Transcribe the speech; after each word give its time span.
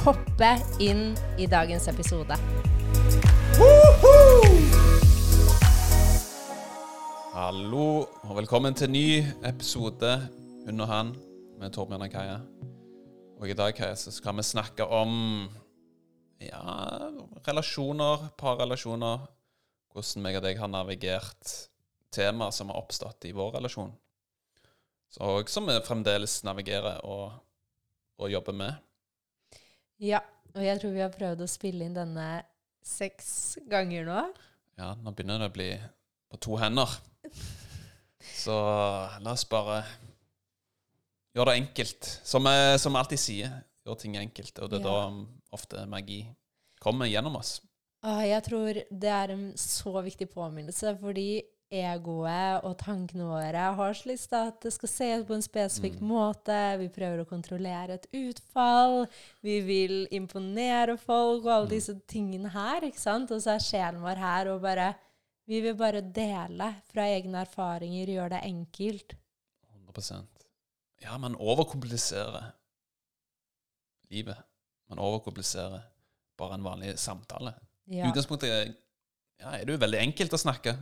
hoppe 0.00 0.48
inn 0.80 1.12
i 1.38 1.46
dagens 1.46 1.86
episode. 1.88 2.36
Hallo 7.32 7.84
og 8.24 8.32
velkommen 8.36 8.74
til 8.76 8.90
ny 8.92 9.06
episode 9.46 10.12
Hun 10.66 10.82
og 10.82 10.88
han 10.90 11.12
med 11.60 11.74
Torbjørn 11.74 12.06
og 12.06 12.12
Kaja. 12.12 12.38
Og 13.40 13.50
i 13.50 13.56
dag 13.58 13.74
Kaja, 13.76 13.94
så 13.98 14.12
skal 14.14 14.36
vi 14.38 14.46
snakke 14.46 14.86
om 14.86 15.46
ja, 16.40 16.62
relasjoner, 17.46 18.30
parrelasjoner. 18.38 19.26
Hvordan 19.92 20.24
meg 20.24 20.38
og 20.40 20.46
deg 20.46 20.60
har 20.60 20.70
navigert 20.72 21.56
temaer 22.12 22.54
som 22.54 22.72
har 22.72 22.80
oppstått 22.80 23.28
i 23.28 23.34
vår 23.36 23.58
relasjon. 23.58 23.92
Og 25.20 25.50
som 25.52 25.68
vi 25.68 25.76
fremdeles 25.84 26.40
navigerer 26.46 27.02
og, 27.04 27.34
og 28.18 28.32
jobber 28.32 28.56
med. 28.56 28.91
Ja, 30.02 30.18
og 30.56 30.62
jeg 30.64 30.80
tror 30.82 30.94
vi 30.96 31.02
har 31.04 31.12
prøvd 31.14 31.44
å 31.44 31.50
spille 31.50 31.86
inn 31.86 31.94
denne 31.94 32.42
seks 32.82 33.58
ganger 33.70 34.06
nå. 34.08 34.20
Ja, 34.80 34.92
nå 34.98 35.12
begynner 35.14 35.38
det 35.44 35.50
å 35.52 35.54
bli 35.54 35.68
på 36.32 36.40
to 36.42 36.56
hender. 36.58 36.90
Så 38.34 38.54
la 39.22 39.34
oss 39.34 39.44
bare 39.50 39.82
gjøre 41.36 41.52
det 41.52 41.58
enkelt. 41.60 42.08
Som 42.26 42.48
som 42.78 42.92
vi 42.96 42.98
alltid 43.02 43.22
sier, 43.22 43.52
gjør 43.86 43.98
ting 44.02 44.16
enkelt. 44.18 44.58
Og 44.58 44.70
det 44.70 44.80
er 44.80 44.88
Ja. 44.88 45.10
da 45.10 45.26
ofte 45.52 45.86
magi 45.86 46.26
kommer 46.80 47.06
gjennom 47.06 47.36
oss. 47.36 47.60
Jeg 48.02 48.42
tror 48.42 48.74
det 48.90 49.08
er 49.08 49.30
en 49.30 49.52
så 49.54 49.92
viktig 50.02 50.28
påminnelse, 50.34 50.98
fordi 50.98 51.42
egoet 51.72 52.64
og 52.68 52.74
tankene 52.80 53.24
våre 53.24 53.62
har 53.78 53.94
så 53.96 54.10
lyst 54.10 54.28
til 54.30 54.48
at 54.50 54.58
det 54.60 54.72
skal 54.74 54.90
se 54.92 55.08
ut 55.20 55.26
på 55.30 55.36
en 55.38 55.44
spesifikk 55.44 56.00
måte. 56.04 56.58
Vi 56.82 56.88
prøver 56.92 57.22
å 57.22 57.28
kontrollere 57.30 57.96
et 57.96 58.06
utfall. 58.12 59.06
Vi 59.44 59.56
vil 59.64 59.94
imponere 60.12 60.98
folk 61.00 61.46
og 61.46 61.52
alle 61.54 61.70
disse 61.72 61.94
tingene 62.10 62.52
her. 62.52 62.84
ikke 62.84 63.00
sant? 63.00 63.32
Og 63.32 63.40
så 63.42 63.54
er 63.56 63.64
sjelen 63.64 64.02
vår 64.04 64.20
her 64.20 64.52
og 64.54 64.60
bare 64.62 64.92
Vi 65.48 65.58
vil 65.60 65.74
bare 65.74 66.00
dele 66.00 66.68
fra 66.92 67.02
egne 67.10 67.40
erfaringer, 67.42 68.06
gjøre 68.06 68.28
det 68.36 68.42
enkelt. 68.46 69.14
100% 69.74 70.46
Ja, 71.02 71.16
man 71.18 71.34
overkompliserer 71.34 72.52
livet. 74.12 74.36
Man 74.88 74.98
overkompliserer 75.02 75.80
bare 76.38 76.54
en 76.54 76.62
vanlig 76.64 76.94
samtale. 76.98 77.54
I 77.90 77.96
Ja. 77.98 78.06
utgangspunktet 78.12 78.48
er- 78.48 78.74
ja, 79.40 79.50
er 79.50 79.64
det 79.64 79.72
jo 79.74 79.86
veldig 79.86 79.98
enkelt 79.98 80.30
å 80.32 80.38
snakke 80.38 80.76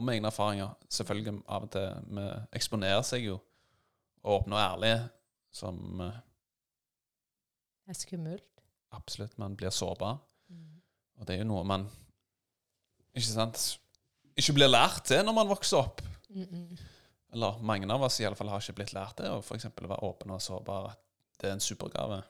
om 0.00 0.10
egne 0.12 0.30
erfaringer. 0.30 0.74
Selvfølgelig 0.90 1.36
av 1.46 1.66
og 1.66 1.72
til 1.74 2.12
vi 2.16 2.26
eksponerer 2.58 3.04
seg 3.06 3.26
jo 3.28 3.38
åpne 4.24 4.56
og 4.56 4.62
ærlige, 4.62 5.00
som 5.52 6.00
eh, 6.04 6.20
Det 7.86 7.94
er 7.94 8.00
skummelt. 8.00 8.46
absolutt 8.90 9.38
man 9.38 9.56
blir 9.56 9.70
sårbar. 9.70 10.18
Mm. 10.48 10.80
Og 11.20 11.26
det 11.26 11.34
er 11.34 11.44
jo 11.44 11.50
noe 11.52 11.64
man 11.64 11.86
ikke 13.14 13.26
sant, 13.26 13.80
ikke 14.38 14.56
blir 14.56 14.70
lært 14.70 15.04
til 15.10 15.24
når 15.26 15.36
man 15.36 15.48
vokser 15.48 15.78
opp. 15.78 16.02
Mm 16.28 16.42
-mm. 16.42 16.80
Eller 17.32 17.58
mange 17.62 17.92
av 17.92 18.02
oss 18.02 18.20
i 18.20 18.24
alle 18.24 18.36
fall 18.36 18.48
har 18.48 18.60
ikke 18.60 18.72
blitt 18.72 18.92
lært 18.92 19.18
det, 19.18 19.30
å 19.30 19.42
f.eks. 19.42 19.64
være 19.64 20.02
åpen 20.02 20.30
og 20.30 20.42
sårbar. 20.42 20.96
Det 21.40 21.48
er 21.48 21.52
en 21.52 21.60
supergave. 21.60 22.22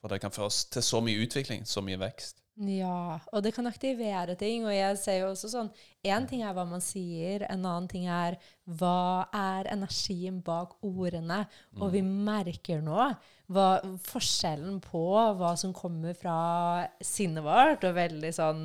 For 0.00 0.08
det 0.08 0.20
kan 0.20 0.30
føre 0.30 0.46
oss 0.46 0.64
til 0.64 0.82
så 0.82 1.00
mye 1.00 1.26
utvikling, 1.26 1.66
så 1.66 1.80
mye 1.80 1.98
vekst. 1.98 2.42
Ja, 2.60 3.20
og 3.32 3.44
det 3.44 3.54
kan 3.56 3.68
aktivere 3.70 4.34
ting. 4.36 4.66
Og 4.66 4.74
jeg 4.74 4.98
ser 5.00 5.20
jo 5.22 5.30
også 5.30 5.48
sånn 5.52 5.70
Én 6.04 6.26
ting 6.28 6.42
er 6.44 6.54
hva 6.56 6.64
man 6.68 6.80
sier, 6.80 7.44
en 7.48 7.64
annen 7.64 7.86
ting 7.88 8.06
er 8.08 8.38
hva 8.64 9.28
er 9.36 9.68
energien 9.72 10.40
bak 10.44 10.74
ordene. 10.84 11.42
Og 11.80 11.92
vi 11.94 12.02
merker 12.04 12.80
nå 12.84 13.10
hva, 13.50 13.66
forskjellen 14.06 14.78
på 14.84 15.02
hva 15.36 15.54
som 15.60 15.74
kommer 15.76 16.16
fra 16.16 16.86
sinnet 17.04 17.44
vårt, 17.44 17.84
og 17.84 17.98
veldig 17.98 18.32
sånn 18.32 18.64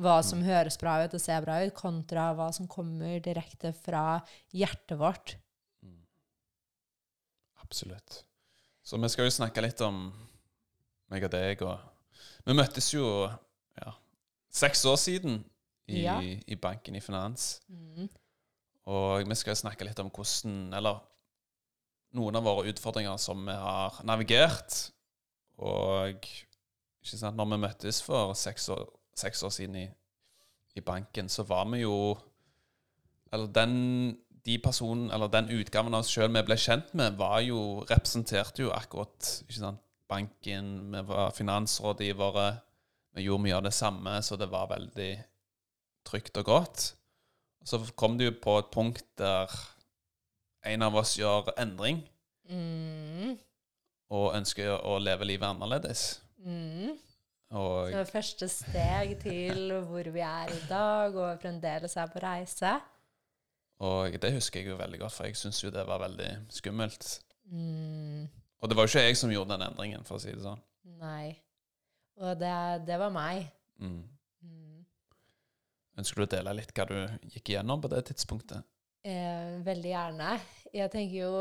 hva 0.00 0.18
som 0.26 0.44
høres 0.44 0.76
bra 0.80 0.98
ut 1.04 1.16
og 1.16 1.24
ser 1.24 1.44
bra 1.44 1.60
ut, 1.64 1.74
kontra 1.76 2.32
hva 2.36 2.50
som 2.52 2.68
kommer 2.68 3.20
direkte 3.24 3.72
fra 3.76 4.20
hjertet 4.52 4.98
vårt. 5.00 5.36
Absolutt. 7.64 8.24
Så 8.84 9.00
vi 9.00 9.08
skal 9.08 9.30
jo 9.30 9.36
snakke 9.38 9.64
litt 9.64 9.80
om 9.80 10.06
meg 11.08 11.24
og 11.24 11.32
deg. 11.32 11.62
og 11.64 11.93
Vi 12.44 12.54
møttes 12.56 12.90
jo 12.94 13.04
ja, 13.80 13.92
seks 14.52 14.84
år 14.90 14.96
siden 15.00 15.38
i, 15.88 16.02
Ja. 16.02 16.18
i 16.20 16.56
banken 16.56 16.96
i 16.96 17.00
finans. 17.00 17.60
Mm. 17.68 18.08
Og 18.86 19.24
vi 19.28 19.36
skal 19.40 19.56
snakke 19.56 19.84
litt 19.88 20.00
om 20.02 20.10
hvordan 20.12 20.74
Eller 20.76 21.00
noen 22.14 22.36
av 22.36 22.44
våre 22.46 22.68
utfordringer 22.70 23.16
som 23.18 23.40
vi 23.46 23.52
har 23.58 23.96
navigert. 24.06 24.90
Og 25.58 26.14
ikke 26.20 27.18
sant, 27.18 27.36
når 27.36 27.48
vi 27.54 27.62
møttes 27.64 28.02
for 28.04 28.34
seks 28.38 28.68
år, 28.68 28.84
seks 29.16 29.42
år 29.42 29.52
siden 29.54 29.76
i, 29.76 29.86
i 30.76 30.80
banken, 30.84 31.28
så 31.28 31.42
var 31.48 31.64
vi 31.72 31.82
jo 31.84 32.16
Eller 33.32 33.46
den, 33.50 34.18
de 34.46 34.58
personen, 34.62 35.08
eller 35.10 35.26
den 35.32 35.48
utgaven 35.50 35.94
av 35.94 36.04
oss 36.04 36.12
sjøl 36.12 36.30
vi 36.30 36.42
ble 36.46 36.54
kjent 36.60 36.92
med, 36.94 37.16
var 37.18 37.40
jo, 37.42 37.80
representerte 37.90 38.62
jo 38.62 38.70
akkurat 38.70 39.30
ikke 39.42 39.56
sant, 39.58 39.80
banken. 40.14 40.72
Vi 40.94 41.02
var 41.10 41.34
finansrådgivere. 41.36 42.48
Vi 43.14 43.26
gjorde 43.28 43.44
mye 43.46 43.56
av 43.58 43.66
det 43.68 43.74
samme, 43.74 44.16
så 44.22 44.38
det 44.38 44.48
var 44.50 44.70
veldig 44.72 45.12
trygt 46.08 46.36
og 46.42 46.48
godt. 46.48 46.88
Så 47.64 47.78
kom 47.96 48.18
det 48.18 48.26
jo 48.30 48.34
på 48.44 48.58
et 48.60 48.72
punkt 48.74 49.04
der 49.18 49.52
en 50.64 50.82
av 50.82 50.96
oss 50.96 51.16
gjør 51.18 51.52
endring 51.60 52.02
Mm. 52.44 53.38
og 54.12 54.34
ønsker 54.36 54.74
å 54.84 54.98
leve 55.00 55.24
livet 55.24 55.48
annerledes. 55.48 56.20
Mm. 56.44 56.90
Og 57.56 57.90
Så 57.94 58.02
første 58.10 58.48
steg 58.52 59.14
til 59.22 59.72
hvor 59.86 60.10
vi 60.12 60.20
er 60.20 60.50
i 60.52 60.58
dag, 60.68 61.16
og 61.16 61.40
fremdeles 61.40 61.96
er 61.96 62.10
på 62.12 62.20
reise. 62.20 62.74
Og 63.80 64.12
det 64.20 64.32
husker 64.34 64.60
jeg 64.60 64.68
jo 64.74 64.76
veldig 64.76 65.00
godt, 65.00 65.12
for 65.16 65.24
jeg 65.24 65.36
syns 65.40 65.62
jo 65.64 65.70
det 65.72 65.86
var 65.88 66.02
veldig 66.04 66.28
skummelt. 66.52 67.20
Mm, 67.48 68.28
Og 68.64 68.70
det 68.70 68.76
var 68.78 68.86
jo 68.86 68.94
ikke 68.94 69.04
jeg 69.04 69.16
som 69.20 69.32
gjorde 69.32 69.52
den 69.52 69.66
endringen, 69.66 70.04
for 70.08 70.16
å 70.16 70.22
si 70.22 70.32
det 70.32 70.40
sånn. 70.40 70.62
nei. 71.02 71.34
Og 72.24 72.38
det, 72.38 72.54
det 72.86 72.96
var 72.96 73.10
meg. 73.12 73.48
Mm. 73.82 74.04
Mm. 74.46 74.84
Ønsker 76.00 76.22
du 76.22 76.24
å 76.24 76.30
dele 76.32 76.54
litt 76.56 76.72
hva 76.72 76.86
du 76.88 76.96
gikk 77.34 77.50
igjennom 77.52 77.82
på 77.82 77.90
det 77.92 78.04
tidspunktet? 78.08 78.64
Eh, 79.04 79.58
veldig 79.66 79.90
gjerne. 79.90 80.30
Jeg 80.72 80.92
tenker 80.94 81.16
jo 81.18 81.32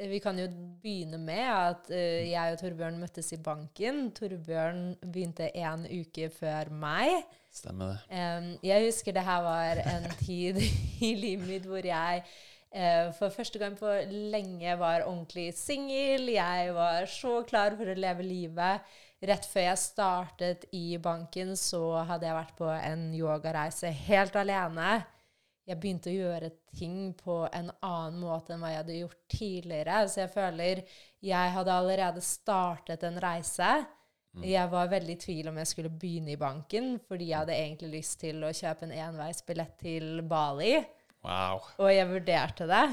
Vi 0.00 0.18
kan 0.18 0.38
jo 0.40 0.46
begynne 0.82 1.20
med 1.22 1.44
at 1.44 1.90
eh, 1.94 2.30
jeg 2.30 2.54
og 2.54 2.62
Torbjørn 2.62 2.96
møttes 3.02 3.28
i 3.36 3.38
banken. 3.44 4.08
Torbjørn 4.16 4.96
begynte 5.04 5.50
en 5.54 5.84
uke 5.86 6.30
før 6.34 6.72
meg. 6.72 7.28
Stemmer 7.54 7.92
det? 7.92 7.98
Eh, 8.08 8.48
jeg 8.70 8.88
husker 8.88 9.14
det 9.14 9.26
her 9.28 9.44
var 9.44 9.84
en 9.84 10.08
tid 10.24 10.58
i 11.10 11.12
livet 11.18 11.46
mitt 11.46 11.68
hvor 11.68 11.86
jeg 11.86 12.24
eh, 12.24 12.32
for 13.14 13.30
første 13.30 13.60
gang 13.62 13.76
på 13.78 13.86
lenge 14.10 14.74
var 14.80 15.04
ordentlig 15.06 15.52
singel. 15.54 16.26
Jeg 16.34 16.74
var 16.74 17.06
så 17.10 17.38
klar 17.46 17.76
for 17.78 17.90
å 17.90 17.96
leve 17.98 18.26
livet. 18.26 18.94
Rett 19.24 19.46
før 19.48 19.68
jeg 19.68 19.80
startet 19.80 20.64
i 20.76 20.98
banken, 21.00 21.54
så 21.56 22.02
hadde 22.04 22.26
jeg 22.28 22.36
vært 22.36 22.56
på 22.58 22.68
en 22.74 23.06
yogareise 23.16 23.92
helt 24.08 24.34
alene. 24.36 24.98
Jeg 25.64 25.80
begynte 25.80 26.10
å 26.12 26.16
gjøre 26.16 26.50
ting 26.76 27.14
på 27.16 27.38
en 27.46 27.70
annen 27.78 28.18
måte 28.20 28.52
enn 28.52 28.60
hva 28.60 28.72
jeg 28.74 28.82
hadde 28.82 28.98
gjort 28.98 29.20
tidligere. 29.32 30.00
Så 30.12 30.24
jeg 30.24 30.32
føler 30.34 30.82
jeg 31.24 31.54
hadde 31.54 31.78
allerede 31.78 32.24
startet 32.24 33.06
en 33.08 33.16
reise. 33.22 33.70
Jeg 34.42 34.66
var 34.66 34.90
veldig 34.90 35.14
i 35.14 35.22
tvil 35.22 35.48
om 35.48 35.60
jeg 35.62 35.70
skulle 35.70 35.94
begynne 35.94 36.34
i 36.34 36.40
banken, 36.40 36.96
fordi 37.06 37.30
jeg 37.30 37.38
hadde 37.38 37.54
egentlig 37.54 38.00
lyst 38.00 38.18
til 38.24 38.42
å 38.42 38.50
kjøpe 38.52 38.88
en 38.88 38.96
enveisbillett 39.06 39.76
til 39.78 40.24
Bali. 40.26 40.74
Wow. 41.24 41.64
Og 41.80 41.90
jeg 41.92 42.08
vurderte 42.10 42.68
det. 42.68 42.84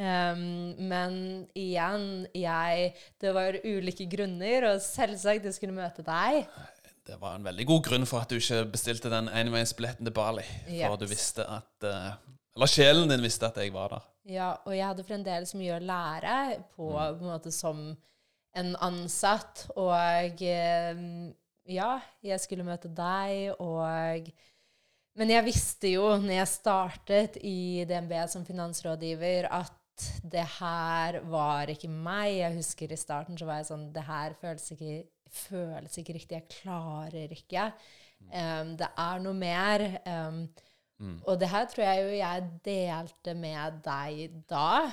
Um, 0.00 0.72
men 0.88 1.14
igjen, 1.58 2.24
jeg 2.32 2.92
Det 3.20 3.32
var 3.36 3.58
ulike 3.66 4.06
grunner, 4.08 4.70
og 4.70 4.84
selvsagt 4.84 5.44
jeg 5.44 5.56
skulle 5.56 5.76
møte 5.76 6.04
deg. 6.06 6.46
Det 7.06 7.18
var 7.20 7.36
en 7.36 7.44
veldig 7.44 7.66
god 7.68 7.82
grunn 7.84 8.06
for 8.08 8.22
at 8.22 8.30
du 8.30 8.38
ikke 8.38 8.62
bestilte 8.72 9.10
den 9.12 9.28
enveisbilletten 9.28 10.06
til 10.06 10.14
Bali. 10.14 10.46
For 10.68 10.96
du 11.00 11.08
visste 11.10 11.44
at 11.48 11.86
eh, 11.88 12.12
Eller 12.56 12.70
sjelen 12.70 13.10
din 13.10 13.24
visste 13.24 13.48
at 13.48 13.58
jeg 13.60 13.72
var 13.74 13.96
der. 13.96 14.06
Ja, 14.30 14.50
og 14.64 14.76
jeg 14.76 14.86
hadde 14.86 15.06
fremdeles 15.06 15.54
mye 15.58 15.78
å 15.78 15.82
lære 15.82 16.36
på, 16.76 16.90
på 16.92 17.24
en 17.24 17.30
måte 17.32 17.52
som 17.54 17.82
en 18.60 18.72
ansatt, 18.82 19.68
og 19.78 20.42
eh, 20.42 21.02
ja, 21.70 21.90
jeg 22.26 22.42
skulle 22.42 22.66
møte 22.66 22.90
deg, 22.94 23.54
og 23.62 24.30
Men 25.18 25.32
jeg 25.32 25.46
visste 25.48 25.90
jo 25.90 26.06
når 26.22 26.36
jeg 26.36 26.50
startet 26.52 27.38
i 27.42 27.84
DNB 27.88 28.12
som 28.30 28.44
finansrådgiver, 28.46 29.48
at 29.50 29.76
det 30.32 30.46
her 30.60 31.18
var 31.28 31.68
ikke 31.72 31.90
meg. 31.92 32.38
Jeg 32.38 32.56
husker 32.60 32.92
i 32.94 32.96
starten 33.00 33.36
så 33.36 33.48
var 33.48 33.58
jeg 33.60 33.68
sånn 33.68 33.88
Det 33.92 34.04
her 34.06 34.36
føles 34.40 34.70
ikke, 34.72 35.00
føles 35.42 35.98
ikke 36.00 36.14
riktig. 36.16 36.38
Jeg 36.38 36.62
klarer 36.62 37.34
ikke. 37.36 37.66
Um, 38.30 38.76
det 38.80 38.88
er 38.96 39.22
noe 39.24 39.36
mer. 39.36 39.86
Um, 40.06 40.44
Mm. 41.00 41.22
og 41.24 41.38
det 41.40 41.48
her 41.48 41.64
tror 41.64 41.80
jeg 41.86 42.00
jo 42.04 42.08
jeg 42.12 42.42
delte 42.66 43.32
med 43.32 43.78
deg 43.86 44.34
da. 44.50 44.90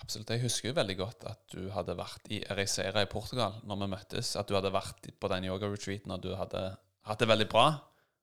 Absolutt. 0.00 0.30
Jeg 0.32 0.40
husker 0.40 0.70
jo 0.70 0.76
veldig 0.78 0.94
godt 0.96 1.26
at 1.28 1.42
du 1.52 1.66
hadde 1.74 1.92
vært 1.98 2.30
i 2.32 2.38
Ericeira 2.48 3.02
i 3.04 3.08
Portugal 3.10 3.58
når 3.68 3.82
vi 3.82 3.88
møttes. 3.92 4.30
At 4.40 4.48
du 4.48 4.54
hadde 4.56 4.72
vært 4.72 5.10
på 5.20 5.28
den 5.28 5.44
yoga-retreaten 5.50 6.14
og 6.16 6.22
du 6.24 6.30
hadde 6.32 6.62
hatt 7.04 7.20
det 7.20 7.28
veldig 7.28 7.48
bra. 7.52 7.66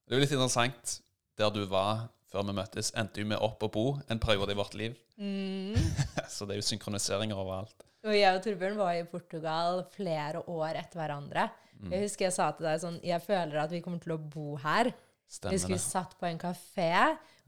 Det 0.07 0.15
er 0.15 0.17
jo 0.17 0.23
litt 0.25 0.33
interessant. 0.33 0.95
Der 1.37 1.51
du 1.53 1.63
var 1.69 2.07
før 2.31 2.43
vi 2.49 2.55
møttes, 2.57 2.91
endte 2.97 3.21
jo 3.21 3.29
med 3.29 3.39
opp 3.43 3.63
å 3.63 3.69
bo 3.71 3.85
en 4.11 4.19
periode 4.19 4.53
i 4.53 4.57
vårt 4.57 4.75
liv. 4.77 4.97
Så 6.33 6.45
det 6.45 6.57
er 6.57 6.59
jo 6.59 6.65
synkroniseringer 6.67 7.37
overalt. 7.39 7.85
Og 8.07 8.15
jeg 8.15 8.35
og 8.35 8.43
Torbjørn 8.45 8.77
var 8.79 8.95
i 8.95 9.05
Portugal 9.09 9.81
flere 9.95 10.43
år 10.51 10.79
etter 10.79 11.01
hverandre. 11.01 11.47
Mm. 11.77 11.91
Jeg 11.93 12.07
husker 12.07 12.27
jeg 12.27 12.33
sa 12.33 12.47
til 12.57 12.65
deg 12.65 12.79
sånn 12.81 12.95
Jeg 13.05 13.21
føler 13.21 13.59
at 13.61 13.73
vi 13.73 13.81
kommer 13.85 14.01
til 14.01 14.15
å 14.15 14.21
bo 14.21 14.55
her. 14.63 14.89
Stemmer 15.27 15.59
vi 15.59 15.75
det. 15.75 15.83
satt 15.83 16.15
på 16.17 16.27
en 16.29 16.39
kafé 16.39 16.91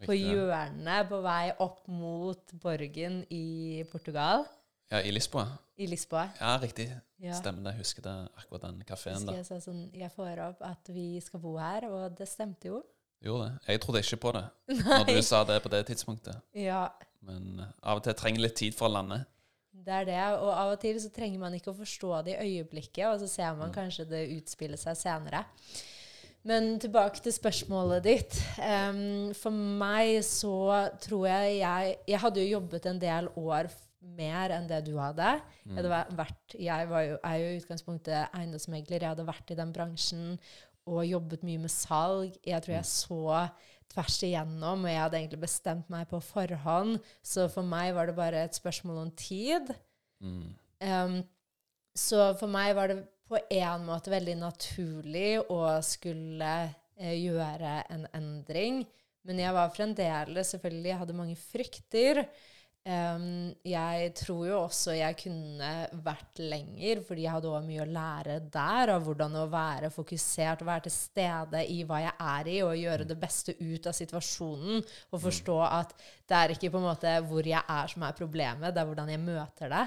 på 0.04 0.16
hjørnet 0.16 1.08
på 1.10 1.20
vei 1.24 1.46
opp 1.64 1.86
mot 1.92 2.56
borgen 2.62 3.22
i 3.32 3.86
Portugal. 3.92 4.46
Ja, 4.92 5.02
i 5.06 5.14
Lisboa. 5.14 5.46
I 5.80 5.88
Lisboa. 5.88 6.26
Ja, 6.40 6.58
riktig. 6.60 6.90
Ja. 7.22 7.36
Stemmer 7.38 7.70
det. 7.70 7.78
Husker 7.80 8.04
det, 8.04 8.16
akkurat 8.42 8.68
den 8.68 8.84
kafeen 8.88 9.28
jeg 9.32 9.46
sa 9.48 9.60
sånn 9.64 9.86
Jeg 9.96 10.12
får 10.16 10.42
opp 10.50 10.64
at 10.66 10.92
vi 10.92 11.12
skal 11.24 11.44
bo 11.44 11.56
her, 11.62 11.88
og 11.88 12.18
det 12.20 12.28
stemte 12.30 12.72
jo. 12.72 12.82
Gjorde 13.26 13.50
det. 13.50 13.58
Jeg 13.74 13.82
trodde 13.84 14.00
ikke 14.06 14.18
på 14.24 14.32
det 14.38 14.46
når 14.86 15.10
du 15.10 15.22
sa 15.28 15.44
det 15.44 15.58
på 15.64 15.70
det 15.74 15.82
tidspunktet. 15.90 16.38
Ja, 16.56 16.86
Men 17.28 17.60
eh, 17.60 17.74
av 17.84 18.00
og 18.00 18.04
til 18.06 18.16
trenger 18.16 18.46
litt 18.46 18.56
tid 18.56 18.74
for 18.78 18.88
å 18.88 18.94
lande. 18.96 19.26
det 19.74 19.94
er 20.02 20.06
det. 20.08 20.20
Og 20.40 20.50
av 20.54 20.72
og 20.74 20.80
til 20.82 21.00
så 21.02 21.10
trenger 21.12 21.40
man 21.42 21.54
ikke 21.58 21.72
å 21.74 21.78
forstå 21.78 22.22
det 22.28 22.38
i 22.38 22.48
øyeblikket, 22.60 23.06
og 23.10 23.20
så 23.20 23.28
ser 23.28 23.52
Mm. 23.54 23.60
man 23.60 23.74
kanskje 23.76 24.06
det 24.10 24.24
utspille 24.38 24.78
seg 24.78 24.96
senere. 24.98 25.44
Men 26.48 26.80
tilbake 26.80 27.20
til 27.22 27.34
spørsmålet 27.36 28.04
ditt. 28.06 28.38
Um, 28.64 29.34
for 29.36 29.52
meg 29.52 30.22
så 30.24 30.88
tror 31.04 31.28
jeg 31.28 31.58
jeg 31.60 31.98
Jeg 32.08 32.20
hadde 32.24 32.40
jo 32.46 32.54
jobbet 32.60 32.86
en 32.86 33.00
del 33.00 33.28
år 33.36 33.68
mer 34.16 34.50
enn 34.56 34.68
det 34.68 34.86
du 34.88 34.94
hadde. 34.98 35.42
Jeg, 35.68 35.76
hadde 35.76 36.16
vært, 36.16 36.56
jeg 36.56 36.88
var 36.90 37.02
jo, 37.04 37.18
er 37.24 37.36
jo 37.42 37.50
i 37.52 37.58
utgangspunktet 37.60 38.30
eiendomsmegler. 38.34 39.02
Jeg 39.04 39.10
hadde 39.12 39.26
vært 39.28 39.52
i 39.52 39.58
den 39.60 39.74
bransjen 39.76 40.40
og 40.90 41.08
jobbet 41.08 41.44
mye 41.46 41.62
med 41.62 41.74
salg. 41.74 42.38
Jeg 42.46 42.66
tror 42.66 42.76
jeg 42.76 42.90
så 42.90 43.34
tvers 43.90 44.18
igjennom, 44.26 44.86
og 44.86 44.92
jeg 44.92 45.02
hadde 45.02 45.20
egentlig 45.20 45.42
bestemt 45.44 45.90
meg 45.92 46.10
på 46.10 46.20
forhånd. 46.24 47.00
Så 47.26 47.48
for 47.54 47.66
meg 47.66 47.94
var 47.98 48.10
det 48.10 48.18
bare 48.18 48.44
et 48.46 48.58
spørsmål 48.58 49.04
om 49.06 49.14
tid. 49.18 49.72
Mm. 50.22 50.52
Um, 50.84 51.18
så 51.98 52.32
for 52.40 52.52
meg 52.52 52.76
var 52.78 52.92
det 52.92 53.00
på 53.30 53.40
en 53.54 53.86
måte 53.86 54.14
veldig 54.14 54.38
naturlig 54.40 55.38
å 55.54 55.62
skulle 55.86 56.54
eh, 56.98 57.18
gjøre 57.20 57.76
en 57.94 58.08
endring. 58.18 58.82
Men 59.28 59.42
jeg 59.44 59.54
var 59.54 59.74
fremdeles 59.76 60.54
selvfølgelig 60.56 60.90
Jeg 60.90 61.02
hadde 61.02 61.18
mange 61.18 61.36
frykter. 61.38 62.24
Um, 62.88 63.52
jeg 63.68 64.14
tror 64.16 64.46
jo 64.48 64.60
også 64.62 64.94
jeg 64.96 65.18
kunne 65.20 65.72
vært 66.06 66.40
lenger, 66.40 67.02
fordi 67.06 67.26
jeg 67.26 67.34
hadde 67.36 67.50
også 67.52 67.68
mye 67.68 67.84
å 67.84 67.90
lære 67.92 68.38
der 68.54 68.94
av 68.96 69.04
hvordan 69.06 69.36
å 69.36 69.44
være 69.52 69.92
fokusert 69.94 70.64
være 70.66 70.86
til 70.88 70.96
stede 70.96 71.66
i 71.70 71.82
hva 71.86 72.00
jeg 72.06 72.16
er 72.32 72.50
i, 72.50 72.56
og 72.64 72.80
gjøre 72.80 73.10
det 73.10 73.20
beste 73.20 73.58
ut 73.60 73.90
av 73.92 73.98
situasjonen. 73.98 74.82
Og 75.12 75.24
forstå 75.28 75.60
at 75.68 75.94
det 76.00 76.40
er 76.40 76.56
ikke 76.56 76.72
på 76.72 76.80
en 76.80 76.88
måte 76.88 77.14
hvor 77.28 77.52
jeg 77.52 77.62
er 77.62 77.92
som 77.92 78.08
er 78.08 78.18
problemet, 78.18 78.74
det 78.74 78.82
er 78.82 78.90
hvordan 78.90 79.14
jeg 79.14 79.24
møter 79.28 79.76
det. 79.76 79.86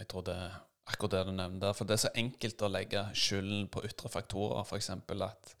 Jeg 0.00 0.10
tror 0.10 0.26
det 0.26 0.40
er 0.40 0.58
akkurat 0.90 1.18
det 1.18 1.24
du 1.28 1.32
nevner 1.36 1.62
der. 1.68 1.76
For 1.76 1.86
det 1.86 1.98
er 1.98 2.04
så 2.08 2.14
enkelt 2.18 2.64
å 2.64 2.72
legge 2.72 3.04
skylden 3.12 3.68
på 3.70 3.84
ytre 3.86 4.10
faktorer. 4.12 4.64
F.eks. 4.64 4.90
at 4.96 5.54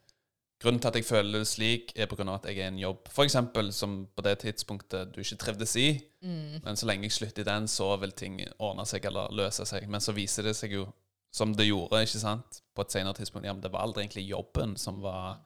grunnen 0.60 0.80
til 0.82 0.88
at 0.90 0.96
jeg 1.00 1.06
føler 1.08 1.38
det 1.40 1.48
slik, 1.48 1.92
er 1.96 2.06
pga. 2.10 2.26
at 2.34 2.44
jeg 2.50 2.58
er 2.58 2.66
i 2.66 2.68
en 2.68 2.78
jobb 2.78 3.08
for 3.08 3.24
eksempel, 3.24 3.72
som 3.72 4.06
på 4.14 4.22
det 4.26 4.38
tidspunktet 4.42 5.12
du 5.14 5.20
ikke 5.22 5.38
trivdes 5.40 5.76
i. 5.80 5.86
Men 6.22 6.76
så 6.76 6.86
lenge 6.86 7.08
jeg 7.08 7.12
slutter 7.16 7.40
i 7.42 7.48
den, 7.48 7.68
så 7.68 7.96
vil 8.00 8.12
ting 8.12 8.40
ordne 8.58 8.84
seg 8.86 9.04
eller 9.08 9.32
løse 9.32 9.64
seg. 9.66 9.88
Men 9.88 10.00
så 10.04 10.12
viser 10.12 10.42
det 10.44 10.56
seg 10.58 10.72
jo, 10.76 10.86
som 11.32 11.54
det 11.54 11.68
gjorde, 11.68 12.02
ikke 12.04 12.20
sant, 12.20 12.60
på 12.74 12.82
et 12.82 12.90
senere 12.92 13.14
tidspunkt, 13.14 13.46
ja, 13.46 13.52
men 13.54 13.62
det 13.62 13.70
var 13.72 13.84
aldri 13.86 14.02
egentlig 14.04 14.28
jobben 14.28 14.76
som 14.76 15.00
var 15.00 15.38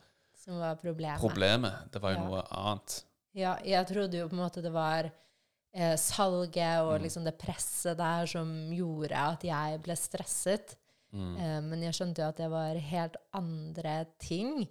Som 0.45 0.59
var 0.59 0.75
problemet. 0.77 1.21
problemet. 1.21 1.91
Det 1.93 2.01
var 2.03 2.11
jo 2.13 2.19
Ja. 2.19 2.25
noe 2.29 2.43
annet. 2.51 3.05
Ja, 3.35 3.57
jeg 3.65 3.87
trodde 3.87 4.19
jo 4.19 4.29
på 4.29 4.33
en 4.37 4.43
måte 4.45 4.63
det 4.63 4.73
var 4.73 5.11
eh, 5.75 5.97
salget 5.97 6.81
og 6.83 7.01
liksom 7.03 7.25
det 7.25 7.37
presset 7.39 7.97
der 7.99 8.27
som 8.27 8.71
gjorde 8.73 9.13
at 9.17 9.43
jeg 9.43 9.81
ble 9.83 9.97
stresset. 9.97 10.77
Mm. 11.13 11.37
Eh, 11.37 11.61
men 11.63 11.83
jeg 11.83 11.95
skjønte 11.95 12.23
jo 12.23 12.29
at 12.29 12.37
det 12.37 12.51
var 12.51 12.75
helt 12.75 13.17
andre 13.33 14.07
ting. 14.19 14.69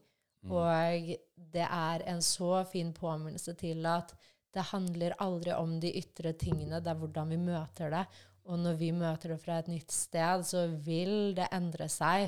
Og 0.52 1.14
det 1.54 1.66
er 1.70 2.04
en 2.12 2.22
så 2.22 2.64
fin 2.68 2.92
påminnelse 2.94 3.54
til 3.60 3.86
at 3.88 4.14
det 4.54 4.68
handler 4.70 5.16
aldri 5.24 5.54
om 5.56 5.80
de 5.82 5.90
ytre 5.98 6.34
tingene, 6.38 6.82
det 6.84 6.92
er 6.92 7.00
hvordan 7.00 7.30
vi 7.32 7.40
møter 7.42 7.90
det. 7.94 8.04
Og 8.46 8.60
når 8.60 8.74
vi 8.78 8.92
møter 8.92 9.34
det 9.34 9.40
fra 9.42 9.62
et 9.62 9.70
nytt 9.72 9.92
sted, 9.92 10.44
så 10.46 10.68
vil 10.68 11.34
det 11.38 11.48
endre 11.56 11.88
seg. 11.90 12.28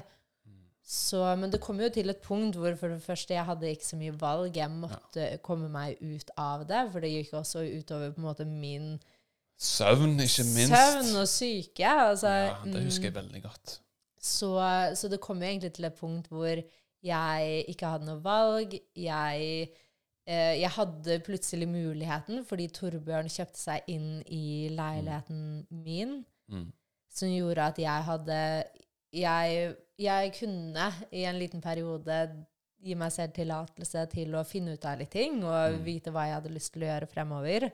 Så, 0.85 1.17
men 1.41 1.49
det 1.49 1.59
kom 1.65 1.79
jo 1.81 1.89
til 1.89 2.11
et 2.13 2.21
punkt 2.21 2.59
hvor 2.61 2.75
for 2.77 2.93
det 2.93 3.01
første 3.01 3.33
jeg 3.33 3.45
hadde 3.47 3.71
ikke 3.73 3.87
så 3.87 3.97
mye 3.97 4.13
valg. 4.21 4.57
Jeg 4.57 4.69
måtte 4.69 5.27
komme 5.45 5.67
meg 5.73 5.97
ut 6.01 6.29
av 6.37 6.65
det, 6.69 6.83
for 6.93 7.01
det 7.01 7.09
gikk 7.09 7.33
også 7.39 7.63
utover 7.65 8.13
på 8.13 8.21
en 8.21 8.27
måte 8.27 8.45
min 8.45 8.91
Søvn, 9.55 10.17
ikke 10.19 10.43
minst. 10.51 10.75
søvn 10.75 11.15
og 11.21 11.27
syke. 11.31 11.87
Altså, 11.87 12.27
Ja, 12.27 12.55
det 12.67 12.83
husker 12.83 13.07
mm, 13.07 13.07
jeg 13.07 13.15
veldig 13.15 13.41
godt. 13.43 13.79
så, 14.19 14.51
så 14.95 15.09
det 15.09 15.21
kom 15.23 15.41
jo 15.41 15.47
egentlig 15.47 15.73
til 15.73 15.87
et 15.87 15.95
punkt 15.97 16.27
hvor 16.29 16.59
jeg 17.05 17.65
ikke 17.71 17.91
hadde 17.93 18.07
noe 18.09 18.21
valg. 18.25 18.73
Jeg, 18.97 19.69
eh, 20.25 20.55
jeg 20.61 20.71
hadde 20.77 21.19
plutselig 21.25 21.67
muligheten 21.69 22.43
fordi 22.47 22.67
Torbjørn 22.73 23.29
kjøpte 23.29 23.61
seg 23.61 23.91
inn 23.93 24.23
i 24.27 24.69
leiligheten 24.73 25.65
min, 25.69 26.23
Mm. 26.49 26.67
som 27.09 27.29
gjorde 27.31 27.63
at 27.71 27.77
jeg 27.81 28.03
hadde 28.05 28.39
jeg, 29.15 29.75
jeg 29.97 30.33
kunne 30.37 30.89
i 31.11 31.23
en 31.25 31.39
liten 31.39 31.61
periode 31.63 32.17
gi 32.85 32.93
meg 32.99 33.11
selv 33.15 33.33
tillatelse 33.33 34.03
til 34.11 34.35
å 34.37 34.43
finne 34.45 34.75
ut 34.75 34.85
av 34.85 34.99
litt 34.99 35.09
ting 35.15 35.39
og 35.43 35.79
vite 35.85 36.11
hva 36.13 36.27
jeg 36.27 36.35
hadde 36.35 36.51
lyst 36.53 36.73
til 36.75 36.83
å 36.83 36.89
gjøre 36.91 37.07
fremover. 37.09 37.65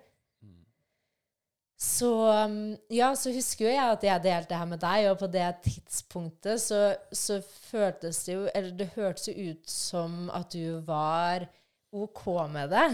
Så 1.81 2.07
um, 2.45 2.75
ja, 2.93 3.07
så 3.17 3.31
husker 3.33 3.65
jo 3.65 3.71
jeg 3.73 3.93
at 3.95 4.03
jeg 4.05 4.21
delte 4.21 4.51
det 4.51 4.57
her 4.59 4.67
med 4.69 4.81
deg, 4.83 5.07
og 5.09 5.17
på 5.17 5.29
det 5.33 5.47
tidspunktet 5.65 6.61
så, 6.61 6.81
så 7.09 7.39
føltes 7.41 8.19
det 8.27 8.35
jo 8.35 8.43
Eller 8.53 8.75
det 8.77 8.91
hørtes 8.93 9.31
jo 9.31 9.49
ut 9.49 9.71
som 9.71 10.27
at 10.29 10.53
du 10.53 10.77
var 10.85 11.47
OK 11.91 12.21
med 12.53 12.69
det. 12.71 12.85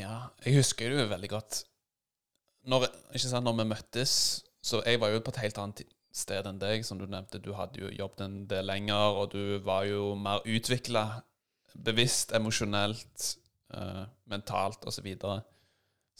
Ja, 0.00 0.30
jeg 0.46 0.56
husker 0.62 0.88
det 0.88 1.02
jo 1.02 1.10
veldig 1.12 1.30
godt. 1.30 1.60
Når, 2.70 2.88
ikke 3.12 3.26
sant, 3.26 3.44
når 3.44 3.58
vi 3.60 3.68
møttes 3.70 4.14
Så 4.64 4.82
jeg 4.84 5.00
var 5.00 5.12
jo 5.12 5.20
på 5.24 5.32
et 5.32 5.42
helt 5.44 5.60
annet 5.60 5.84
sted 6.12 6.48
enn 6.48 6.58
deg, 6.60 6.82
som 6.88 6.98
du 6.98 7.04
nevnte. 7.04 7.38
Du 7.38 7.52
hadde 7.54 7.84
jo 7.84 7.92
jobbet 7.94 8.24
en 8.24 8.40
del 8.50 8.66
lenger, 8.66 9.20
og 9.20 9.30
du 9.36 9.60
var 9.62 9.84
jo 9.86 10.14
mer 10.18 10.42
utvikla 10.42 11.04
bevisst, 11.86 12.32
emosjonelt, 12.34 13.28
uh, 13.76 14.08
mentalt 14.26 14.82
osv. 14.88 14.96
Så, 14.96 15.04
videre. 15.06 15.36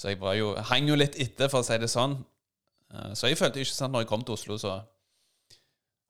Så 0.01 0.09
jeg 0.09 0.21
var 0.21 0.33
jo, 0.39 0.55
hang 0.71 0.89
jo 0.89 0.97
litt 0.97 1.19
etter, 1.21 1.51
for 1.53 1.61
å 1.61 1.67
si 1.67 1.77
det 1.77 1.91
sånn. 1.93 2.15
Eh, 2.95 3.13
så 3.13 3.29
jeg 3.29 3.37
følte 3.37 3.61
ikke 3.61 3.77
sant, 3.77 3.93
når 3.93 4.07
jeg 4.07 4.09
kom 4.09 4.25
til 4.25 4.39
Oslo, 4.39 4.57
så 4.61 4.79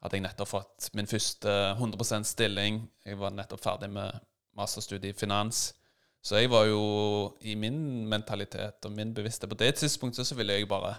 hadde 0.00 0.16
jeg 0.16 0.24
nettopp 0.28 0.52
fått 0.52 0.92
min 0.94 1.10
første 1.10 1.54
100% 1.74 2.28
stilling. 2.30 2.84
Jeg 3.02 3.18
var 3.18 3.34
nettopp 3.34 3.64
ferdig 3.64 3.90
med 3.90 4.22
masterstudiet 4.58 5.10
i 5.10 5.18
finans. 5.18 5.72
Så 6.22 6.38
jeg 6.38 6.52
var 6.52 6.68
jo 6.68 6.80
i 7.48 7.56
min 7.58 8.06
mentalitet 8.08 8.84
og 8.84 8.92
min 8.92 9.14
bevissthet 9.16 9.48
På 9.48 9.56
det 9.56 9.70
tidspunktet 9.80 10.28
så 10.28 10.36
ville 10.36 10.52
jeg 10.52 10.68
bare 10.68 10.98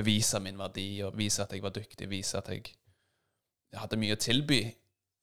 bevise 0.00 0.40
min 0.40 0.56
verdi 0.56 1.02
og 1.04 1.18
vise 1.18 1.44
at 1.44 1.52
jeg 1.52 1.62
var 1.62 1.74
dyktig, 1.76 2.08
vise 2.08 2.38
at 2.40 2.48
jeg, 2.48 2.72
jeg 3.70 3.80
hadde 3.82 4.00
mye 4.00 4.16
å 4.16 4.20
tilby. 4.20 4.62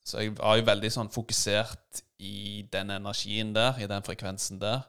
Så 0.05 0.23
jeg 0.23 0.37
var 0.37 0.55
jo 0.55 0.67
veldig 0.69 0.93
sånn 0.93 1.11
fokusert 1.11 2.03
i 2.23 2.63
den 2.71 2.93
energien 2.93 3.51
der, 3.57 3.75
i 3.81 3.89
den 3.89 4.05
frekvensen 4.05 4.61
der. 4.61 4.85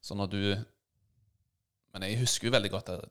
Så 0.00 0.16
når 0.16 0.32
du 0.32 0.42
Men 1.92 2.04
jeg 2.04 2.18
husker 2.20 2.48
jo 2.48 2.54
veldig 2.54 2.70
godt 2.70 2.88
at, 2.94 3.04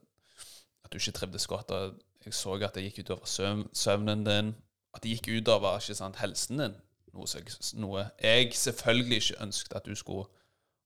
at 0.86 0.92
du 0.94 0.98
ikke 0.98 1.12
trivdes 1.20 1.48
godt. 1.48 1.72
Og 1.72 1.96
jeg 2.26 2.34
så 2.34 2.54
at 2.62 2.76
det 2.76 2.84
gikk 2.88 3.04
utover 3.06 3.26
søv 3.26 3.64
søvnen 3.74 4.24
din. 4.28 4.56
At 4.94 5.04
det 5.04 5.16
gikk 5.16 5.42
utover 5.42 5.80
ikke 5.80 5.96
sant, 5.98 6.20
helsen 6.22 6.62
din. 6.64 6.76
Noe, 7.14 7.26
jeg- 7.34 7.80
noe 7.82 8.10
jeg 8.22 8.54
selvfølgelig 8.54 9.18
ikke 9.22 9.42
ønsket 9.44 9.76
at 9.76 9.86
du 9.86 9.96
skulle 9.96 10.28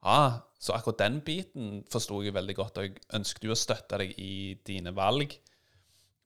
ha. 0.04 0.40
Så 0.60 0.74
akkurat 0.74 1.00
den 1.00 1.22
biten 1.22 1.84
forsto 1.92 2.22
jeg 2.24 2.34
veldig 2.34 2.56
godt, 2.56 2.78
og 2.78 2.84
jeg 2.84 2.98
ønsket 3.14 3.44
jo 3.44 3.52
å 3.52 3.58
støtte 3.58 3.98
deg 3.98 4.14
i 4.20 4.58
dine 4.68 4.96
valg. 4.96 5.38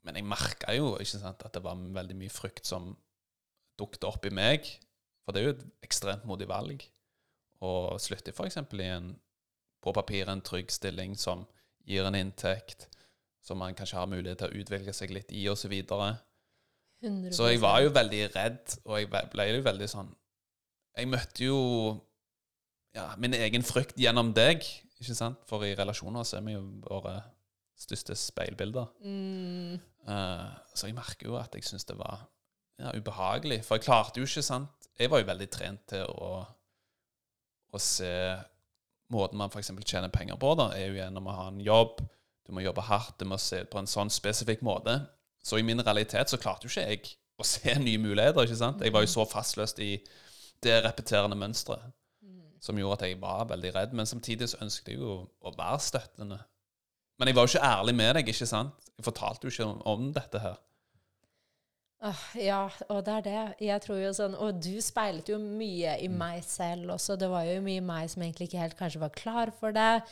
Men 0.04 0.16
jeg 0.16 0.28
merka 0.28 0.76
jo 0.76 0.98
ikke 0.98 1.20
sant, 1.20 1.42
at 1.46 1.54
det 1.54 1.64
var 1.64 1.76
veldig 1.76 2.16
mye 2.16 2.30
frykt 2.30 2.68
som 2.68 2.96
dukket 3.80 4.04
opp 4.04 4.26
i 4.26 4.30
meg. 4.30 4.68
For 5.26 5.34
det 5.34 5.42
er 5.42 5.48
jo 5.48 5.56
et 5.56 5.66
ekstremt 5.88 6.26
modig 6.30 6.48
valg 6.48 6.84
å 7.66 7.98
slutte 8.00 8.30
f.eks. 8.36 8.58
i 8.58 8.90
en 8.92 9.16
på 9.82 9.94
papiret 9.94 10.30
en 10.30 10.42
trygg 10.42 10.70
stilling 10.72 11.16
som 11.18 11.46
gir 11.86 12.08
en 12.08 12.18
inntekt, 12.18 12.88
som 13.46 13.60
man 13.62 13.76
kanskje 13.78 14.00
har 14.00 14.10
mulighet 14.10 14.42
til 14.42 14.52
å 14.52 14.62
utvelge 14.64 14.94
seg 14.96 15.14
litt 15.14 15.32
i, 15.32 15.46
osv. 15.52 15.66
Så, 15.66 15.72
videre. 15.72 16.16
100%. 17.06 17.36
så 17.38 17.50
jeg 17.52 17.62
var 17.62 17.82
jo 17.84 17.94
veldig 17.94 18.22
redd, 18.34 18.78
og 18.86 19.00
jeg 19.00 19.10
ble 19.12 19.46
jo 19.52 19.64
veldig 19.66 19.88
sånn 19.92 20.08
Jeg 20.96 21.10
møtte 21.12 21.44
jo 21.44 21.58
ja, 22.96 23.10
min 23.20 23.36
egen 23.36 23.66
frykt 23.68 24.00
gjennom 24.00 24.32
deg, 24.34 24.64
ikke 24.96 25.18
sant? 25.18 25.42
For 25.50 25.66
i 25.68 25.74
relasjoner 25.76 26.24
så 26.24 26.40
er 26.40 26.46
vi 26.46 26.56
jo 26.56 26.64
våre 26.86 27.18
største 27.76 28.16
speilbilder. 28.16 28.88
mm, 29.04 29.92
Uh, 30.06 30.52
så 30.78 30.86
jeg 30.86 30.94
merker 30.94 31.26
jo 31.26 31.34
at 31.40 31.56
jeg 31.58 31.66
syns 31.66 31.88
det 31.90 31.96
var 31.98 32.28
ja, 32.78 32.92
ubehagelig. 32.94 33.64
For 33.66 33.80
jeg 33.80 33.88
klarte 33.88 34.22
jo 34.22 34.28
ikke, 34.28 34.44
sant 34.46 34.90
Jeg 35.00 35.10
var 35.10 35.24
jo 35.24 35.26
veldig 35.26 35.48
trent 35.50 35.82
til 35.90 36.06
å, 36.06 36.44
å 37.74 37.82
se 37.82 38.12
Måten 39.14 39.38
man 39.38 39.52
f.eks. 39.52 39.72
tjener 39.86 40.10
penger 40.14 40.40
på, 40.42 40.54
da, 40.58 40.72
er 40.74 40.90
jo 40.90 41.00
gjennom 41.00 41.28
å 41.30 41.36
ha 41.36 41.50
en 41.52 41.60
jobb. 41.62 42.00
Du 42.46 42.54
må 42.54 42.64
jobbe 42.66 42.86
hardt, 42.86 43.18
du 43.20 43.28
må 43.30 43.38
se 43.42 43.64
på 43.70 43.82
en 43.82 43.90
sånn 43.90 44.12
spesifikk 44.14 44.64
måte. 44.66 44.98
Så 45.46 45.60
i 45.60 45.66
min 45.66 45.82
realitet 45.82 46.32
så 46.32 46.40
klarte 46.42 46.66
jo 46.66 46.74
ikke 46.74 46.88
jeg 46.90 47.14
å 47.38 47.46
se 47.46 47.76
nye 47.86 48.02
muligheter. 48.02 48.48
ikke 48.48 48.62
sant? 48.62 48.82
Jeg 48.82 48.94
var 48.96 49.06
jo 49.06 49.14
så 49.14 49.28
fastløst 49.30 49.82
i 49.84 49.94
det 50.66 50.80
repeterende 50.86 51.38
mønsteret 51.38 51.94
som 52.66 52.78
gjorde 52.80 52.98
at 52.98 53.10
jeg 53.10 53.22
var 53.22 53.46
veldig 53.50 53.72
redd. 53.76 53.96
Men 53.98 54.10
samtidig 54.10 54.50
så 54.50 54.62
ønsket 54.66 54.94
jeg 54.94 55.02
jo 55.02 55.20
å 55.22 55.54
være 55.56 55.82
støttende. 55.86 56.40
Men 57.20 57.30
jeg 57.30 57.38
var 57.38 57.46
jo 57.46 57.54
ikke 57.54 57.68
ærlig 57.68 57.96
med 57.96 58.18
deg, 58.18 58.32
ikke 58.32 58.48
sant? 58.50 58.90
Jeg 58.96 59.06
fortalte 59.06 59.48
jo 59.48 59.54
ikke 59.54 59.68
om, 59.68 59.82
om 59.92 60.08
dette 60.16 60.42
her. 60.42 60.58
Ja, 62.38 62.68
og 62.90 63.00
det 63.08 63.14
er 63.14 63.22
det. 63.26 63.44
Jeg 63.66 63.82
tror 63.82 63.98
jo 63.98 64.12
sånn, 64.14 64.36
Og 64.38 64.60
du 64.62 64.76
speilet 64.84 65.30
jo 65.32 65.38
mye 65.42 65.96
i 66.04 66.08
Mm. 66.08 66.18
meg 66.20 66.44
selv 66.44 66.92
også. 66.94 67.18
Det 67.18 67.30
var 67.32 67.44
jo 67.48 67.62
mye 67.62 67.78
i 67.78 67.86
meg 67.86 68.10
som 68.10 68.22
egentlig 68.22 68.48
ikke 68.50 68.60
helt 68.62 68.78
kanskje 68.78 69.00
var 69.02 69.10
klar 69.10 69.52
for 69.60 69.72
det. 69.72 70.04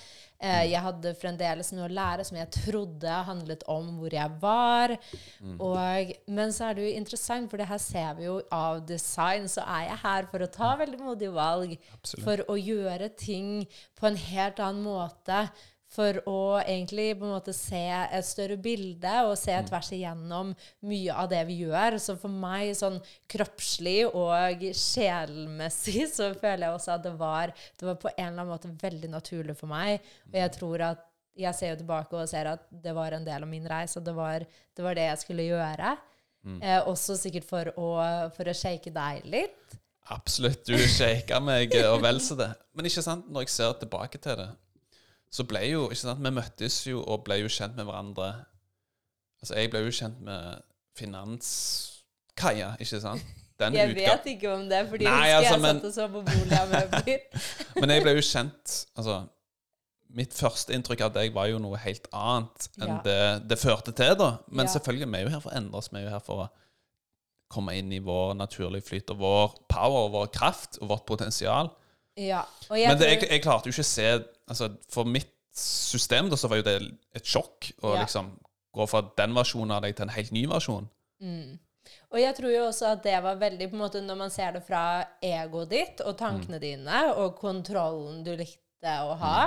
Mm. 0.42 0.50
Eh, 0.50 0.64
jeg 0.72 0.82
hadde 0.82 1.14
fremdeles 1.16 1.72
noe 1.72 1.88
å 1.88 1.94
lære 1.94 2.26
som 2.26 2.38
jeg 2.38 2.50
trodde 2.52 3.14
handlet 3.28 3.64
om 3.68 3.92
hvor 4.00 4.10
jeg 4.12 4.32
var. 4.42 4.98
Mm. 5.42 5.58
Og, 5.62 6.14
men 6.28 6.50
så 6.52 6.70
er 6.70 6.74
det 6.74 6.84
jo 6.88 6.98
interessant, 7.00 7.50
for 7.50 7.58
det 7.58 7.68
her 7.68 7.78
ser 7.78 8.16
vi 8.16 8.24
jo 8.26 8.42
av 8.52 8.86
design, 8.86 9.46
så 9.48 9.62
er 9.68 9.88
jeg 9.90 9.98
her 10.04 10.26
for 10.32 10.40
å 10.40 10.52
ta 10.52 10.76
veldig 10.78 11.00
modige 11.00 11.32
valg. 11.34 11.78
Absolutt. 11.94 12.24
For 12.26 12.38
å 12.50 12.58
gjøre 12.60 13.16
ting 13.16 13.68
på 14.00 14.08
en 14.08 14.16
helt 14.18 14.60
annen 14.60 14.84
måte. 14.84 15.50
For 15.94 16.18
å 16.26 16.38
egentlig 16.64 17.12
på 17.20 17.28
en 17.28 17.36
måte 17.36 17.54
se 17.54 17.82
et 17.94 18.26
større 18.26 18.58
bilde 18.58 19.12
og 19.28 19.36
se 19.38 19.54
Mm. 19.54 19.68
tvers 19.68 19.92
igjennom 19.94 20.56
mye 20.90 21.14
av 21.14 21.30
det 21.30 21.44
vi 21.48 21.60
gjør. 21.68 22.00
Så 22.02 22.16
for 22.18 22.34
meg, 22.34 22.72
sånn 22.80 22.98
kroppslig 23.30 24.08
og 24.10 24.64
sjelmessig, 24.74 26.08
så 26.18 26.32
føler 26.34 26.68
jeg 26.68 26.78
også 26.80 26.96
at 26.96 27.04
det 27.06 27.14
var, 27.20 27.54
det 27.80 27.88
var 27.92 28.00
på 28.02 28.10
en 28.16 28.26
eller 28.26 28.42
annen 28.42 28.54
måte 28.54 28.72
veldig 28.82 29.12
naturlig 29.14 29.56
for 29.60 29.70
meg. 29.72 30.02
Og 30.32 30.40
jeg 30.42 30.56
tror 30.58 30.86
at 30.90 31.06
jeg 31.38 31.58
ser 31.58 31.72
jo 31.74 31.80
tilbake 31.82 32.18
og 32.18 32.30
ser 32.30 32.50
at 32.52 32.66
det 32.70 32.94
var 32.94 33.16
en 33.16 33.24
del 33.26 33.46
av 33.46 33.50
min 33.50 33.66
reise, 33.70 33.98
og 34.00 34.06
det 34.06 34.14
var 34.18 34.44
det, 34.46 34.84
var 34.86 34.98
det 34.98 35.08
jeg 35.08 35.22
skulle 35.24 35.48
gjøre. 35.48 35.94
Mm. 36.44 36.60
Eh, 36.62 36.82
også 36.90 37.16
sikkert 37.18 37.48
for 37.48 37.70
å, 37.80 37.88
for 38.36 38.50
å 38.52 38.54
shake 38.58 38.92
deg 38.94 39.24
litt. 39.26 39.78
Absolutt. 40.12 40.66
Du 40.68 40.76
shaka 40.92 41.40
meg 41.40 41.74
eh, 41.78 41.88
og 41.88 42.02
vel 42.04 42.20
så 42.22 42.36
det. 42.38 42.50
Men 42.76 42.90
ikke 42.90 43.06
sant, 43.06 43.30
når 43.32 43.46
jeg 43.46 43.54
ser 43.54 43.78
tilbake 43.80 44.20
til 44.22 44.36
det, 44.42 44.50
så 45.34 45.44
ble 45.50 45.64
jo 45.72 45.88
ikke 45.90 45.98
sant, 46.04 46.22
Vi 46.24 46.30
møttes 46.36 46.76
jo 46.86 47.00
og 47.10 47.24
ble 47.26 47.40
jo 47.42 47.48
kjent 47.50 47.76
med 47.80 47.88
hverandre. 47.90 48.28
Altså, 49.42 49.56
jeg 49.58 49.72
ble 49.74 49.80
jo 49.88 49.94
kjent 49.98 50.20
med 50.22 50.62
Finanskaia, 51.00 52.74
ikke 52.80 53.00
sant? 53.02 53.24
Den 53.60 53.76
Jeg 53.78 53.92
utga- 53.94 54.10
vet 54.12 54.26
ikke 54.34 54.50
om 54.54 54.64
det, 54.70 54.80
fordi 54.90 55.06
Nei, 55.06 55.28
jeg 55.30 55.38
husker 55.38 55.54
altså, 55.54 55.54
jeg 55.54 55.62
men- 55.62 55.80
satt 55.82 55.86
og 55.86 55.94
så 55.94 56.08
på 56.08 56.22
boligamøbler. 56.28 57.20
Men 57.82 57.90
jeg 57.94 58.02
ble 58.04 58.14
jo 58.18 58.22
kjent 58.26 58.74
Altså, 58.98 59.18
mitt 60.14 60.34
første 60.34 60.74
inntrykk 60.74 61.02
av 61.08 61.14
deg 61.14 61.34
var 61.34 61.48
jo 61.50 61.60
noe 61.60 61.78
helt 61.78 62.08
annet 62.14 62.68
enn 62.82 62.88
Ja. 62.90 63.02
det 63.06 63.48
det 63.50 63.58
førte 63.60 63.92
til, 63.94 64.16
da. 64.16 64.38
Men 64.50 64.66
Ja. 64.68 64.72
selvfølgelig, 64.74 65.08
vi 65.12 65.18
er 65.18 65.24
jo 65.24 65.30
her 65.30 65.40
for 65.40 65.50
å 65.52 65.58
endre 65.58 65.78
oss. 65.78 65.90
Vi 65.92 65.98
er 66.00 66.04
jo 66.04 66.10
her 66.10 66.20
for 66.20 66.44
å 66.46 66.50
komme 67.50 67.76
inn 67.78 67.92
i 67.94 68.00
vår 68.00 68.34
naturlige 68.36 68.84
flyt 68.90 69.10
og 69.12 69.18
vår 69.20 69.56
power 69.70 70.06
og 70.08 70.12
vår 70.12 70.28
kraft 70.34 70.78
og 70.82 70.90
vårt 70.90 71.06
potensial. 71.06 71.70
Ja, 72.16 72.44
Men 72.70 72.98
det, 73.00 73.08
jeg, 73.10 73.30
jeg 73.30 73.42
klarte 73.42 73.70
jo 73.70 73.74
ikke 73.74 73.82
å 73.82 73.90
se 73.90 74.08
altså, 74.48 74.68
For 74.90 75.04
mitt 75.10 75.32
system 75.58 76.30
da, 76.30 76.38
så 76.38 76.48
var 76.50 76.58
jo 76.62 76.66
det 76.68 76.76
et 77.16 77.26
sjokk 77.26 77.72
å 77.82 77.96
Ja. 77.96 78.04
liksom 78.04 78.40
gå 78.74 78.88
fra 78.90 79.02
den 79.18 79.34
versjonen 79.34 79.72
av 79.76 79.82
deg 79.86 79.96
til 79.96 80.04
en 80.08 80.10
helt 80.16 80.32
ny 80.32 80.46
versjon. 80.50 80.90
mm. 81.22 81.60
og 82.12 82.20
jeg 82.20 82.36
tror 82.36 82.52
jo 82.54 82.64
også 82.68 82.92
at 82.94 83.04
det 83.04 83.18
var 83.24 83.36
veldig 83.42 83.70
på 83.70 83.76
en 83.76 83.82
måte 83.84 84.02
Når 84.02 84.18
man 84.18 84.30
ser 84.34 84.52
det 84.54 84.64
fra 84.66 85.06
egoet 85.22 85.70
ditt 85.70 86.02
og 86.02 86.14
Mm. 86.16 86.18
tankene 86.18 86.60
dine 86.60 87.14
og 87.16 87.36
kontrollen 87.40 88.24
du 88.24 88.36
likte 88.36 88.63
å 88.84 89.14
ha, 89.22 89.38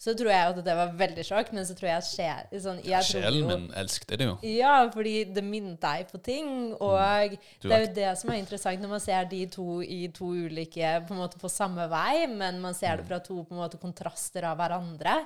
så 0.00 0.14
tror 0.18 0.30
jeg 0.32 0.52
at 0.52 0.60
det 0.66 0.74
var 0.78 0.94
veldig 0.98 1.24
sjokk. 1.26 1.52
Men 1.56 1.66
så 1.68 1.76
tror 1.78 1.90
jeg 1.90 2.00
at 2.00 2.08
sjel, 2.08 2.60
sånn, 2.64 2.80
jeg 2.86 3.06
Sjelen 3.08 3.48
min 3.48 3.66
elsket 3.78 4.14
det 4.16 4.28
jo. 4.28 4.36
Ja, 4.46 4.74
fordi 4.94 5.14
det 5.30 5.44
minnet 5.46 5.80
deg 5.82 6.10
på 6.10 6.20
ting. 6.24 6.72
Og 6.78 7.36
Du 7.62 7.68
det 7.68 7.76
er 7.76 7.84
jo 7.84 7.92
det 8.00 8.10
som 8.20 8.32
er 8.32 8.40
interessant 8.42 8.82
når 8.82 8.94
man 8.96 9.04
ser 9.04 9.28
de 9.30 9.44
to 9.52 9.68
i 9.84 10.02
to 10.14 10.32
ulike 10.48 10.94
På 11.08 11.14
en 11.14 11.22
måte 11.22 11.40
på 11.40 11.50
samme 11.52 11.86
vei, 11.90 12.26
men 12.30 12.60
man 12.62 12.76
ser 12.76 13.00
det 13.00 13.08
fra 13.08 13.20
to 13.22 13.42
på 13.44 13.56
en 13.56 13.62
måte 13.62 13.80
kontraster 13.82 14.48
av 14.50 14.58
hverandre. 14.60 15.20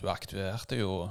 Du 0.00 0.08
aktiverte 0.10 0.80
jo 0.80 1.04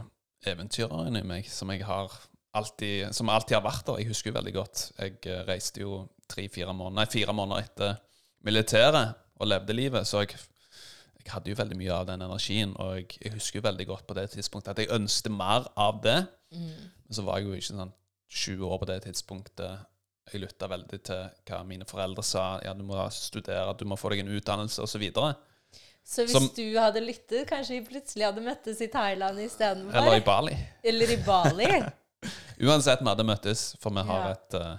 eventyreren 0.45 1.15
i 1.15 1.23
meg, 1.25 1.47
som 1.47 1.71
jeg 1.71 1.85
har 1.87 2.11
alltid, 2.53 3.13
som 3.15 3.29
alltid 3.31 3.57
har 3.57 3.65
vært 3.65 3.85
der. 3.87 4.01
Jeg 4.01 4.11
husker 4.11 4.31
jo 4.31 4.37
veldig 4.37 4.55
godt. 4.55 4.83
Jeg 4.99 5.19
eh, 5.25 5.43
reiste 5.47 5.83
jo 5.83 6.03
tre-fire 6.29 6.73
måneder, 6.75 7.01
nei, 7.01 7.11
fire 7.11 7.35
måneder 7.35 7.67
etter 7.67 7.95
militæret 8.43 9.15
og 9.39 9.49
levde 9.49 9.75
livet, 9.75 10.07
så 10.07 10.23
jeg, 10.23 10.37
jeg 11.23 11.31
hadde 11.33 11.49
jo 11.53 11.55
veldig 11.55 11.77
mye 11.79 11.93
av 11.95 12.05
den 12.09 12.21
energien. 12.25 12.73
Og 12.83 12.97
jeg, 12.97 13.07
jeg 13.23 13.33
husker 13.37 13.59
jo 13.61 13.67
veldig 13.67 13.87
godt 13.87 14.07
på 14.07 14.15
det 14.17 14.29
tidspunktet 14.33 14.73
at 14.73 14.81
jeg 14.83 14.91
ønsket 14.95 15.31
mer 15.31 15.67
av 15.79 16.01
det. 16.03 16.17
Men 16.51 17.15
så 17.15 17.23
var 17.25 17.39
jeg 17.39 17.47
jo 17.47 17.53
ikke 17.57 17.69
sånn 17.71 17.93
20 18.33 18.67
år 18.67 18.77
på 18.81 18.89
det 18.89 18.99
tidspunktet. 19.07 19.85
Jeg 20.31 20.41
lytta 20.41 20.67
veldig 20.71 20.99
til 21.03 21.23
hva 21.49 21.63
mine 21.67 21.85
foreldre 21.87 22.23
sa. 22.25 22.59
Ja, 22.63 22.73
du 22.73 22.83
må 22.87 22.99
studere, 23.11 23.73
du 23.79 23.85
må 23.85 23.97
få 23.99 24.13
deg 24.13 24.23
en 24.23 24.31
utdannelse, 24.35 24.83
osv. 24.85 25.03
Så 26.03 26.25
hvis 26.25 26.31
Som- 26.35 26.49
du 26.55 26.77
hadde 26.79 26.99
lyttet, 27.03 27.47
kanskje 27.47 27.79
vi 27.79 27.85
plutselig 27.93 28.25
hadde 28.27 28.41
møttes 28.43 28.81
i 28.81 28.87
Thailand 28.91 29.39
istedenfor? 29.39 29.95
Eller 29.95 30.17
i 30.19 30.23
Bali. 30.25 30.57
Eller 30.83 31.11
i 31.11 31.17
Bali? 31.23 31.69
Uansett, 32.67 32.99
vi 33.03 33.07
hadde 33.07 33.23
møttes, 33.27 33.75
for 33.79 33.89
vi 33.95 34.03
har 34.03 34.25
Ja. 34.27 34.31
et 34.31 34.53
uh, 34.59 34.77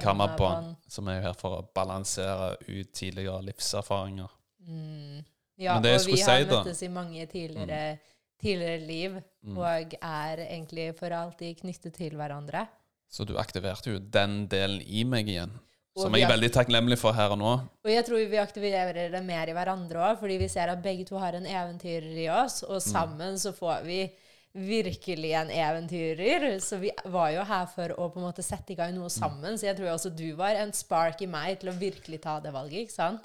Karmabånd. 0.00 0.76
Som 0.88 1.08
er 1.08 1.20
her 1.20 1.34
for 1.38 1.58
å 1.58 1.66
balansere 1.74 2.56
ut 2.68 2.92
tidligere 2.94 3.42
livserfaringer. 3.44 4.30
Mm. 4.66 5.24
Ja, 5.58 5.76
og 5.76 5.82
vi 5.84 5.90
har 5.90 5.98
si 5.98 6.10
da- 6.26 6.44
Mm. 6.44 6.48
møttes 6.64 6.82
i 6.82 6.88
mange 6.88 7.26
tidligere, 7.26 7.98
tidligere 8.42 8.86
liv, 8.86 9.22
og 9.56 9.94
er 10.02 10.36
egentlig 10.48 10.96
for 10.98 11.06
alltid 11.10 11.60
knyttet 11.60 11.92
til 11.94 12.10
hverandre. 12.10 12.66
Så 13.10 13.24
du 13.26 13.36
aktiverte 13.38 13.92
jo 13.92 13.98
den 13.98 14.48
delen 14.48 14.82
i 14.86 15.04
meg 15.04 15.26
igjen, 15.28 15.50
Og 15.96 16.02
som 16.02 16.12
jeg 16.14 16.22
er 16.22 16.32
veldig 16.36 16.50
takknemlig 16.50 16.98
for 16.98 17.12
her 17.12 17.30
og 17.30 17.38
nå. 17.38 17.52
Og 17.84 17.90
jeg 17.90 18.04
tror 18.04 18.28
vi 18.28 18.36
aktiverer 18.36 19.10
det 19.12 19.22
mer 19.24 19.46
i 19.48 19.52
hverandre 19.52 19.94
òg, 19.94 20.18
fordi 20.18 20.38
vi 20.38 20.48
ser 20.48 20.68
at 20.68 20.82
begge 20.82 21.04
to 21.06 21.16
har 21.18 21.32
en 21.34 21.46
eventyrer 21.46 22.16
i 22.24 22.28
oss, 22.28 22.62
og 22.64 22.80
Mm. 22.82 22.90
sammen 22.92 23.34
så 23.38 23.52
får 23.54 23.84
vi 23.84 24.10
virkelig 24.56 25.32
en 25.34 25.50
eventyrer. 25.50 26.60
Så 26.60 26.78
vi 26.80 26.90
var 27.06 27.30
jo 27.30 27.42
her 27.44 27.66
for 27.66 27.88
å 27.88 28.12
på 28.12 28.16
en 28.18 28.22
måte 28.32 28.42
sette 28.42 28.70
i 28.70 28.74
gang 28.74 28.92
Mm. 28.92 28.98
noe 29.00 29.08
sammen. 29.10 29.54
Så 29.58 29.62
jeg 29.66 29.76
tror 29.76 29.94
også 29.94 30.14
du 30.16 30.34
var 30.34 30.54
en 30.54 30.72
spark 30.72 31.22
i 31.22 31.26
meg 31.26 31.60
til 31.60 31.70
å 31.70 31.78
virkelig 31.78 32.20
ta 32.22 32.40
det 32.40 32.52
valget, 32.52 32.86
ikke 32.88 32.92
sant? 32.92 33.20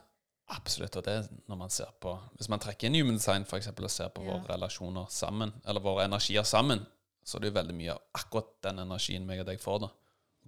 Absolutt. 0.49 0.95
Og 0.97 1.03
det 1.05 1.13
er 1.13 1.27
når 1.47 1.55
man 1.57 1.69
ser 1.69 1.91
på 2.01 2.15
Hvis 2.37 2.49
man 2.49 2.59
trekker 2.59 2.87
inn 2.89 2.95
human 2.95 3.17
design 3.19 3.45
for 3.45 3.57
eksempel, 3.57 3.85
og 3.85 3.91
ser 3.91 4.09
på 4.09 4.23
Ja. 4.23 4.31
våre 4.37 4.53
relasjoner 4.55 5.05
sammen, 5.09 5.53
eller 5.65 5.79
våre 5.81 6.05
energier 6.05 6.43
sammen, 6.43 6.85
så 7.23 7.37
er 7.37 7.41
det 7.41 7.51
jo 7.53 7.59
veldig 7.61 7.75
mye 7.75 7.91
av 7.91 8.01
akkurat 8.15 8.61
den 8.63 8.79
energien 8.79 9.25
meg 9.25 9.39
og 9.39 9.45
deg 9.45 9.59
får. 9.61 9.79
da. 9.79 9.89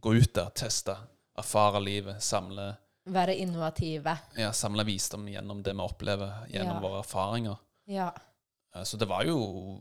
Gå 0.01 0.15
ut 0.17 0.33
der, 0.33 0.49
teste, 0.49 0.95
erfare 1.37 1.79
livet, 1.83 2.21
samle, 2.23 2.77
Være 3.05 3.35
innovative. 3.35 4.17
ja, 4.37 4.51
samle 4.51 4.83
visdom 4.85 5.27
gjennom 5.27 5.63
det 5.63 5.73
vi 5.75 5.81
opplever, 5.81 6.47
gjennom 6.49 6.75
Ja. 6.75 6.79
våre 6.79 6.99
erfaringer. 7.03 7.57
Ja. 7.87 8.11
Eh, 8.75 8.83
Så 8.83 8.97
det 8.97 9.07
var 9.07 9.23
jo 9.23 9.79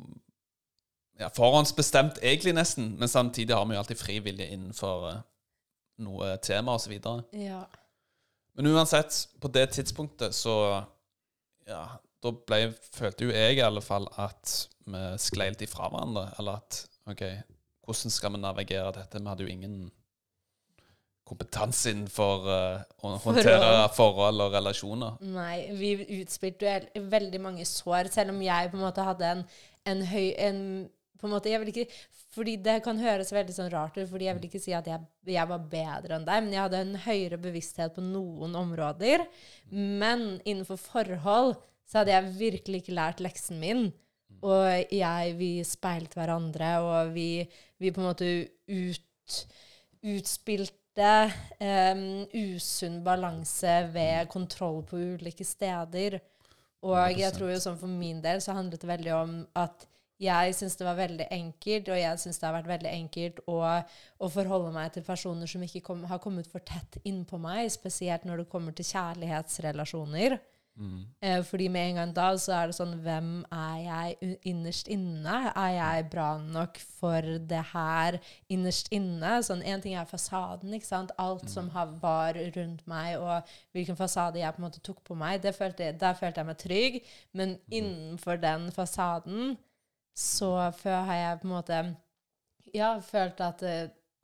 ja, 1.19 1.29
forhåndsbestemt, 1.29 2.19
egentlig, 2.23 2.55
nesten. 2.55 2.99
Men 2.99 3.09
samtidig 3.09 3.55
har 3.55 3.65
vi 3.67 3.75
jo 3.75 3.79
alltid 3.81 3.99
fri 3.99 4.19
vilje 4.21 4.47
innenfor 4.53 5.09
eh, 5.11 5.21
noe 5.99 6.37
tema 6.39 6.75
osv. 6.75 6.93
ja. 7.33 7.65
Men 8.59 8.73
uansett, 8.73 9.17
på 9.41 9.49
det 9.53 9.71
tidspunktet 9.77 10.35
så 10.37 10.57
Ja, 11.69 11.85
da 12.21 12.33
ble, 12.35 12.73
følte 12.93 13.29
jo 13.29 13.33
jeg 13.33 13.61
i 13.61 13.65
alle 13.65 13.83
fall 13.85 14.09
at 14.19 14.55
vi 14.91 15.01
sklei 15.23 15.53
litt 15.53 15.63
ifra 15.65 15.89
hverandre. 15.93 16.27
Eller 16.41 16.59
at 16.59 16.81
OK, 17.11 17.23
hvordan 17.87 18.13
skal 18.13 18.35
vi 18.35 18.43
navigere 18.43 18.93
dette? 18.97 19.21
Vi 19.21 19.31
hadde 19.31 19.47
jo 19.47 19.53
ingen 19.53 19.77
kompetanse 21.31 21.93
innenfor 21.93 22.47
uh, 22.49 22.81
å 23.07 23.15
håndtere 23.23 23.89
forhold 23.95 24.43
og 24.43 24.55
relasjoner. 24.57 25.21
Nei, 25.31 25.69
vi 25.79 25.93
utspilte 26.21 26.81
jo 26.97 27.05
veldig 27.13 27.41
mange 27.43 27.67
sår, 27.69 28.11
selv 28.11 28.35
om 28.35 28.41
jeg 28.43 28.73
på 28.73 28.79
en 28.81 28.87
måte 28.87 29.05
hadde 29.07 29.29
en, 29.37 29.45
en 29.93 30.03
høy 30.11 30.33
en, 30.35 30.65
på 31.21 31.29
en 31.29 31.35
måte, 31.35 31.51
jeg 31.53 31.61
vil 31.63 31.73
ikke, 31.73 31.87
fordi 32.35 32.57
Det 32.65 32.77
kan 32.85 33.01
høres 33.01 33.33
veldig 33.35 33.55
sånn 33.55 33.73
rart 33.73 33.99
ut, 33.99 34.09
fordi 34.09 34.29
jeg 34.29 34.39
vil 34.39 34.47
ikke 34.49 34.63
si 34.63 34.75
at 34.77 34.87
jeg, 34.89 35.07
jeg 35.29 35.51
var 35.51 35.65
bedre 35.73 36.17
enn 36.17 36.27
deg, 36.29 36.45
men 36.45 36.55
jeg 36.55 36.65
hadde 36.65 36.83
en 36.85 37.01
høyere 37.05 37.41
bevissthet 37.43 37.97
på 37.97 38.05
noen 38.05 38.55
områder. 38.59 39.27
Men 39.71 40.39
innenfor 40.45 40.81
forhold 40.81 41.57
så 41.91 42.01
hadde 42.01 42.15
jeg 42.15 42.37
virkelig 42.39 42.83
ikke 42.85 42.97
lært 42.97 43.23
leksen 43.25 43.61
min. 43.63 43.89
Og 44.47 44.93
jeg, 44.95 45.35
vi 45.37 45.53
speilte 45.67 46.17
hverandre, 46.17 46.75
og 46.81 47.13
vi, 47.13 47.45
vi 47.83 47.93
på 47.93 48.01
en 48.01 48.09
måte 48.09 48.29
ut, 48.71 49.41
utspilte 50.15 51.11
um, 51.61 52.07
usunn 52.33 53.01
balanse 53.05 53.75
ved 53.93 54.31
kontroll 54.33 54.81
på 54.89 55.03
ulike 55.17 55.45
steder. 55.45 56.21
Og 56.87 57.19
jeg 57.19 57.35
tror 57.37 57.53
jo 57.53 57.61
sånn 57.61 57.81
for 57.81 57.93
min 57.93 58.23
del 58.25 58.41
så 58.41 58.57
handlet 58.57 58.81
det 58.81 58.89
veldig 58.89 59.17
om 59.19 59.35
at 59.61 59.85
jeg 60.21 60.55
syns 60.57 60.77
det 60.77 60.87
var 60.87 60.99
veldig 60.99 61.27
enkelt, 61.33 61.89
og 61.89 62.01
jeg 62.01 62.21
syns 62.21 62.41
det 62.41 62.49
har 62.49 62.57
vært 62.59 62.71
veldig 62.75 62.93
enkelt 62.93 63.43
å, 63.49 63.59
å 64.21 64.31
forholde 64.33 64.73
meg 64.75 64.93
til 64.95 65.07
personer 65.07 65.49
som 65.49 65.65
ikke 65.65 65.85
kom, 65.87 66.05
har 66.11 66.21
kommet 66.23 66.51
for 66.51 66.65
tett 66.67 67.01
innpå 67.09 67.41
meg, 67.41 67.71
spesielt 67.73 68.27
når 68.29 68.45
det 68.45 68.51
kommer 68.53 68.77
til 68.77 68.89
kjærlighetsrelasjoner. 68.93 70.37
Mm. 70.81 71.01
Eh, 71.21 71.45
fordi 71.45 71.69
med 71.69 71.89
en 71.89 71.95
gang 71.95 72.13
da 72.17 72.27
så 72.41 72.53
er 72.57 72.71
det 72.71 72.77
sånn 72.79 72.95
Hvem 73.05 73.43
er 73.53 73.79
jeg 73.85 74.37
innerst 74.49 74.89
inne? 74.89 75.35
Er 75.51 75.73
jeg 75.75 76.07
bra 76.13 76.29
nok 76.41 76.79
for 77.01 77.27
det 77.51 77.63
her 77.73 78.17
innerst 78.49 78.89
inne? 78.95 79.41
Sånn 79.45 79.65
Én 79.67 79.83
ting 79.85 79.97
er 79.99 80.09
fasaden, 80.09 80.73
ikke 80.77 80.89
sant? 80.89 81.13
Alt 81.21 81.49
mm. 81.49 81.53
som 81.53 81.73
var 82.01 82.39
rundt 82.57 82.87
meg, 82.89 83.19
og 83.21 83.51
hvilken 83.77 83.99
fasade 83.99 84.41
jeg 84.41 84.57
på 84.57 84.63
en 84.63 84.69
måte 84.69 84.85
tok 84.87 85.03
på 85.05 85.19
meg, 85.19 85.45
følte, 85.57 85.91
der 86.01 86.17
følte 86.17 86.41
jeg 86.41 86.51
meg 86.53 86.63
trygg. 86.63 87.01
Men 87.37 87.57
mm. 87.59 87.75
innenfor 87.81 88.41
den 88.41 88.71
fasaden 88.77 89.59
så 90.17 90.53
før 90.77 91.05
har 91.09 91.19
jeg 91.19 91.41
på 91.41 91.49
en 91.49 91.55
måte 91.55 91.81
ja, 92.75 92.93
følt 93.03 93.41
at 93.43 93.65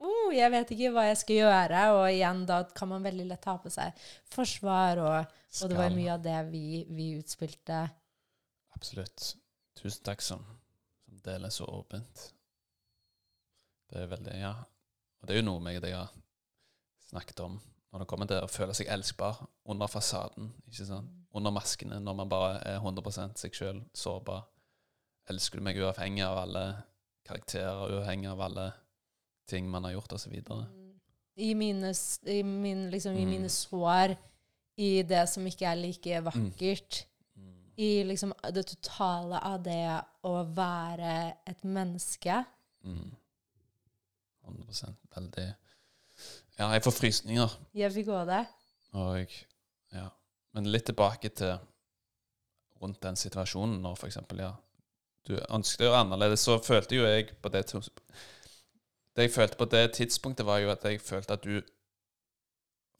oh, 0.03 0.29
jeg 0.33 0.51
vet 0.53 0.71
ikke 0.73 0.91
hva 0.95 1.07
jeg 1.09 1.19
skal 1.21 1.39
gjøre. 1.41 1.83
Og 1.97 2.05
igjen, 2.11 2.43
da 2.49 2.61
kan 2.77 2.91
man 2.91 3.05
veldig 3.05 3.27
lett 3.31 3.43
ta 3.43 3.57
på 3.61 3.71
seg 3.73 4.07
forsvar, 4.33 5.01
og, 5.03 5.37
og 5.61 5.71
det 5.71 5.79
var 5.79 5.95
mye 5.95 6.13
av 6.15 6.23
det 6.25 6.37
vi, 6.51 6.83
vi, 6.89 7.11
utspilte. 7.19 7.83
Absolutt. 8.77 9.33
Tusen 9.77 10.03
takk 10.05 10.23
som, 10.25 10.43
som 11.05 11.21
deler 11.25 11.53
så 11.53 11.67
åpent. 11.69 12.29
Det 13.87 14.03
er 14.03 14.11
veldig 14.11 14.41
Ja. 14.41 14.55
Og 15.17 15.25
det 15.25 15.33
er 15.33 15.39
jo 15.39 15.47
noe 15.47 15.61
meg 15.65 15.79
og 15.79 15.81
deg 15.81 15.95
har 15.97 16.11
snakket 17.07 17.39
om 17.41 17.55
når 17.89 18.03
det 18.03 18.07
kommer 18.11 18.27
til 18.29 18.43
å 18.43 18.49
føle 18.51 18.75
seg 18.77 18.89
elskbar 18.93 19.39
under 19.71 19.89
fasaden. 19.89 20.51
ikke 20.67 20.85
sant? 20.85 21.09
Under 21.33 21.53
maskene, 21.55 21.97
når 22.03 22.17
man 22.19 22.29
bare 22.29 22.59
er 22.67 22.77
100% 22.77 23.41
seg 23.41 23.55
sjøl, 23.57 23.79
sårbar. 23.97 24.43
Elsker 25.31 25.59
du 25.59 25.65
meg 25.67 25.79
uavhengig 25.81 26.23
av 26.23 26.39
alle 26.45 26.63
karakterer, 27.27 27.91
uavhengig 27.97 28.29
av 28.31 28.41
alle 28.47 28.69
ting 29.47 29.67
man 29.69 29.87
har 29.87 29.97
gjort, 29.97 30.15
osv. 30.17 30.33
I 31.35 31.53
mine, 31.55 31.91
i, 32.25 32.41
min, 32.43 32.89
liksom, 32.91 33.13
mm. 33.13 33.21
i 33.21 33.25
mine 33.25 33.51
sår, 33.51 34.15
i 34.77 34.89
det 35.07 35.25
som 35.29 35.45
ikke 35.47 35.67
er 35.69 35.79
like 35.79 36.23
vakkert. 36.25 37.03
Mm. 37.35 37.53
I 37.77 37.91
liksom 38.07 38.33
det 38.53 38.65
totale 38.71 39.41
av 39.45 39.61
det 39.65 39.85
å 40.25 40.33
være 40.57 41.15
et 41.45 41.63
menneske. 41.67 42.41
Mm. 42.87 43.15
100% 44.47 44.95
Veldig 45.15 45.47
Ja, 46.57 46.71
jeg 46.71 46.83
får 46.85 46.95
frysninger. 46.95 47.57
Jeg 47.77 47.93
fikk 47.93 48.13
òg 48.15 48.29
det. 48.29 48.43
Og, 48.97 49.33
ja. 49.93 50.07
Men 50.55 50.69
litt 50.71 50.87
tilbake 50.89 51.29
til 51.35 51.57
rundt 52.81 53.01
den 53.03 53.19
situasjonen 53.19 53.81
når 53.83 53.97
f.eks. 53.99 54.17
ja, 54.39 54.53
du 55.27 55.35
ønsket 55.53 55.85
å 55.85 55.89
gjøre 55.89 56.03
annerledes, 56.05 56.45
så 56.47 56.57
følte 56.63 56.99
jo 56.99 57.07
jeg 57.07 57.29
på 57.41 57.51
det 57.53 57.65
det 59.17 59.25
jeg 59.25 59.33
følte 59.33 59.57
på 59.57 59.65
det 59.65 59.91
tidspunktet, 59.97 60.45
var 60.45 60.61
jo 60.61 60.69
at 60.69 60.83
jeg 60.85 61.01
følte 61.01 61.33
at 61.33 61.43
du 61.43 61.61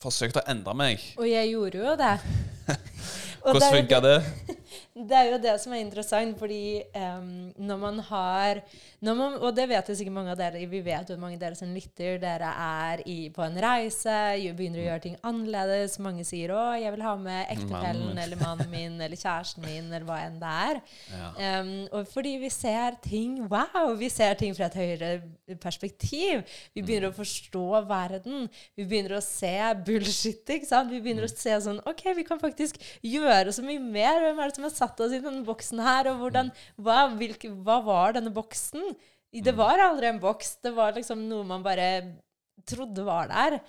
forsøkte 0.02 0.42
å 0.42 0.50
endre 0.50 0.74
meg. 0.78 1.04
Og 1.22 1.28
jeg 1.30 1.52
gjorde 1.52 1.84
jo 1.84 1.94
det. 2.00 2.16
Hvordan 3.44 3.76
funka 3.76 4.00
det? 4.02 4.18
Det 4.98 5.18
er 5.18 5.32
jo 5.32 5.38
det 5.42 5.54
som 5.62 5.74
er 5.76 5.84
interessant, 5.84 6.38
fordi 6.40 6.82
um, 6.98 7.52
når 7.62 7.78
man 7.82 8.00
har 8.08 8.62
når 9.06 9.18
man, 9.18 9.34
Og 9.46 9.54
det 9.54 9.68
vet 9.70 9.90
jo 9.90 9.96
sikkert 9.98 10.16
mange 10.16 10.32
av 10.34 10.40
dere, 10.40 10.64
vi 10.66 10.80
vet 10.82 11.12
jo 11.12 11.18
mange 11.22 11.38
av 11.38 11.44
dere 11.44 11.58
som 11.60 11.70
lytter, 11.70 12.18
dere 12.22 12.50
er 12.50 13.04
i, 13.06 13.18
på 13.34 13.44
en 13.46 13.60
reise, 13.62 14.16
begynner 14.58 14.82
å 14.82 14.88
gjøre 14.88 15.04
ting 15.04 15.18
annerledes. 15.28 16.00
Mange 16.02 16.26
sier 16.26 16.50
'Å, 16.54 16.80
jeg 16.82 16.94
vil 16.96 17.06
ha 17.06 17.14
med 17.22 17.52
ektefellen 17.54 18.18
eller 18.18 18.42
mannen 18.42 18.72
min 18.72 18.96
eller 19.02 19.20
kjæresten 19.20 19.66
min', 19.66 19.92
eller 19.92 20.08
hva 20.08 20.18
enn 20.26 20.40
det 20.42 20.54
er. 20.72 20.82
Ja. 21.14 21.60
Um, 21.62 22.06
fordi 22.10 22.38
vi 22.42 22.50
ser 22.50 22.98
ting 23.04 23.38
Wow! 23.48 23.94
Vi 24.00 24.10
ser 24.10 24.34
ting 24.40 24.56
fra 24.58 24.66
et 24.66 24.78
høyere 24.78 25.12
perspektiv. 25.62 26.44
Vi 26.74 26.82
begynner 26.82 27.12
mm. 27.12 27.14
å 27.14 27.20
forstå 27.20 27.66
verden. 27.88 28.48
Vi 28.76 28.86
begynner 28.86 29.18
å 29.18 29.24
se 29.24 29.54
bullshit. 29.86 30.42
ikke 30.58 30.70
sant? 30.70 30.92
Vi 30.92 31.02
begynner 31.04 31.28
mm. 31.28 31.30
å 31.30 31.38
se 31.38 31.60
sånn 31.68 31.82
OK, 31.86 32.04
vi 32.18 32.26
kan 32.28 32.42
faktisk 32.42 32.82
gjøre 33.06 33.54
så 33.54 33.66
mye 33.66 33.82
mer. 33.84 34.24
Hvem 34.26 34.42
er 34.42 34.50
det 34.50 34.58
som 34.58 34.68
har 34.68 34.74
satt 34.74 34.87
oss 35.04 35.16
i 35.16 35.22
denne 35.24 35.44
boksen 35.48 35.82
her? 35.84 36.12
Og 36.12 36.24
hvordan, 36.24 36.52
hva, 36.82 37.08
hvilke, 37.18 37.52
hva 37.66 37.80
var 37.86 38.18
denne 38.18 38.34
boksen? 38.36 38.94
Det 39.34 39.54
mm. 39.54 39.60
var 39.60 39.84
aldri 39.84 40.10
en 40.10 40.22
boks. 40.24 40.58
Det 40.64 40.74
var 40.76 40.96
liksom 40.96 41.28
noe 41.30 41.46
man 41.48 41.66
bare 41.66 41.90
trodde 42.68 43.06
var 43.08 43.30
der. 43.32 43.60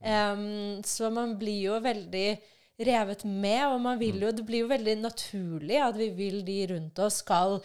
Um, 0.00 0.84
så 0.84 1.10
man 1.10 1.34
blir 1.40 1.70
jo 1.70 1.80
veldig 1.82 2.28
revet 2.86 3.24
med, 3.24 3.62
og 3.70 3.80
man 3.80 4.00
vil 4.00 4.20
jo, 4.20 4.32
det 4.36 4.44
blir 4.46 4.66
jo 4.66 4.72
veldig 4.72 4.98
naturlig 5.00 5.78
at 5.80 5.96
vi 5.96 6.10
vil 6.16 6.42
de 6.44 6.58
rundt 6.74 7.00
oss 7.00 7.22
skal 7.24 7.58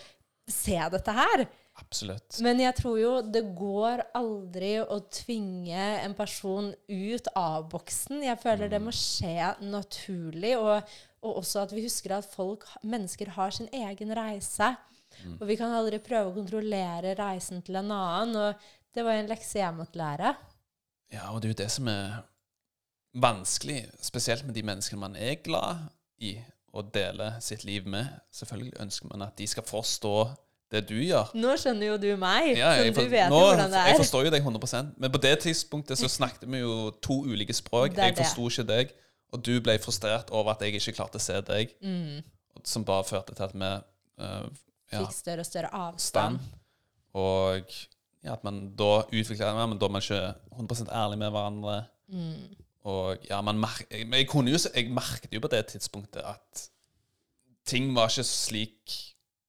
se 0.47 0.77
dette 0.93 1.15
her. 1.15 1.45
Absolutt. 1.81 2.37
Men 2.43 2.61
jeg 2.61 2.75
tror 2.77 2.97
jo 2.99 3.11
det 3.25 3.41
går 3.57 4.03
aldri 4.17 4.75
å 4.81 4.99
tvinge 5.11 5.87
en 6.03 6.13
person 6.15 6.69
ut 6.87 7.31
av 7.37 7.67
boksen. 7.71 8.21
Jeg 8.25 8.39
føler 8.41 8.69
mm. 8.69 8.73
det 8.73 8.81
må 8.85 8.93
skje 8.95 9.49
naturlig, 9.65 10.53
og, 10.59 10.93
og, 11.23 11.41
også 11.41 11.65
at 11.65 11.75
vi 11.75 11.85
husker 11.85 12.15
at 12.15 12.29
folk, 12.31 12.67
mennesker 12.87 13.33
har 13.35 13.55
sin 13.55 13.69
egen 13.75 14.13
reise. 14.17 14.71
Mm. 15.25 15.35
Og 15.39 15.45
vi 15.49 15.57
kan 15.59 15.73
aldri 15.75 15.99
prøve 16.03 16.31
å 16.31 16.37
kontrollere 16.37 17.15
reisen 17.19 17.63
til 17.65 17.81
en 17.81 17.91
annen. 17.91 18.37
Og 18.39 18.95
det 18.95 19.05
var 19.07 19.19
en 19.19 19.31
lekse 19.31 19.59
jeg 19.59 19.75
måtte 19.75 19.99
lære. 19.99 20.35
Ja, 21.11 21.27
og 21.33 21.41
det 21.41 21.49
er 21.49 21.55
jo 21.55 21.61
det 21.65 21.71
som 21.73 21.89
er 21.91 22.21
vanskelig, 23.19 23.83
spesielt 23.99 24.45
med 24.47 24.55
de 24.55 24.63
menneskene 24.63 25.01
man 25.01 25.17
er 25.19 25.41
glad 25.43 25.89
i 26.23 26.37
å 26.71 26.83
dele 26.87 27.33
sitt 27.43 27.65
liv 27.67 27.87
med. 27.89 28.07
Selvfølgelig 28.31 28.79
ønsker 28.79 29.11
man 29.11 29.27
at 29.27 29.35
de 29.39 29.47
skal 29.49 29.67
forstå 29.67 30.15
det 30.71 30.81
du 30.87 30.95
gjør. 30.95 31.31
Nå 31.35 31.53
skjønner 31.59 31.89
jo 31.89 31.97
du 31.99 32.09
meg, 32.19 32.53
ja, 32.55 32.71
så 32.79 33.03
du 33.03 33.11
vet 33.11 33.31
nå, 33.31 33.37
jo 33.37 33.51
hvordan 33.51 33.73
det 33.73 33.79
er. 33.81 33.91
Jeg 33.91 33.99
forstår 33.99 34.27
jo 34.27 34.33
deg 34.33 34.45
100% 34.47 34.93
Men 35.03 35.11
på 35.11 35.21
det 35.23 35.33
tidspunktet 35.43 35.99
så 35.99 36.09
snakket 36.11 36.47
vi 36.47 36.61
jo 36.63 36.75
to 37.03 37.21
ulike 37.27 37.55
språk. 37.55 37.97
Jeg 37.97 38.15
forsto 38.17 38.47
ikke 38.47 38.67
deg, 38.69 38.93
og 39.35 39.43
du 39.47 39.53
ble 39.63 39.75
frustrert 39.83 40.31
over 40.31 40.53
at 40.55 40.63
jeg 40.63 40.79
ikke 40.79 40.95
klarte 41.01 41.19
å 41.19 41.23
se 41.23 41.37
deg. 41.47 41.75
Mm. 41.83 42.21
Som 42.67 42.87
bare 42.87 43.07
førte 43.07 43.35
til 43.35 43.47
at 43.47 43.55
vi 43.55 43.67
uh, 43.67 44.47
ja, 44.91 45.01
Fikk 45.01 45.15
større 45.15 45.43
og 45.43 45.49
større 45.49 45.71
avstand. 45.75 46.39
Og 47.19 47.77
ja, 48.21 48.35
at 48.35 48.43
man 48.47 48.63
da 48.77 49.01
utvikla 49.09 49.51
det 49.51 49.69
men 49.73 49.79
da 49.81 49.87
er 49.87 49.95
man 49.95 50.03
ikke 50.05 50.23
100% 50.55 50.91
ærlig 51.03 51.19
med 51.19 51.33
hverandre. 51.33 51.77
Mm. 52.11 52.59
Og 52.91 53.29
ja, 53.29 53.39
man 53.45 53.59
mer 53.61 53.81
jeg, 53.89 54.07
jeg, 54.07 54.27
kunne 54.29 54.53
jo, 54.53 54.59
jeg 54.71 54.91
merket 54.93 55.33
jo 55.33 55.41
på 55.43 55.51
det 55.51 55.65
tidspunktet 55.73 56.23
at 56.25 56.67
ting 57.67 57.91
var 57.95 58.09
ikke 58.09 58.25
slik 58.25 58.95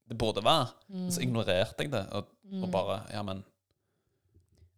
det 0.08 0.18
burde 0.18 0.44
være. 0.44 0.68
Mm. 0.88 1.08
Så 1.10 1.22
ignorerte 1.24 1.86
jeg 1.86 1.92
det, 1.92 2.04
og, 2.12 2.28
og, 2.52 2.68
mm. 2.68 2.70
bare 2.72 3.00
Ja, 3.12 3.22
men 3.22 3.44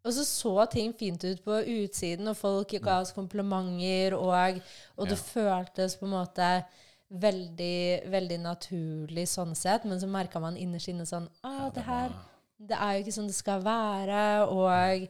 Og 0.04 0.12
så 0.12 0.24
så 0.24 0.66
ting 0.70 0.94
fint 0.98 1.24
ut 1.24 1.44
på 1.44 1.58
utsiden, 1.64 2.28
og 2.28 2.36
folk 2.36 2.74
ga 2.82 3.00
oss 3.00 3.12
komplimenter, 3.12 4.14
og, 4.14 4.60
og 4.96 5.08
det 5.08 5.16
ja. 5.16 5.22
føltes 5.32 5.96
på 5.96 6.04
en 6.04 6.12
måte 6.12 6.48
veldig, 7.08 8.10
veldig 8.12 8.38
naturlig 8.42 9.26
sånn 9.30 9.54
sett, 9.56 9.86
men 9.88 10.00
så 10.00 10.08
merka 10.10 10.40
man 10.42 10.58
innerst 10.60 10.90
inne 10.92 11.06
sånn 11.08 11.28
Å, 11.28 11.48
ah, 11.48 11.68
det 11.72 11.84
her 11.86 12.12
Det 12.58 12.76
er 12.76 12.92
jo 12.94 13.04
ikke 13.04 13.14
sånn 13.16 13.30
det 13.30 13.36
skal 13.36 13.64
være. 13.64 14.20
Og 14.46 15.08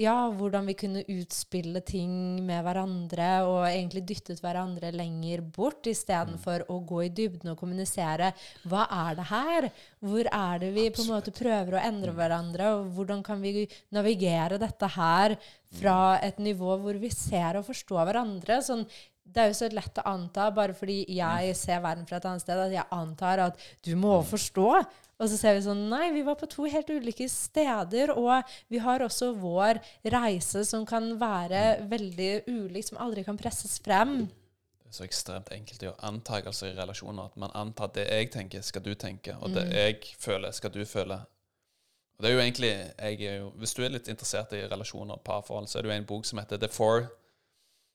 ja, 0.00 0.14
hvordan 0.34 0.66
vi 0.66 0.74
kunne 0.74 1.04
utspille 1.06 1.78
ting 1.86 2.14
med 2.42 2.64
hverandre 2.66 3.28
og 3.46 3.60
egentlig 3.68 4.02
dyttet 4.08 4.40
hverandre 4.42 4.90
lenger 4.94 5.44
bort 5.54 5.86
istedenfor 5.86 6.64
mm. 6.64 6.72
å 6.74 6.78
gå 6.88 7.02
i 7.04 7.12
dybden 7.14 7.52
og 7.52 7.60
kommunisere. 7.60 8.32
Hva 8.66 8.88
er 8.90 9.20
det 9.20 9.28
her? 9.30 9.68
Hvor 10.02 10.26
er 10.26 10.64
det 10.64 10.72
vi 10.74 10.88
på 10.90 11.04
en 11.04 11.12
måte 11.14 11.34
prøver 11.34 11.78
å 11.78 11.84
endre 11.84 12.10
mm. 12.10 12.18
hverandre? 12.18 12.72
Og 12.74 12.90
hvordan 12.96 13.22
kan 13.26 13.42
vi 13.44 13.68
navigere 13.94 14.58
dette 14.58 14.90
her 14.96 15.36
fra 15.78 15.98
mm. 16.16 16.26
et 16.26 16.44
nivå 16.50 16.74
hvor 16.82 16.98
vi 16.98 17.14
ser 17.14 17.60
og 17.60 17.68
forstår 17.70 18.10
hverandre? 18.10 18.58
Sånn, 18.66 18.82
det 19.24 19.44
er 19.44 19.52
jo 19.52 19.60
så 19.62 19.70
lett 19.72 20.02
å 20.02 20.08
anta, 20.10 20.50
bare 20.54 20.74
fordi 20.76 21.04
jeg 21.16 21.54
ser 21.56 21.86
verden 21.86 22.04
fra 22.08 22.18
et 22.18 22.26
annet 22.28 22.42
sted, 22.42 22.66
at 22.66 22.74
jeg 22.74 22.90
antar 22.92 23.46
at 23.46 23.62
du 23.86 23.94
må 23.98 24.18
forstå. 24.26 24.68
Og 25.22 25.30
så 25.30 25.38
ser 25.38 25.56
vi 25.56 25.64
sånn 25.64 25.84
Nei, 25.90 26.08
vi 26.14 26.24
var 26.26 26.38
på 26.40 26.48
to 26.50 26.66
helt 26.70 26.90
ulike 26.90 27.26
steder. 27.30 28.14
Og 28.18 28.56
vi 28.72 28.80
har 28.82 29.04
også 29.04 29.32
vår 29.38 29.80
reise 30.14 30.64
som 30.68 30.86
kan 30.88 31.12
være 31.20 31.84
veldig 31.90 32.32
ulik, 32.50 32.88
som 32.88 33.00
aldri 33.02 33.26
kan 33.26 33.38
presses 33.40 33.78
frem. 33.84 34.24
Det 34.24 34.90
er 34.90 34.96
så 34.98 35.06
ekstremt 35.06 35.52
enkelt 35.54 35.82
å 35.82 35.90
gjøre 35.90 36.10
antakelser 36.10 36.72
i 36.72 36.78
relasjoner. 36.78 37.30
At 37.30 37.38
man 37.40 37.54
antar 37.54 37.90
at 37.90 37.98
det 37.98 38.08
jeg 38.08 38.32
tenker, 38.34 38.66
skal 38.66 38.84
du 38.84 38.92
tenke. 38.94 39.36
Og 39.40 39.54
det 39.54 39.68
mm. 39.68 39.76
jeg 39.78 40.18
føler, 40.22 40.54
skal 40.54 40.74
du 40.74 40.82
føle. 40.88 41.20
Og 42.14 42.22
det 42.22 42.30
er 42.30 42.34
jo 42.36 42.42
egentlig 42.44 42.70
jeg 42.70 43.26
er 43.26 43.38
jo, 43.40 43.52
Hvis 43.58 43.74
du 43.74 43.82
er 43.82 43.94
litt 43.94 44.08
interessert 44.08 44.52
i 44.54 44.66
relasjoner 44.70 45.18
og 45.18 45.24
parforhold, 45.26 45.66
så 45.66 45.78
er 45.78 45.82
det 45.82 45.90
jo 45.90 45.96
en 45.98 46.10
bok 46.10 46.26
som 46.26 46.38
heter 46.38 46.60
The 46.62 46.70
Four 46.70 47.08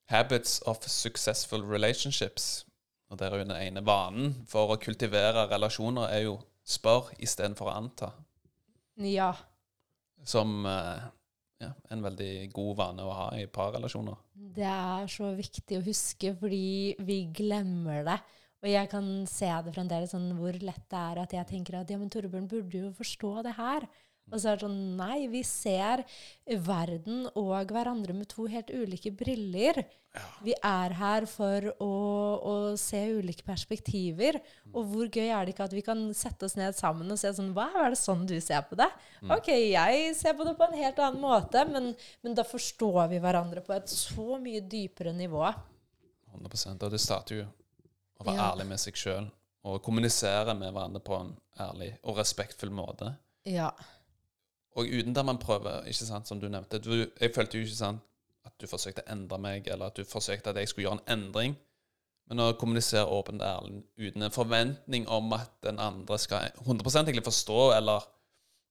Habits 0.09 0.59
of 0.65 0.83
Successful 0.87 1.63
Relationships. 1.63 2.65
Og 3.09 3.19
der 3.19 3.31
er 3.31 3.37
jo 3.37 3.47
den 3.47 3.57
ene 3.57 3.85
vanen 3.85 4.33
for 4.49 4.73
å 4.73 4.79
kultivere 4.81 5.47
relasjoner 5.49 6.09
er 6.13 6.25
jo 6.27 6.39
spør 6.69 7.13
istedenfor 7.21 7.71
å 7.71 7.77
anta. 7.79 8.11
Ja. 9.01 9.31
Som 10.27 10.65
eh, 10.67 11.07
ja, 11.63 11.71
en 11.91 12.03
veldig 12.03 12.49
god 12.55 12.75
vane 12.79 13.05
å 13.05 13.15
ha 13.15 13.29
i 13.39 13.47
parrelasjoner. 13.51 14.19
Det 14.59 14.67
er 14.67 15.09
så 15.11 15.31
viktig 15.37 15.79
å 15.79 15.85
huske, 15.85 16.33
fordi 16.39 16.95
vi 17.05 17.23
glemmer 17.35 18.05
det. 18.07 18.19
Og 18.59 18.67
jeg 18.67 18.89
kan 18.91 19.07
se 19.29 19.49
det 19.63 19.73
fremdeles, 19.75 20.11
sånn, 20.11 20.33
hvor 20.35 20.55
lett 20.59 20.85
det 20.91 20.99
er 20.99 21.21
at 21.21 21.35
jeg 21.35 21.47
tenker 21.47 21.79
at 21.79 21.91
ja, 21.91 21.99
men 21.99 22.11
Torbjørn 22.11 22.49
burde 22.51 22.83
jo 22.83 22.91
forstå 22.97 23.33
det 23.47 23.55
her. 23.59 23.87
Og 24.31 24.37
så 24.39 24.51
er 24.51 24.57
det 24.59 24.65
sånn 24.67 24.79
Nei, 24.99 25.27
vi 25.31 25.41
ser 25.47 26.03
verden 26.65 27.27
og 27.37 27.71
hverandre 27.73 28.13
med 28.13 28.29
to 28.31 28.45
helt 28.49 28.69
ulike 28.73 29.11
briller. 29.15 29.81
Ja. 30.15 30.23
Vi 30.41 30.53
er 30.65 30.93
her 30.97 31.25
for 31.29 31.67
å, 31.85 31.89
å 32.41 32.53
se 32.81 33.01
ulike 33.19 33.45
perspektiver. 33.45 34.39
Og 34.73 34.87
hvor 34.89 35.09
gøy 35.13 35.27
er 35.29 35.45
det 35.45 35.53
ikke 35.53 35.67
at 35.69 35.75
vi 35.77 35.83
kan 35.85 36.01
sette 36.17 36.47
oss 36.47 36.55
ned 36.57 36.77
sammen 36.77 37.09
og 37.13 37.19
se 37.21 37.29
sånn 37.37 37.51
Hva 37.57 37.67
er 37.83 37.93
det 37.93 37.99
sånn 38.01 38.25
du 38.29 38.35
ser 38.41 38.63
på 38.69 38.77
det? 38.79 38.89
Ok, 39.29 39.51
jeg 39.53 40.15
ser 40.17 40.33
på 40.37 40.47
det 40.47 40.55
på 40.57 40.65
en 40.69 40.77
helt 40.79 41.01
annen 41.05 41.21
måte, 41.21 41.65
men, 41.69 41.91
men 42.25 42.37
da 42.37 42.45
forstår 42.47 43.09
vi 43.13 43.21
hverandre 43.21 43.61
på 43.65 43.75
et 43.77 43.89
så 43.93 44.39
mye 44.41 44.61
dypere 44.65 45.13
nivå. 45.13 45.45
100% 46.33 46.85
Og 46.85 46.93
det 46.93 47.01
starter 47.01 47.41
jo 47.43 47.45
å 48.19 48.25
være 48.27 48.37
Ja. 48.37 48.49
ærlig 48.51 48.67
med 48.69 48.81
seg 48.81 48.97
sjøl 48.99 49.29
og 49.69 49.81
kommunisere 49.83 50.53
med 50.55 50.73
hverandre 50.73 51.01
på 51.03 51.15
en 51.19 51.31
ærlig 51.59 51.91
og 52.07 52.17
respektfull 52.17 52.71
måte. 52.73 53.13
Ja. 53.47 53.69
Og 54.77 54.85
uten 54.85 55.15
der 55.15 55.25
man 55.25 55.39
prøver, 55.41 55.85
ikke 55.89 56.05
sant, 56.05 56.27
som 56.27 56.39
du 56.39 56.47
nevnte 56.49 56.79
du, 56.79 57.07
Jeg 57.19 57.33
følte 57.35 57.57
jo 57.57 57.65
ikke 57.65 57.75
sant, 57.75 58.05
at 58.45 58.53
du 58.61 58.67
forsøkte 58.69 59.03
å 59.05 59.11
endre 59.11 59.39
meg, 59.41 59.67
eller 59.67 59.89
at 59.89 59.97
du 59.97 60.05
forsøkte 60.07 60.51
at 60.51 60.59
jeg 60.61 60.69
skulle 60.69 60.87
gjøre 60.87 60.99
en 61.01 61.17
endring. 61.17 61.57
Men 62.29 62.43
å 62.43 62.53
kommunisere 62.61 63.09
åpent 63.09 63.41
og 63.41 63.47
ærlig 63.47 63.79
uten 63.97 64.25
en 64.27 64.33
forventning 64.33 65.07
om 65.09 65.33
at 65.33 65.49
den 65.65 65.79
andre 65.81 66.17
skal 66.21 66.51
100 66.61 67.01
egentlig 67.01 67.25
forstå 67.25 67.71
eller 67.73 68.05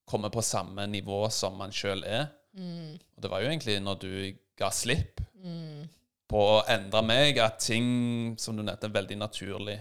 komme 0.08 0.30
på 0.30 0.44
samme 0.46 0.86
nivå 0.86 1.24
som 1.34 1.58
man 1.58 1.74
sjøl 1.74 2.04
er. 2.06 2.28
Mm, 2.54 2.94
Og 3.16 3.22
det 3.22 3.30
var 3.30 3.42
jo 3.42 3.50
egentlig 3.50 3.76
når 3.82 3.98
du 4.02 4.12
ga 4.58 4.70
slipp 4.74 5.20
mm, 5.42 5.82
på 6.30 6.44
å 6.54 6.62
endre 6.70 7.02
meg, 7.02 7.38
at 7.42 7.58
ting 7.62 8.36
som 8.40 8.56
du 8.56 8.62
nevnte, 8.62 8.90
veldig 8.94 9.18
naturlig 9.18 9.78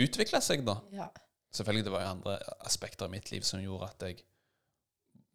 utvikla 0.00 0.40
seg, 0.44 0.64
da. 0.66 0.78
ja. 0.94 1.10
Selvfølgelig 1.56 1.86
det 1.86 1.92
var 1.94 2.02
jo 2.02 2.08
andre 2.14 2.38
aspekter 2.68 3.08
i 3.08 3.14
mitt 3.14 3.30
liv 3.32 3.44
som 3.46 3.62
gjorde 3.62 3.86
at 3.88 4.02
jeg 4.04 4.18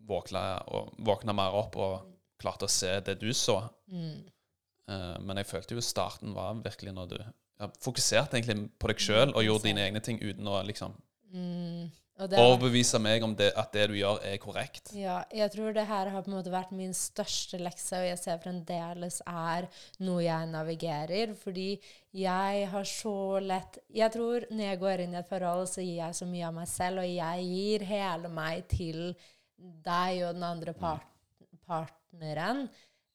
våkna, 0.07 0.43
og, 0.73 0.91
våkna 0.97 1.35
mer 1.37 1.55
opp 1.57 1.77
og 1.79 1.99
klarte 2.41 2.67
å 2.67 2.71
se 2.71 2.93
det 3.05 3.19
du 3.21 3.29
så. 3.37 3.59
Mm. 3.91 4.23
Uh, 4.89 5.15
men 5.21 5.39
jeg 5.41 5.49
følte 5.51 5.77
jo 5.77 5.85
starten 5.85 6.33
var 6.35 6.57
virkelig 6.63 6.93
når 6.97 7.13
du 7.13 7.17
ja, 7.21 7.69
fokuserte 7.83 8.39
egentlig 8.39 8.71
på 8.81 8.89
deg 8.91 9.03
sjøl 9.03 9.31
og 9.31 9.45
gjorde 9.45 9.69
dine 9.69 9.85
egne 9.85 10.01
ting 10.03 10.21
uten 10.23 10.49
å 10.49 10.61
liksom 10.67 10.97
Mm. 11.31 11.85
Og 12.21 12.33
overbevise 12.37 12.99
meg 13.01 13.23
om 13.25 13.31
det, 13.37 13.47
at 13.57 13.71
det 13.73 13.87
du 13.89 13.95
gjør, 13.97 14.19
er 14.27 14.37
korrekt. 14.41 14.91
Ja, 14.93 15.21
jeg 15.33 15.49
tror 15.55 15.73
det 15.73 15.87
her 15.89 16.11
har 16.13 16.21
på 16.21 16.29
en 16.29 16.35
måte 16.35 16.53
vært 16.53 16.73
min 16.75 16.93
største 16.93 17.57
lekse, 17.57 17.97
og 17.97 18.05
jeg 18.05 18.19
ser 18.21 18.41
fremdeles 18.43 19.21
er 19.25 19.65
noe 20.05 20.21
jeg 20.21 20.49
navigerer. 20.51 21.33
Fordi 21.39 21.69
jeg 22.13 22.67
har 22.73 22.85
så 22.85 23.39
lett 23.41 23.79
Jeg 23.89 24.13
tror 24.13 24.45
når 24.51 24.65
jeg 24.67 24.81
går 24.83 25.05
inn 25.05 25.15
i 25.15 25.21
et 25.23 25.31
forhold, 25.31 25.65
så 25.71 25.81
gir 25.81 26.03
jeg 26.03 26.19
så 26.19 26.27
mye 26.29 26.49
av 26.51 26.57
meg 26.59 26.69
selv, 26.69 27.01
og 27.01 27.09
jeg 27.09 27.47
gir 27.55 27.87
hele 27.89 28.33
meg 28.35 28.67
til 28.69 29.01
deg 29.85 30.23
og 30.25 30.35
den 30.37 30.47
andre 30.47 30.73
part 30.77 31.07
partneren. 31.67 32.65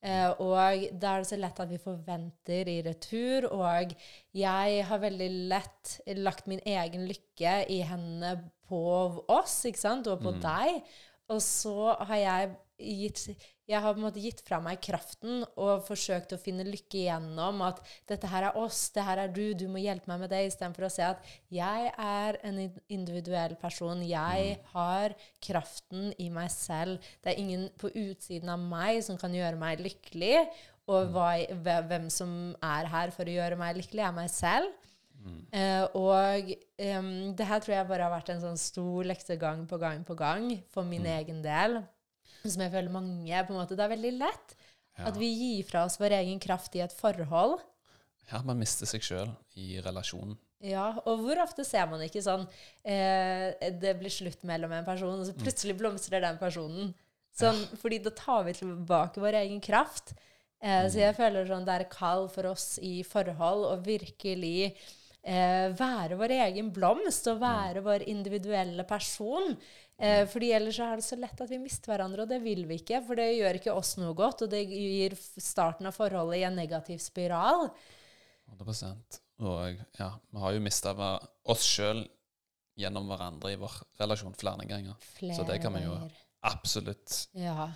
Uh, 0.06 0.30
og 0.44 0.85
da 1.00 1.16
er 1.16 1.22
det 1.22 1.28
så 1.30 1.38
lett 1.40 1.59
at 1.62 1.70
vi 1.70 1.80
forventer 1.82 2.68
i 2.70 2.76
retur. 2.87 3.48
Og 3.56 3.94
jeg 4.37 4.85
har 4.88 5.02
veldig 5.02 5.30
lett 5.50 5.96
lagt 6.20 6.46
min 6.50 6.62
egen 6.62 7.09
lykke 7.09 7.59
i 7.72 7.80
hendene 7.87 8.37
på 8.66 8.82
oss, 9.32 9.61
ikke 9.68 9.82
sant, 9.82 10.11
og 10.11 10.22
på 10.22 10.35
deg. 10.42 10.80
Og 11.32 11.42
så 11.42 11.96
har 12.06 12.22
jeg 12.22 12.54
gitt 12.78 13.22
Jeg 13.66 13.82
har 13.82 13.94
på 13.94 13.98
en 13.98 14.04
måte 14.04 14.22
gitt 14.22 14.42
fra 14.46 14.60
meg 14.62 14.78
kraften 14.84 15.42
og 15.58 15.82
forsøkt 15.88 16.36
å 16.36 16.38
finne 16.38 16.66
lykke 16.66 17.00
igjennom 17.00 17.64
at 17.66 17.80
dette 18.06 18.30
her 18.30 18.46
er 18.50 18.58
oss, 18.60 18.84
det 18.94 19.02
her 19.02 19.24
er 19.24 19.32
du, 19.34 19.42
du 19.58 19.66
må 19.72 19.82
hjelpe 19.82 20.06
meg 20.12 20.22
med 20.22 20.30
det, 20.30 20.44
istedenfor 20.46 20.86
å 20.86 20.92
se 20.92 21.02
at 21.08 21.32
jeg 21.50 21.90
er 21.90 22.38
en 22.46 22.60
individuell 22.86 23.56
person. 23.58 24.04
Jeg 24.06 24.60
har 24.70 25.16
kraften 25.42 26.12
i 26.22 26.28
meg 26.30 26.52
selv. 26.54 27.02
Det 27.24 27.32
er 27.32 27.42
ingen 27.42 27.66
på 27.80 27.90
utsiden 27.90 28.54
av 28.54 28.62
meg 28.62 29.02
som 29.06 29.18
kan 29.18 29.34
gjøre 29.34 29.58
meg 29.58 29.82
lykkelig. 29.82 30.46
Og 30.86 31.10
hva, 31.10 31.32
hvem 31.90 32.06
som 32.14 32.30
er 32.62 32.86
her 32.92 33.10
for 33.10 33.26
å 33.26 33.38
gjøre 33.40 33.58
meg 33.58 33.80
lykkelig, 33.80 34.06
er 34.06 34.14
meg 34.14 34.30
selv. 34.30 34.70
Eh, 35.50 35.84
og 35.96 36.52
um, 36.78 37.10
det 37.36 37.48
her 37.48 37.62
tror 37.62 37.74
jeg 37.74 37.88
bare 37.88 38.06
har 38.06 38.12
vært 38.12 38.32
en 38.34 38.42
sånn 38.42 38.60
stor 38.60 39.06
lekse 39.08 39.38
gang 39.40 39.64
på 39.68 39.78
gang 39.80 40.04
på 40.06 40.16
gang 40.18 40.50
for 40.72 40.86
min 40.86 41.06
egen 41.16 41.42
del. 41.44 41.80
Som 42.50 42.62
jeg 42.62 42.72
føler 42.72 42.92
mange 42.92 43.44
på 43.46 43.52
en 43.54 43.61
måte, 43.61 43.76
Det 43.76 43.85
er 43.85 43.94
veldig 43.96 44.18
lett 44.18 44.56
Ja. 44.98 45.09
at 45.11 45.16
vi 45.20 45.28
gir 45.28 45.64
fra 45.68 45.85
oss 45.85 45.98
vår 46.00 46.12
egen 46.22 46.38
kraft 46.40 46.74
i 46.76 46.80
et 46.80 46.92
forhold. 46.92 47.61
ja, 48.32 48.40
man 48.42 48.59
mister 48.59 48.87
seg 48.87 49.02
sjøl 49.02 49.28
i 49.56 49.80
relasjonen. 49.85 50.37
Ja, 50.64 50.98
og 51.04 51.20
hvor 51.20 51.37
ofte 51.42 51.64
ser 51.64 51.87
man 51.87 52.00
ikke 52.00 52.22
sånn 52.24 52.46
eh, 52.82 53.52
Det 53.70 53.92
blir 54.00 54.09
slutt 54.11 54.42
mellom 54.42 54.72
en 54.72 54.85
person, 54.87 55.20
og 55.20 55.26
så 55.26 55.35
plutselig 55.37 55.76
blomstrer 55.78 56.20
den 56.24 56.38
personen. 56.38 56.94
Sånn, 57.37 57.61
Fordi 57.76 57.98
da 58.02 58.11
tar 58.11 58.44
vi 58.44 58.52
tilbake 58.56 59.20
vår 59.20 59.35
egen 59.44 59.61
kraft. 59.61 60.14
Eh, 60.62 60.88
Så 60.88 60.96
jeg 60.98 61.14
føler 61.14 61.46
sånn 61.46 61.66
det 61.66 61.74
er 61.82 61.85
kall 61.92 62.28
for 62.28 62.46
oss 62.46 62.78
i 62.80 63.02
forhold 63.04 63.66
å 63.68 63.85
virkelig 63.85 64.74
eh, 65.22 65.68
være 65.76 66.16
vår 66.16 66.32
egen 66.48 66.70
blomst 66.72 67.26
og 67.28 67.40
være 67.40 67.82
vår 67.85 68.06
individuelle 68.09 68.85
person. 68.88 69.56
Eh, 69.98 70.26
fordi 70.28 70.50
ellers 70.52 70.76
så 70.76 70.90
er 70.92 71.00
det 71.00 71.06
så 71.06 71.16
lett 71.16 71.40
at 71.40 71.48
vi 71.50 71.59
mister 71.59 71.92
hverandre, 71.94 72.26
og 72.26 72.28
det 72.28 72.42
vil 72.44 72.66
vi 72.68 72.76
ikke. 72.82 73.00
For 73.06 73.16
det 73.16 73.30
gjør 73.38 73.59
ikke 73.61 73.76
oss 73.76 73.94
noe 74.00 74.12
godt, 74.18 74.44
og 74.44 74.50
det 74.52 74.64
gir 74.68 75.16
starten 75.40 75.88
av 75.88 75.96
forholdet 75.96 76.42
i 76.42 76.44
en 76.48 76.59
negativ 76.59 77.00
spiral. 77.00 77.70
100 78.52 79.22
Og 79.40 79.80
ja, 79.98 80.11
vi 80.32 80.42
har 80.42 80.52
jo 80.54 80.61
mista 80.64 80.92
oss 81.44 81.64
sjøl 81.64 82.04
gjennom 82.76 83.09
hverandre 83.09 83.54
i 83.54 83.59
vår 83.61 83.78
relasjon 84.00 84.37
flere 84.37 84.68
ganger. 84.68 84.94
Flere 85.16 85.38
Så 85.38 85.46
det 85.48 85.59
kan 85.64 85.74
vi 85.76 85.82
jo 85.87 85.96
absolutt 86.46 87.28
Ja. 87.35 87.70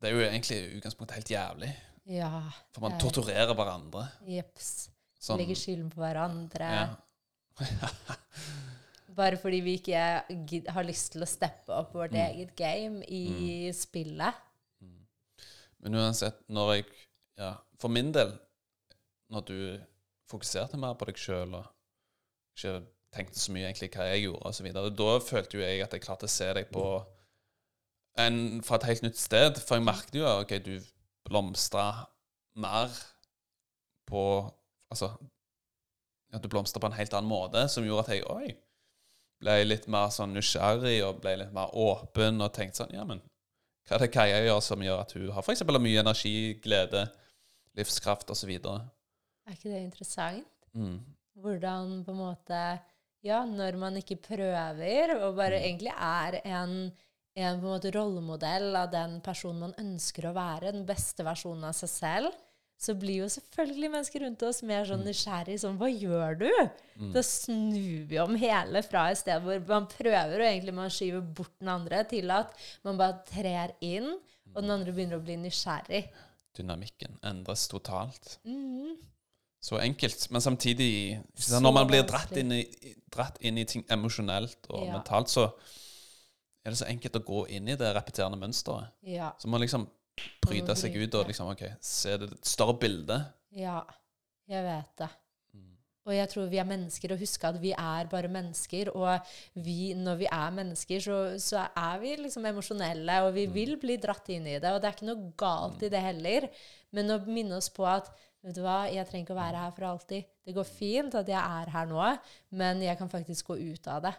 Det 0.00 0.10
er 0.10 0.16
jo 0.16 0.24
egentlig 0.26 0.56
i 0.58 0.76
utgangspunktet 0.78 1.14
helt 1.16 1.30
jævlig. 1.30 1.72
Ja. 2.10 2.50
For 2.74 2.82
man 2.82 2.92
er- 2.92 3.00
torturerer 3.00 3.54
hverandre. 3.54 4.08
Jepps. 4.26 4.90
Sånn, 5.22 5.38
Legger 5.38 5.54
skylden 5.54 5.90
på 5.90 6.02
hverandre. 6.02 6.68
ja. 6.68 6.96
Bare 9.16 9.36
fordi 9.36 9.60
vi 9.64 9.74
ikke 9.78 10.02
har 10.72 10.86
lyst 10.88 11.12
til 11.12 11.24
å 11.24 11.28
steppe 11.28 11.74
opp 11.74 11.92
vårt 11.96 12.14
Mm. 12.14 12.22
eget 12.30 12.56
game 12.56 13.02
i 13.04 13.70
spillet. 13.76 14.34
Men 15.82 15.94
uansett, 15.98 16.38
når 16.48 16.74
jeg 16.74 16.84
ja, 17.38 17.54
For 17.80 17.88
min 17.88 18.12
del, 18.14 18.38
når 19.32 19.40
du 19.48 19.80
fokuserte 20.30 20.78
mer 20.78 20.94
på 20.94 21.08
deg 21.08 21.16
sjøl 21.18 21.54
og 21.58 21.64
ikke 22.54 22.86
tenkte 23.12 23.40
så 23.40 23.50
mye 23.52 23.66
egentlig 23.66 23.88
hva 23.90 24.04
jeg 24.12 24.22
gjorde, 24.28 24.62
videre, 24.62 24.92
da 24.94 25.18
følte 25.18 25.58
jo 25.58 25.64
jeg 25.64 25.82
at 25.82 25.96
jeg 25.96 26.04
klarte 26.04 26.28
å 26.28 26.30
se 26.30 26.52
deg 26.54 26.70
på 26.70 26.84
en, 28.22 28.62
fra 28.62 28.76
et 28.76 28.86
helt 28.90 29.02
nytt 29.02 29.18
sted. 29.18 29.58
For 29.58 29.80
jeg 29.80 29.84
merket 29.88 30.14
jo 30.14 30.28
at 30.28 30.44
okay, 30.44 30.60
du 30.62 30.78
blomstra 31.28 32.06
mer 32.54 32.92
på 34.06 34.22
Altså 34.92 35.08
at 36.32 36.42
du 36.44 36.48
blomstra 36.52 36.80
på 36.80 36.86
en 36.86 36.96
helt 36.96 37.12
annen 37.16 37.28
måte, 37.28 37.68
som 37.68 37.84
gjorde 37.84 38.04
at 38.06 38.14
jeg 38.14 38.24
oi, 38.28 38.52
ble 39.42 39.58
litt 39.66 39.88
mer 39.90 40.12
sånn 40.14 40.32
nysgjerrig 40.36 41.00
og 41.06 41.20
ble 41.22 41.36
litt 41.42 41.52
mer 41.54 41.72
åpen 41.74 42.40
og 42.44 42.52
tenkte 42.54 42.82
sånn 42.82 42.94
Ja, 42.94 43.04
men 43.08 43.20
hva 43.88 43.96
er 43.98 44.04
det 44.04 44.12
Kaja 44.14 44.38
gjør 44.46 44.60
som 44.62 44.82
gjør 44.84 45.02
at 45.02 45.12
hun 45.18 45.30
har 45.34 45.48
eksempel 45.50 45.80
mye 45.82 46.00
energi, 46.04 46.34
glede, 46.62 47.08
livskraft 47.78 48.30
osv.? 48.30 48.52
Er 48.54 49.56
ikke 49.56 49.72
det 49.72 49.82
interessant? 49.82 50.46
Mm. 50.78 51.00
Hvordan 51.42 51.98
på 52.06 52.14
en 52.14 52.20
måte 52.22 52.62
Ja, 53.22 53.44
når 53.46 53.76
man 53.78 53.98
ikke 54.00 54.16
prøver, 54.18 55.12
og 55.22 55.36
bare 55.38 55.58
Mm. 55.60 55.66
egentlig 55.66 55.92
er 55.94 56.40
en, 56.42 56.72
en 57.36 57.60
på 57.60 57.66
en 57.66 57.74
måte 57.76 57.92
rollemodell 57.94 58.74
av 58.76 58.88
den 58.90 59.20
personen 59.22 59.60
man 59.60 59.74
ønsker 59.78 60.26
å 60.26 60.34
være, 60.34 60.72
den 60.72 60.86
beste 60.86 61.22
versjonen 61.22 61.68
av 61.68 61.76
seg 61.78 61.92
selv, 61.92 62.32
så 62.82 62.94
blir 62.98 63.20
jo 63.22 63.28
selvfølgelig 63.30 63.90
mennesker 63.92 64.24
rundt 64.24 64.42
oss 64.48 64.62
mer 64.66 64.82
Mm. 64.84 64.88
sånn 64.90 65.04
nysgjerrig 65.06 65.58
sånn 65.62 65.78
Hva 65.78 65.88
gjør 65.90 66.38
du? 66.40 66.48
Da 67.14 67.22
snur 67.22 68.06
vi 68.10 68.18
om 68.18 68.34
hele 68.36 68.82
fra 68.82 69.04
et 69.10 69.18
sted 69.18 69.40
hvor 69.44 69.62
man 69.68 69.86
prøver, 69.86 70.34
og 70.40 70.48
egentlig 70.48 70.74
man 70.74 70.90
skyver 70.90 71.22
bort 71.22 71.54
den 71.60 71.68
andre, 71.68 72.02
til 72.10 72.30
at 72.30 72.52
man 72.84 72.98
bare 72.98 73.22
trer 73.30 73.72
inn, 73.80 74.18
og 74.54 74.60
den 74.62 74.70
andre 74.74 74.92
begynner 74.92 75.18
å 75.20 75.24
bli 75.24 75.36
nysgjerrig. 75.36 76.02
Dynamikken 76.58 77.18
endres 77.24 77.68
totalt. 77.68 78.38
Mm. 78.44 78.96
Så 79.62 79.78
enkelt, 79.78 80.26
men 80.30 80.40
samtidig 80.42 81.22
Så 81.38 81.60
Når 81.62 81.72
man 81.72 81.86
blir 81.86 82.02
dratt 82.02 82.32
inn 82.36 82.50
i, 82.52 82.64
dratt 83.10 83.38
inn 83.40 83.58
i 83.58 83.64
ting 83.64 83.84
emosjonelt 83.88 84.66
og 84.70 84.84
Ja. 84.86 84.92
mentalt, 84.98 85.28
så 85.30 85.52
er 86.64 86.70
det 86.70 86.78
så 86.78 86.86
enkelt 86.90 87.14
å 87.14 87.24
gå 87.24 87.48
inn 87.48 87.68
i 87.68 87.76
det 87.76 87.94
repeterende 87.94 88.38
mønsteret. 88.38 88.90
Ja. 89.02 89.32
Så 89.38 89.46
man 89.48 89.60
liksom 89.60 89.86
bryter 90.44 90.78
seg 90.78 90.94
ut 90.96 91.06
og 91.06 91.22
bryte. 91.22 91.26
liksom, 91.32 91.50
ok, 91.54 91.66
se 91.80 92.16
det 92.20 92.30
større 92.46 92.78
bildet. 92.80 93.32
Ja. 93.56 93.80
Jeg 94.50 94.64
vet 94.66 94.90
det. 94.98 95.08
Mm. 95.54 95.68
Og 96.08 96.14
jeg 96.16 96.30
tror 96.32 96.48
vi 96.50 96.58
er 96.60 96.68
mennesker, 96.68 97.14
og 97.14 97.22
huske 97.22 97.48
at 97.48 97.60
vi 97.62 97.72
er 97.76 98.10
bare 98.10 98.30
mennesker. 98.32 98.90
Og 98.96 99.30
vi, 99.64 99.92
når 99.98 100.18
vi 100.24 100.28
er 100.28 100.56
mennesker, 100.58 101.04
så, 101.04 101.20
så 101.42 101.66
er 101.68 102.02
vi 102.02 102.16
liksom 102.24 102.48
emosjonelle, 102.50 103.20
og 103.26 103.32
vi 103.36 103.46
vil 103.52 103.76
bli 103.80 103.98
dratt 104.02 104.28
inn 104.34 104.48
i 104.50 104.58
det. 104.58 104.72
Og 104.72 104.82
det 104.82 104.90
er 104.90 104.98
ikke 104.98 105.08
noe 105.08 105.32
galt 105.38 105.84
i 105.86 105.92
det 105.92 106.02
heller. 106.02 106.48
Men 106.92 107.14
å 107.14 107.22
minne 107.28 107.60
oss 107.60 107.70
på 107.72 107.86
at 107.88 108.10
vet 108.42 108.58
du 108.58 108.64
hva, 108.64 108.82
jeg 108.90 109.06
trenger 109.06 109.28
ikke 109.28 109.36
å 109.36 109.42
være 109.42 109.62
her 109.62 109.76
for 109.76 109.88
alltid. 109.92 110.28
Det 110.42 110.56
går 110.56 110.66
fint 110.66 111.14
at 111.14 111.30
jeg 111.30 111.38
er 111.38 111.70
her 111.70 111.88
nå, 111.88 112.02
men 112.58 112.82
jeg 112.82 112.98
kan 112.98 113.10
faktisk 113.10 113.52
gå 113.52 113.60
ut 113.62 113.88
av 113.92 114.02
det. 114.08 114.16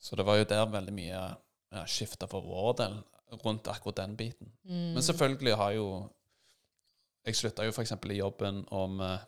Så 0.00 0.16
det 0.16 0.24
var 0.24 0.38
jo 0.38 0.46
der 0.48 0.66
veldig 0.72 0.94
mye 0.94 1.20
ja, 1.20 1.82
skifta 1.90 2.28
for 2.30 2.46
vår 2.46 2.74
del 2.78 3.00
rundt 3.44 3.68
akkurat 3.68 3.96
den 4.02 4.16
biten. 4.16 4.52
Mm. 4.64 4.94
Men 4.96 5.02
selvfølgelig 5.04 5.56
har 5.56 5.72
jo 5.76 5.88
Jeg 7.26 7.36
slutta 7.36 7.64
jo 7.66 7.72
f.eks. 7.74 7.92
i 7.92 8.16
jobben 8.16 8.62
om 8.72 9.00
eh, 9.04 9.18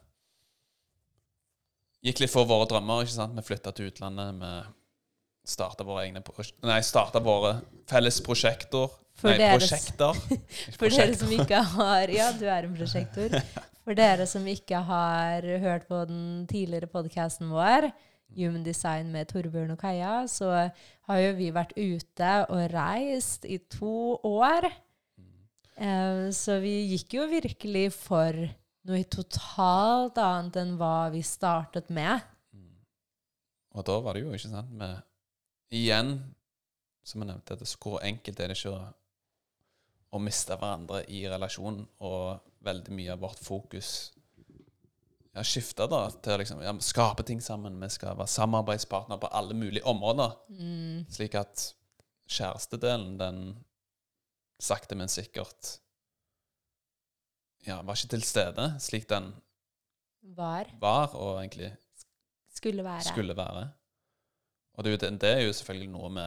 Gikk 2.00 2.22
litt 2.22 2.32
for 2.32 2.48
våre 2.48 2.64
drømmer. 2.68 3.02
ikke 3.04 3.12
sant? 3.12 3.36
Vi 3.36 3.42
flytta 3.44 3.72
til 3.76 3.90
utlandet. 3.90 4.38
Vi 4.40 5.50
starta 5.50 5.84
våre 5.84 6.06
egne 6.06 6.22
prosjekter... 6.24 6.68
Nei, 6.68 6.78
starta 6.86 7.20
våre 7.20 7.58
felles 7.90 8.20
prosjekter. 8.24 8.94
For 9.20 9.34
nei, 9.34 9.40
deres- 9.42 9.68
prosjekter. 9.68 10.20
for 10.78 10.78
For 10.78 10.94
dere 10.96 11.18
som 11.20 11.34
ikke 11.36 11.60
har 11.74 12.14
Ja, 12.14 12.30
du 12.32 12.46
er 12.48 12.68
en 12.68 12.76
prosjektor. 12.78 13.36
For 13.84 13.96
dere 13.96 14.26
som 14.28 14.44
ikke 14.48 14.80
har 14.86 15.44
hørt 15.64 15.86
på 15.88 15.98
den 16.08 16.46
tidligere 16.48 16.88
podkasten 16.92 17.48
vår, 17.52 17.88
Human 18.36 18.62
Design 18.66 19.10
med 19.12 19.28
Torbjørn 19.30 19.74
og 19.74 19.80
Kaja, 19.80 20.26
så 20.30 20.50
har 21.08 21.20
jo 21.22 21.32
vi 21.38 21.50
vært 21.54 21.74
ute 21.76 22.32
og 22.48 22.62
reist 22.72 23.44
i 23.44 23.58
to 23.70 24.20
år. 24.26 24.68
Eh, 25.80 26.30
Så 26.36 26.60
vi 26.60 26.74
gikk 26.92 27.14
jo 27.18 27.26
virkelig 27.30 27.92
for 27.96 28.36
noe 28.88 29.04
totalt 29.12 30.18
annet 30.20 30.56
enn 30.60 30.76
hva 30.80 31.10
vi 31.12 31.22
startet 31.26 31.90
med. 31.90 32.20
Og 33.70 33.84
da 33.86 33.98
var 34.02 34.14
det 34.14 34.24
jo, 34.24 34.32
ikke 34.34 34.50
sant 34.50 34.70
med, 34.74 35.02
Igjen, 35.70 36.16
som 37.06 37.22
jeg 37.22 37.28
nevnte, 37.28 37.54
at 37.54 37.76
hvor 37.78 38.00
enkelt 38.02 38.40
er 38.40 38.50
det 38.50 38.56
ikke 38.58 38.72
å, 38.74 38.80
å 40.10 40.18
miste 40.18 40.56
hverandre 40.58 41.04
i 41.06 41.20
relasjonen, 41.30 41.84
og 42.02 42.40
veldig 42.66 42.96
mye 42.96 43.12
av 43.14 43.22
vårt 43.22 43.38
fokus 43.38 44.10
ja, 45.36 45.44
skifta 45.46 45.86
da 45.90 46.04
til 46.10 46.34
å 46.34 46.38
liksom, 46.42 46.62
ja, 46.64 46.72
skape 46.84 47.24
ting 47.26 47.42
sammen. 47.44 47.78
Vi 47.82 47.90
skal 47.94 48.16
være 48.18 48.32
samarbeidspartner 48.32 49.20
på 49.22 49.30
alle 49.36 49.54
mulige 49.54 49.86
områder. 49.88 50.34
Mm. 50.56 51.04
Slik 51.12 51.36
at 51.38 51.68
kjærestedelen, 52.30 53.14
den 53.20 53.40
sakte, 54.60 54.98
men 54.98 55.08
sikkert 55.10 55.76
ja, 57.66 57.80
var 57.84 57.96
ikke 57.96 58.14
til 58.14 58.24
stede 58.24 58.66
slik 58.80 59.06
den 59.10 59.32
Var. 60.36 60.68
var, 60.80 61.14
og 61.16 61.38
egentlig 61.40 61.70
Skulle 62.54 62.84
være. 62.84 63.04
skulle 63.04 63.36
være. 63.36 63.70
Og 64.74 64.84
det 64.84 64.90
er, 64.90 64.94
jo, 64.94 65.00
det, 65.00 65.20
det 65.20 65.30
er 65.30 65.40
jo 65.46 65.52
selvfølgelig 65.52 65.90
noe 65.92 66.10
vi 66.14 66.26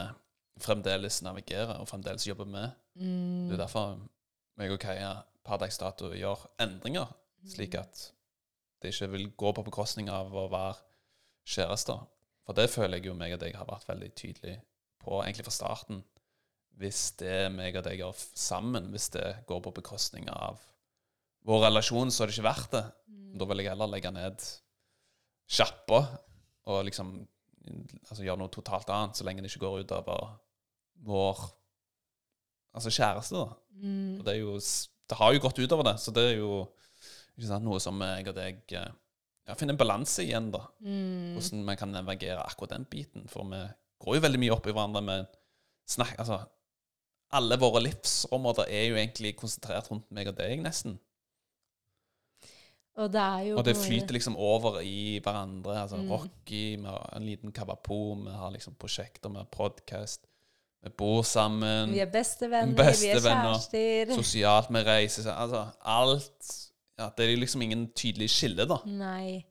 fremdeles 0.62 1.20
navigerer 1.26 1.78
og 1.78 1.88
fremdeles 1.88 2.26
jobber 2.26 2.46
med. 2.46 2.74
Mm. 2.94 3.48
Det 3.48 3.56
er 3.56 3.62
derfor 3.64 3.96
meg 4.58 4.70
og 4.74 4.78
Kaja 4.82 5.14
per 5.44 5.58
dags 5.62 5.78
dato 5.78 6.12
gjør 6.14 6.44
endringer, 6.62 7.10
slik 7.50 7.74
at 7.78 8.04
det 8.84 8.92
ikke 8.94 9.10
vil 9.14 9.30
gå 9.40 9.52
på 9.56 9.64
bekostning 9.66 10.10
av 10.12 10.34
å 10.34 10.48
være 10.52 10.76
kjærester. 11.48 12.04
For 12.44 12.56
det 12.56 12.68
føler 12.72 13.00
jeg 13.00 13.08
jo 13.08 13.16
meg 13.16 13.34
og 13.34 13.40
deg 13.40 13.56
har 13.56 13.68
vært 13.68 13.88
veldig 13.88 14.10
tydelig 14.16 14.58
på 15.02 15.20
egentlig 15.22 15.46
fra 15.46 15.54
starten. 15.56 16.02
Hvis 16.80 17.14
det 17.20 17.48
meg 17.54 17.76
og 17.78 17.86
deg 17.86 18.00
gjør 18.02 18.18
sammen, 18.18 18.90
hvis 18.92 19.10
det 19.14 19.26
går 19.48 19.62
på 19.64 19.74
bekostning 19.78 20.28
av 20.32 20.60
vår 21.44 21.68
relasjon, 21.68 22.12
så 22.12 22.24
er 22.24 22.30
det 22.30 22.36
ikke 22.36 22.48
verdt 22.48 22.76
det. 22.76 22.84
Da 23.38 23.48
vil 23.50 23.62
jeg 23.62 23.72
heller 23.72 23.90
legge 23.90 24.12
ned 24.14 24.44
sjappa 25.50 26.00
og 26.70 26.84
liksom 26.86 27.16
altså 28.08 28.24
gjøre 28.24 28.40
noe 28.40 28.52
totalt 28.52 28.90
annet, 28.92 29.16
så 29.16 29.26
lenge 29.26 29.44
det 29.44 29.50
ikke 29.52 29.64
går 29.64 29.84
ut 29.84 29.94
over 29.96 30.34
vår 31.04 31.44
altså 32.74 32.92
kjæreste. 32.92 33.40
da. 33.40 33.56
Mm. 33.80 34.18
Og 34.18 34.24
det 34.26 34.34
er 34.34 34.40
jo 34.42 34.58
Det 35.04 35.16
har 35.18 35.34
jo 35.34 35.40
gått 35.44 35.58
utover 35.60 35.84
det, 35.84 35.98
så 36.00 36.10
det 36.16 36.22
er 36.30 36.38
jo 36.38 36.64
noe 37.36 37.80
som 37.80 38.00
jeg 38.00 38.28
og 38.28 38.34
deg 38.36 38.72
eh, 38.72 38.90
ja, 39.48 39.54
finner 39.54 39.74
en 39.74 39.78
balanse 39.80 40.22
igjen, 40.24 40.50
da. 40.54 40.62
Mm. 40.80 41.34
Hvordan 41.36 41.64
vi 41.68 41.76
kan 41.76 41.90
navigere 41.92 42.42
akkurat 42.44 42.70
den 42.70 42.86
biten. 42.90 43.26
For 43.28 43.44
vi 43.44 43.62
går 44.00 44.16
jo 44.16 44.20
veldig 44.24 44.40
mye 44.40 44.52
opp 44.52 44.66
i 44.66 44.72
hverandre 44.72 45.02
med 45.04 45.26
snakk 45.86 46.14
Altså, 46.18 46.38
alle 47.34 47.58
våre 47.58 47.82
livsområder 47.82 48.68
er 48.70 48.86
jo 48.88 48.94
egentlig 48.96 49.34
konsentrert 49.36 49.90
rundt 49.90 50.10
meg 50.14 50.28
og 50.30 50.36
deg, 50.38 50.62
nesten. 50.62 50.98
Og 52.96 53.10
det 53.10 53.54
Og 53.58 53.64
det 53.66 53.74
flyter 53.76 54.14
liksom 54.14 54.36
over 54.38 54.78
i 54.80 55.18
hverandre. 55.18 55.80
Altså 55.82 55.96
Mm. 55.96 56.10
Rocky, 56.10 56.76
vi 56.76 56.84
har 56.86 57.10
en 57.16 57.26
liten 57.26 57.52
kavapo, 57.52 58.14
vi 58.22 58.30
har 58.30 58.50
liksom 58.52 58.74
prosjekter, 58.78 59.28
vi 59.30 59.36
har 59.36 59.44
podkast. 59.50 60.26
Vi 60.84 60.90
bor 60.90 61.22
sammen. 61.22 61.90
Vi 61.92 61.98
er 61.98 62.06
bestevenner, 62.06 62.76
Beste 62.76 63.02
vi 63.02 63.08
er 63.10 63.20
kjærester. 63.20 64.14
Sosialt, 64.14 64.70
vi 64.70 64.78
reiser 64.84 65.22
så- 65.22 65.34
Altså 65.36 65.72
alt 65.84 66.70
ja, 66.98 67.10
Det 67.16 67.24
er 67.26 67.36
liksom 67.36 67.62
ingen 67.62 67.88
tydelig 67.96 68.30
skille, 68.30 68.66
da. 68.66 68.78
Nei. 68.86 69.44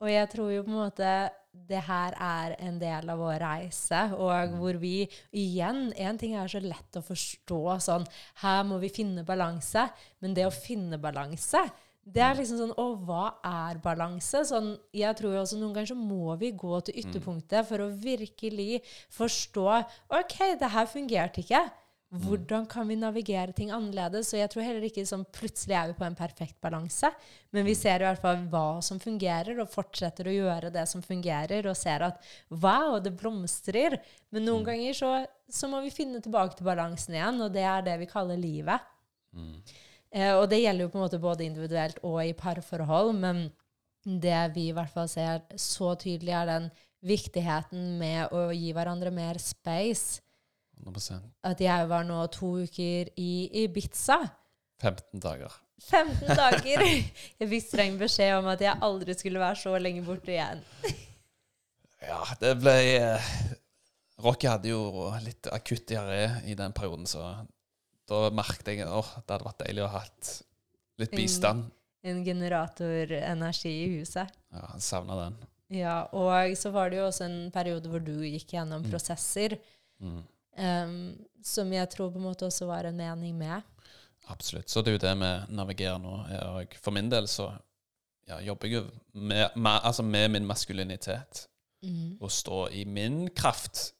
Og 0.00 0.08
jeg 0.08 0.28
tror 0.30 0.52
jo 0.54 0.62
på 0.62 0.70
en 0.70 0.78
måte 0.78 1.30
det 1.68 1.80
her 1.88 2.14
er 2.22 2.52
en 2.62 2.76
del 2.78 3.08
av 3.10 3.18
vår 3.18 3.40
reise, 3.42 4.12
og 4.14 4.30
Mm. 4.52 4.58
hvor 4.60 4.76
vi 4.78 5.08
igjen 5.34 5.92
En 5.98 6.16
ting 6.16 6.34
er 6.36 6.46
så 6.46 6.60
lett 6.62 6.92
å 6.94 7.02
forstå 7.02 7.80
sånn 7.82 8.06
Her 8.42 8.62
må 8.64 8.78
vi 8.78 8.88
finne 8.88 9.24
balanse. 9.24 9.90
Men 10.20 10.34
det 10.34 10.46
å 10.46 10.52
finne 10.54 10.98
balanse 10.98 11.70
det 12.08 12.22
er 12.22 12.34
liksom 12.36 12.56
sånn 12.58 12.76
Å, 12.78 13.04
hva 13.04 13.34
er 13.44 13.78
balanse? 13.84 14.40
Sånn, 14.46 14.78
jeg 14.94 15.14
tror 15.16 15.34
jo 15.34 15.42
også 15.42 15.58
noen 15.58 15.74
ganger 15.74 15.90
så 15.90 15.96
må 15.98 16.38
vi 16.38 16.52
gå 16.52 16.80
til 16.84 16.94
ytterpunktet 17.02 17.66
for 17.68 17.78
å 17.84 17.90
virkelig 17.92 18.80
forstå 19.10 19.66
OK, 20.10 20.38
det 20.58 20.70
her 20.70 20.86
fungerte 20.86 21.42
ikke. 21.42 21.70
Hvordan 22.08 22.64
kan 22.64 22.88
vi 22.88 22.96
navigere 22.96 23.52
ting 23.52 23.68
annerledes? 23.68 24.30
Og 24.32 24.40
jeg 24.40 24.48
tror 24.48 24.64
heller 24.64 24.84
ikke 24.86 25.04
sånn 25.04 25.26
plutselig 25.28 25.74
er 25.76 25.90
vi 25.90 25.96
på 25.98 26.06
en 26.06 26.16
perfekt 26.16 26.56
balanse. 26.64 27.10
Men 27.52 27.66
vi 27.66 27.74
ser 27.76 28.00
i 28.00 28.06
hvert 28.06 28.22
fall 28.22 28.46
hva 28.48 28.80
som 28.84 29.00
fungerer, 29.02 29.58
og 29.60 29.68
fortsetter 29.68 30.30
å 30.30 30.32
gjøre 30.32 30.70
det 30.72 30.86
som 30.88 31.04
fungerer, 31.04 31.68
og 31.68 31.76
ser 31.76 32.06
at 32.06 32.22
wow, 32.48 32.96
det 33.04 33.12
blomstrer. 33.20 33.98
Men 34.32 34.48
noen 34.48 34.64
ganger 34.70 34.96
så, 34.96 35.10
så 35.52 35.68
må 35.68 35.82
vi 35.84 35.92
finne 35.92 36.22
tilbake 36.24 36.56
til 36.56 36.70
balansen 36.70 37.18
igjen, 37.18 37.42
og 37.44 37.52
det 37.52 37.66
er 37.68 37.84
det 37.84 37.98
vi 38.00 38.08
kaller 38.08 38.40
livet. 38.40 38.88
Eh, 40.08 40.32
og 40.32 40.46
det 40.48 40.62
gjelder 40.62 40.86
jo 40.86 40.92
på 40.94 40.98
en 40.98 41.04
måte 41.04 41.20
både 41.20 41.44
individuelt 41.44 42.00
og 42.08 42.22
i 42.24 42.32
parforhold, 42.36 43.12
men 43.20 43.50
det 44.08 44.40
vi 44.54 44.70
i 44.70 44.72
hvert 44.72 44.94
fall 44.94 45.10
ser 45.12 45.44
så 45.60 45.92
tydelig, 46.00 46.32
er 46.32 46.48
den 46.48 46.70
viktigheten 47.04 47.98
med 48.00 48.32
å 48.32 48.48
gi 48.56 48.72
hverandre 48.72 49.12
mer 49.12 49.36
space. 49.42 50.22
100 50.84 51.20
At 51.44 51.60
jeg 51.60 51.88
var 51.90 52.04
nå 52.06 52.20
to 52.34 52.52
uker 52.64 53.10
i 53.18 53.30
Ibiza. 53.64 54.18
15 54.82 55.20
dager. 55.20 55.52
15 55.88 56.28
dager! 56.42 56.82
Jeg 57.38 57.48
fikk 57.50 57.64
streng 57.66 57.98
beskjed 58.00 58.36
om 58.38 58.48
at 58.50 58.60
jeg 58.62 58.78
aldri 58.82 59.14
skulle 59.18 59.40
være 59.42 59.58
så 59.60 59.76
lenge 59.78 60.02
borte 60.06 60.32
igjen. 60.34 60.62
Ja, 62.02 62.20
det 62.40 62.52
ble 62.62 62.74
eh, 62.98 63.32
Rocky 64.22 64.46
hadde 64.50 64.70
jo 64.70 65.08
litt 65.24 65.46
akutt 65.54 65.86
diaré 65.90 66.24
i 66.50 66.54
den 66.58 66.74
perioden, 66.74 67.06
så 67.10 67.24
da 68.08 68.28
merket 68.34 68.70
jeg 68.72 68.86
at 68.86 69.18
det 69.26 69.34
hadde 69.34 69.46
vært 69.46 69.64
deilig 69.66 69.84
å 69.84 69.90
ha 69.92 70.00
hatt 70.04 70.30
litt 70.98 71.14
bistand. 71.14 71.68
En 72.06 72.22
generatorenergi 72.26 73.70
i 73.84 73.88
huset. 73.98 74.30
Ja, 74.54 74.70
savna 74.82 75.18
den. 75.24 75.36
Ja, 75.74 75.96
og 76.16 76.54
så 76.56 76.70
var 76.72 76.88
det 76.90 77.00
jo 77.02 77.08
også 77.10 77.26
en 77.26 77.38
periode 77.52 77.90
hvor 77.92 78.00
du 78.02 78.14
gikk 78.24 78.54
gjennom 78.56 78.82
Mm. 78.86 78.90
prosesser 78.94 79.58
Mm. 80.00 80.22
Em, 80.58 80.94
som 81.44 81.72
jeg 81.72 81.88
tror 81.94 82.10
på 82.12 82.20
en 82.20 82.26
måte 82.28 82.46
også 82.48 82.66
var 82.68 82.88
en 82.88 82.96
mening 82.98 83.36
med. 83.38 83.62
Absolutt. 84.28 84.68
Så 84.70 84.82
det 84.82 84.92
er 84.92 84.98
jo 84.98 85.04
det 85.06 85.14
vi 85.22 85.56
navigerer 85.56 85.98
nå. 86.02 86.14
Og 86.58 86.74
for 86.82 86.92
min 86.92 87.08
del 87.10 87.28
så 87.30 87.48
ja, 88.28 88.40
jobber 88.44 88.68
jeg 88.68 88.80
jo 88.82 88.86
med, 89.14 89.54
med, 89.56 89.80
altså 89.82 90.04
med 90.04 90.28
min 90.34 90.46
maskulinitet. 90.46 91.46
Mm. 91.82 92.18
Å 92.20 92.28
stå 92.28 92.66
i 92.74 92.82
min 92.84 93.28
kraft 93.30 93.92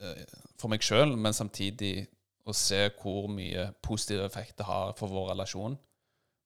eh, 0.00 0.22
for 0.56 0.72
meg 0.72 0.84
sjøl, 0.86 1.16
men 1.18 1.36
samtidig 1.36 2.06
å 2.46 2.54
se 2.54 2.86
hvor 3.00 3.26
mye 3.28 3.72
positiv 3.82 4.22
effekt 4.24 4.56
det 4.60 4.68
har 4.68 4.94
for 4.96 5.10
vår 5.10 5.32
relasjon. 5.34 5.76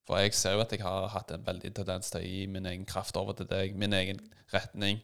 For 0.08 0.18
jeg 0.18 0.34
ser 0.34 0.56
jo 0.56 0.62
at 0.64 0.72
jeg 0.72 0.82
har 0.82 1.10
hatt 1.12 1.30
en 1.30 1.44
veldig 1.46 1.70
tendens 1.76 2.10
til 2.10 2.22
å 2.22 2.26
gi 2.26 2.46
min 2.50 2.66
egen 2.66 2.86
kraft 2.88 3.18
over 3.20 3.36
til 3.38 3.46
deg, 3.50 3.76
min 3.78 3.94
egen 3.94 4.18
retning. 4.50 5.02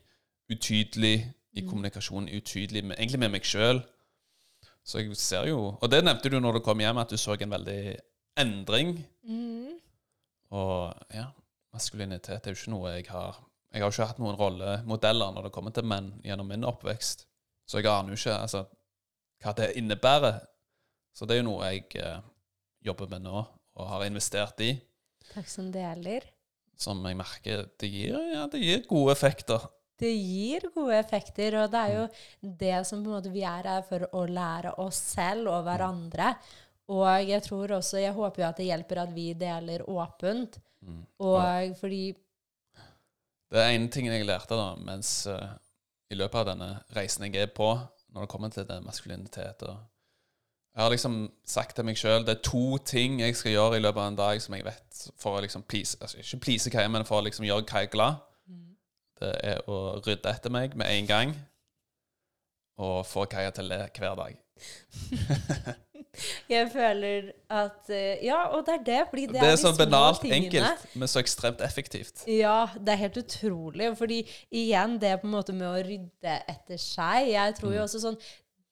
Utydelig 0.51 1.19
i 1.57 1.63
Mm. 1.63 1.69
kommunikasjon, 1.69 2.29
utydelig 2.29 2.85
med, 2.85 2.97
egentlig 2.99 3.21
med 3.21 3.31
meg 3.31 3.45
sjøl. 3.45 3.83
Så 4.87 5.03
jeg 5.03 5.16
ser 5.18 5.49
jo 5.51 5.72
Og 5.75 5.90
det 5.90 6.05
nevnte 6.05 6.31
du 6.31 6.38
når 6.40 6.59
du 6.59 6.64
kom 6.64 6.81
hjem, 6.81 7.01
at 7.03 7.11
du 7.11 7.18
så 7.18 7.35
en 7.35 7.51
veldig 7.51 7.96
endring. 8.38 8.94
Mm. 9.27 9.75
Og 10.55 11.14
ja, 11.14 11.27
maskulinitet 11.75 12.46
er 12.46 12.55
jo 12.55 12.61
ikke 12.61 12.75
noe 12.75 12.94
jeg 12.94 13.09
har 13.11 13.42
Jeg 13.75 13.83
har 13.83 13.92
ikke 13.92 14.07
hatt 14.09 14.20
noen 14.22 14.38
rollemodeller 14.38 15.33
når 15.35 15.49
det 15.49 15.53
kommer 15.53 15.75
til 15.75 15.85
menn 15.85 16.12
gjennom 16.25 16.46
min 16.49 16.64
oppvekst. 16.64 17.27
Så 17.66 17.83
jeg 17.83 17.90
aner 17.90 18.14
jo 18.14 18.16
ikke 18.16 18.37
altså, 18.38 18.62
hva 19.42 19.53
det 19.59 19.72
innebærer. 19.77 20.38
Så 21.12 21.27
det 21.27 21.35
er 21.35 21.42
jo 21.42 21.49
noe 21.51 21.66
jeg 21.72 21.99
eh, 22.01 22.22
jobber 22.87 23.11
med 23.11 23.27
nå, 23.27 23.42
og 23.77 23.90
har 23.90 24.07
investert 24.07 24.62
i. 24.64 24.70
Takk 25.33 25.51
som 25.51 25.68
deler. 25.75 26.25
Som 26.79 27.03
jeg 27.09 27.18
merker 27.18 27.66
det 27.81 27.90
gir, 27.90 28.16
ja, 28.33 28.46
det 28.53 28.62
gir 28.62 28.87
gode 28.88 29.12
effekter. 29.16 29.66
Det 29.97 30.13
gir 30.13 30.69
gode 30.75 30.99
effekter, 30.99 31.57
og 31.63 31.73
det 31.73 31.81
er 31.81 31.95
jo 31.95 32.05
det 32.61 32.77
som 32.89 33.01
på 33.01 33.09
en 33.09 33.17
måte 33.17 33.33
vi 33.33 33.45
er 33.49 33.69
her 33.71 33.85
for 33.87 34.05
å 34.13 34.27
lære 34.29 34.75
oss 34.83 34.99
selv 35.17 35.49
og 35.55 35.65
hverandre. 35.65 36.35
Og 36.93 37.09
jeg 37.27 37.43
tror 37.43 37.79
også, 37.79 37.99
jeg 37.99 38.15
håper 38.15 38.43
jo 38.43 38.49
at 38.49 38.61
det 38.61 38.69
hjelper 38.69 39.03
at 39.03 39.15
vi 39.15 39.31
deler 39.39 39.87
åpent. 39.91 40.61
Mm. 40.85 41.03
Og 41.25 41.77
fordi 41.81 42.15
Det 43.51 43.63
er 43.63 43.75
en 43.75 43.89
ting 43.89 44.07
jeg 44.11 44.27
lærte 44.27 44.59
da, 44.59 44.75
mens 44.77 45.27
uh, 45.31 45.57
i 46.11 46.19
løpet 46.19 46.41
av 46.43 46.49
denne 46.51 46.71
reisen 46.95 47.27
jeg 47.27 47.47
er 47.47 47.53
på, 47.55 47.73
når 48.13 48.27
det 48.27 48.31
kommer 48.31 48.53
til 48.53 48.67
det 48.69 48.81
maskulinitet 48.85 49.63
og 49.67 49.77
Jeg 50.77 50.85
har 50.85 50.91
liksom 50.93 51.15
sagt 51.49 51.77
til 51.77 51.87
meg 51.89 51.97
sjøl 51.97 52.25
det 52.27 52.35
er 52.35 52.43
to 52.45 52.77
ting 52.85 53.21
jeg 53.23 53.37
skal 53.37 53.55
gjøre 53.55 53.79
i 53.79 53.81
løpet 53.81 54.01
av 54.03 54.11
en 54.11 54.19
dag 54.19 54.41
som 54.45 54.55
jeg 54.55 54.65
vet 54.67 54.99
for 55.17 55.39
å 55.39 55.41
liksom 55.41 55.63
please 55.65 55.97
altså 56.01 56.21
Ikke 56.21 56.43
please 56.45 56.71
Kaja, 56.71 56.91
men 56.93 57.07
for 57.09 57.23
å 57.23 57.25
liksom 57.25 57.47
gjøre 57.49 57.65
hva 57.65 57.81
jeg 57.81 57.89
er 57.89 57.95
glad. 57.95 58.19
Det 59.21 59.33
er 59.49 59.63
å 59.71 59.97
rydde 60.05 60.29
etter 60.29 60.53
meg 60.53 60.75
med 60.77 60.91
en 60.93 61.07
gang 61.09 61.37
og 62.77 63.07
få 63.09 63.25
Kaja 63.31 63.51
til 63.57 63.65
å 63.65 63.71
le 63.73 63.79
hver 63.97 64.17
dag. 64.19 64.35
jeg 66.53 66.69
føler 66.73 67.31
at 67.53 67.91
eh, 67.93 68.25
Ja, 68.25 68.43
og 68.53 68.65
det 68.67 68.75
er 68.75 68.85
det. 68.87 68.99
Fordi 69.11 69.27
det, 69.31 69.41
Det 69.41 69.51
er 69.53 69.59
så 69.61 69.73
banalt 69.79 70.25
enkelt, 70.25 70.87
men 70.95 71.09
så 71.09 71.21
ekstremt 71.23 71.61
effektivt. 71.65 72.25
Ja, 72.29 72.67
det 72.77 72.95
er 72.95 73.03
helt 73.07 73.21
utrolig. 73.21 73.91
Fordi 73.99 74.23
igjen, 74.51 74.99
det 75.01 75.15
på 75.23 75.29
en 75.29 75.37
måte 75.37 75.57
med 75.57 75.69
å 75.69 75.81
rydde 75.87 76.37
etter 76.49 76.81
seg 76.81 77.33
Jeg 77.33 77.57
tror 77.59 77.73
Mm. 77.73 77.77
jo 77.79 77.83
også 77.87 78.03
sånn 78.05 78.21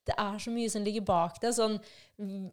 Det 0.05 0.17
er 0.21 0.38
så 0.43 0.53
mye 0.53 0.71
som 0.73 0.85
ligger 0.85 1.05
bak 1.07 1.40
det. 1.43 1.55
Sånn, 1.57 1.79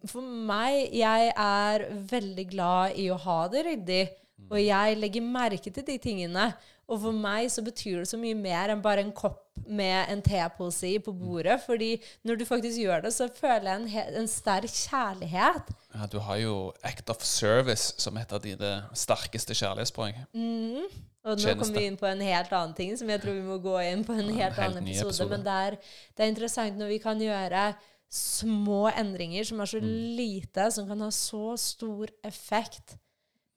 for 0.09 0.23
meg 0.23 0.93
Jeg 0.95 1.31
er 1.35 1.87
veldig 2.11 2.47
glad 2.51 2.99
i 2.99 3.09
å 3.11 3.19
ha 3.19 3.39
det 3.51 3.65
ryddig. 3.67 4.03
Mm. 4.41 4.49
Og 4.49 4.61
jeg 4.61 4.99
legger 4.99 5.25
merke 5.25 5.73
til 5.73 5.85
de 5.85 5.97
tingene. 6.01 6.51
Og 6.91 6.99
for 7.05 7.15
meg 7.15 7.47
så 7.51 7.63
betyr 7.63 8.01
det 8.01 8.09
så 8.09 8.19
mye 8.19 8.35
mer 8.35 8.73
enn 8.73 8.81
bare 8.83 9.03
en 9.05 9.13
kopp 9.15 9.45
med 9.67 10.09
en 10.11 10.23
tepose 10.25 10.89
i 10.89 10.97
på 11.03 11.13
bordet. 11.15 11.61
Fordi 11.63 11.93
når 12.27 12.41
du 12.41 12.47
faktisk 12.47 12.81
gjør 12.81 13.05
det, 13.05 13.13
så 13.15 13.29
føler 13.31 13.69
jeg 13.69 13.77
en, 13.79 14.17
en 14.23 14.31
sterk 14.31 14.73
kjærlighet. 14.75 15.71
Ja, 15.93 16.09
du 16.11 16.19
har 16.25 16.41
jo 16.41 16.57
Act 16.83 17.13
of 17.13 17.23
Service 17.23 17.93
som 18.01 18.19
et 18.19 18.33
av 18.35 18.43
dine 18.43 18.73
sterkeste 18.97 19.55
kjærlighetspoeng. 19.55 20.19
Mm. 20.35 20.87
Og 21.23 21.37
nå 21.37 21.53
kommer 21.53 21.77
vi 21.77 21.85
inn 21.85 21.97
på 22.01 22.07
en 22.09 22.21
helt 22.25 22.51
annen 22.57 22.73
ting, 22.75 22.95
som 22.97 23.07
jeg 23.09 23.21
tror 23.21 23.35
vi 23.37 23.41
må 23.45 23.59
gå 23.61 23.75
inn 23.91 24.03
på 24.03 24.13
en 24.17 24.29
helt 24.33 24.55
helt 24.55 24.59
annen 24.59 24.87
episode. 24.87 25.09
episode. 25.11 25.29
Men 25.29 25.43
det 25.45 25.57
er, 25.67 25.75
det 26.17 26.23
er 26.25 26.31
interessant 26.33 26.77
når 26.81 26.87
vi 26.95 26.97
kan 27.03 27.19
gjøre 27.21 27.65
små 28.11 28.79
endringer 28.97 29.45
som 29.47 29.61
er 29.61 29.65
så 29.69 29.79
Mm. 29.81 30.15
lite, 30.17 30.71
som 30.71 30.87
kan 30.87 30.99
ha 30.99 31.09
så 31.13 31.57
stor 31.57 32.07
effekt 32.23 32.97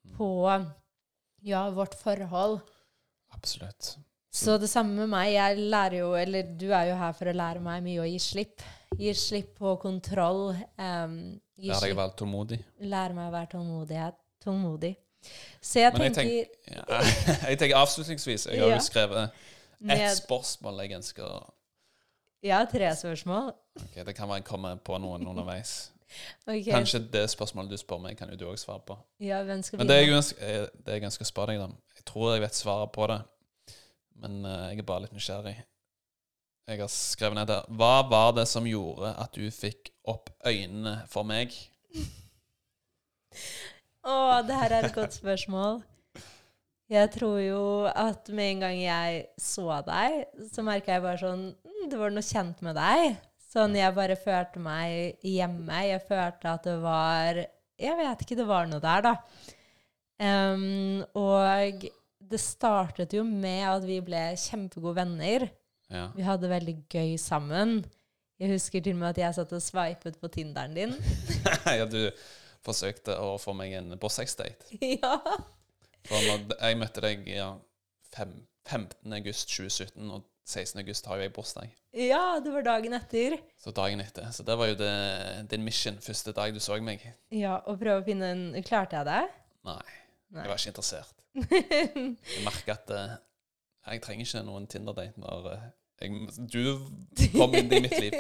Mm. 0.04 0.16
på 0.18 0.28
ja, 1.42 1.70
vårt 1.70 1.94
forhold. 1.94 2.60
Absolutt. 3.32 3.96
Så 4.32 4.58
det 4.60 4.68
samme 4.68 4.94
med 4.96 5.08
meg. 5.08 5.32
Jeg 5.32 5.58
lærer 5.70 5.98
jo, 6.00 6.12
eller 6.14 6.42
du 6.42 6.70
er 6.72 6.88
jo 6.90 6.96
her 6.96 7.12
for 7.12 7.24
å 7.26 7.34
lære 7.34 7.60
meg 7.62 7.82
mye 7.82 8.00
å 8.02 8.06
gi 8.10 8.18
slipp. 8.18 8.60
Gi 8.98 9.12
slipp 9.14 9.56
på 9.58 9.76
kontroll. 9.80 10.54
Um, 10.78 11.40
gi 11.56 11.68
Lær 11.70 11.80
deg 11.80 11.92
å 11.94 11.96
være 12.00 12.16
tålmodig. 12.18 12.58
lære 12.80 13.14
meg 13.14 13.28
å 13.28 13.32
være 13.32 13.50
tålmodighet, 13.54 14.14
tålmodig. 14.44 14.96
Så 15.64 15.80
jeg 15.80 15.92
Men 15.92 16.02
jeg 16.02 16.14
tenker 16.14 16.44
tenker, 16.68 16.84
ja, 16.94 17.48
jeg 17.48 17.58
tenker 17.58 17.76
avslutningsvis 17.80 18.46
Jeg 18.50 18.60
har 18.60 18.68
Ja. 18.68 18.74
jo 18.76 18.80
skrevet 18.84 19.30
ett 19.90 20.16
spørsmål 20.18 20.80
jeg 20.84 20.92
ønsker 20.98 21.50
Ja, 22.44 22.64
tre 22.68 22.90
spørsmål. 22.96 23.52
Ok, 23.80 23.94
Det 24.06 24.14
kan 24.16 24.28
være 24.28 24.42
jeg 24.42 24.44
kommer 24.44 24.76
på 24.76 24.98
noen 24.98 25.26
underveis. 25.26 25.90
Okay. 26.46 26.70
Kanskje 26.70 27.00
det 27.10 27.24
spørsmålet 27.32 27.70
du 27.72 27.76
spør 27.80 27.98
meg, 27.98 28.16
kan 28.16 28.28
jo 28.30 28.36
du 28.36 28.44
òg 28.46 28.58
svare 28.60 28.84
på. 28.86 28.94
Ja, 29.20 29.40
hvem 29.42 29.62
skal 29.66 29.78
Men 29.80 29.88
det 29.88 29.96
jeg, 29.96 30.12
ønsker, 30.14 30.36
eh, 30.46 30.66
det 30.86 30.92
jeg 30.94 31.02
ønsker 31.08 31.24
å 31.24 31.26
spørre 31.26 31.54
deg 31.56 31.60
om 31.64 31.72
Jeg 31.96 32.04
tror 32.06 32.32
jeg 32.34 32.42
vet 32.44 32.54
svaret 32.54 32.92
på 32.94 33.06
det, 33.10 33.16
men 34.22 34.44
eh, 34.44 34.68
jeg 34.70 34.78
er 34.78 34.86
bare 34.86 35.00
litt 35.06 35.12
nysgjerrig. 35.16 35.56
Jeg 36.68 36.80
har 36.80 36.88
skrevet 36.92 37.34
ned 37.34 37.46
der 37.50 37.66
Hva 37.68 38.08
var 38.08 38.30
det 38.36 38.46
som 38.48 38.64
gjorde 38.68 39.10
at 39.24 39.34
du 39.34 39.50
fikk 39.50 39.90
opp 40.06 40.30
øynene 40.46 41.00
for 41.10 41.26
meg? 41.26 41.50
Å, 44.04 44.14
det 44.44 44.56
her 44.60 44.72
er 44.76 44.86
et 44.86 44.96
godt 44.96 45.16
spørsmål. 45.16 45.80
Jeg 46.92 47.08
tror 47.14 47.38
jo 47.40 47.62
at 47.88 48.28
med 48.28 48.50
en 48.52 48.64
gang 48.66 48.76
jeg 48.76 49.22
så 49.40 49.80
deg, 49.86 50.26
så 50.52 50.64
merka 50.66 50.92
jeg 50.92 51.04
bare 51.06 51.20
sånn 51.22 51.46
mm, 51.54 51.86
Det 51.88 52.00
var 52.00 52.12
noe 52.12 52.26
kjent 52.26 52.60
med 52.66 52.76
deg. 52.76 53.16
Sånn 53.54 53.78
jeg 53.78 53.96
bare 53.96 54.18
følte 54.20 54.60
meg 54.60 55.24
hjemme. 55.24 55.80
Jeg 55.88 56.04
følte 56.04 56.52
at 56.52 56.68
det 56.68 56.76
var 56.82 57.40
Jeg 57.80 57.98
vet 58.02 58.24
ikke, 58.26 58.38
det 58.42 58.48
var 58.48 58.68
noe 58.68 58.84
der, 58.84 59.08
da. 59.08 59.14
Um, 60.20 61.00
og 61.18 61.88
det 62.24 62.40
startet 62.40 63.16
jo 63.16 63.24
med 63.26 63.64
at 63.66 63.88
vi 63.88 63.98
ble 64.04 64.22
kjempegode 64.38 64.98
venner. 65.00 65.48
Ja. 65.92 66.06
Vi 66.14 66.24
hadde 66.28 66.52
veldig 66.52 66.76
gøy 66.92 67.16
sammen. 67.20 67.80
Jeg 68.40 68.52
husker 68.52 68.84
til 68.84 68.96
og 68.96 69.02
med 69.02 69.14
at 69.14 69.24
jeg 69.24 69.36
satt 69.36 69.52
og 69.56 69.62
sveipet 69.62 70.20
på 70.20 70.30
Tinderen 70.32 70.76
din. 70.76 70.96
ja, 71.78 71.88
du 71.88 72.10
forsøkte 72.64 73.16
å 73.20 73.34
få 73.40 73.54
meg 73.56 73.74
en 73.78 73.94
på 74.00 74.10
sexdate. 74.12 74.78
ja. 75.00 75.18
For 76.04 76.20
når 76.28 76.54
jeg 76.58 76.78
møtte 76.80 77.04
deg 77.04 77.28
ja, 77.30 77.50
fem, 78.14 78.34
15. 78.68 79.12
august 79.18 79.52
2017, 79.52 80.10
og 80.10 80.24
16. 80.44 80.80
august 80.82 81.06
har 81.08 81.20
jo 81.20 81.24
jeg 81.24 81.32
bursdag. 81.32 81.70
ja, 81.96 82.38
det 82.44 82.52
var 82.52 82.66
dagen 82.66 82.92
etter. 82.96 83.38
Så 83.60 83.72
dagen 83.72 84.02
etter. 84.04 84.28
Så 84.32 84.44
det 84.44 84.56
var 84.60 84.68
jo 84.68 84.76
det, 84.76 84.92
din 85.52 85.64
mission 85.64 85.96
første 86.04 86.34
dag 86.36 86.52
du 86.52 86.60
så 86.60 86.76
meg. 86.84 87.04
Ja, 87.32 87.58
og 87.64 87.78
prøve 87.80 88.02
å 88.02 88.04
finne 88.04 88.32
en 88.34 88.64
Klarte 88.66 89.00
jeg 89.00 89.08
det? 89.08 89.22
Nei, 89.64 89.80
Nei. 90.34 90.42
jeg 90.42 90.52
var 90.52 90.60
ikke 90.60 90.74
interessert. 90.74 91.20
Jeg 92.34 92.42
merker 92.44 92.76
at 92.76 92.90
uh, 92.94 93.14
jeg 93.90 94.00
trenger 94.04 94.24
ikke 94.28 94.42
noen 94.46 94.68
Tinder-date 94.70 95.20
når 95.20 95.48
eh, 95.50 95.64
jeg, 96.02 96.28
du 96.50 97.30
kom 97.36 97.54
inn 97.54 97.70
i 97.72 97.80
mitt 97.84 97.94
liv. 98.02 98.14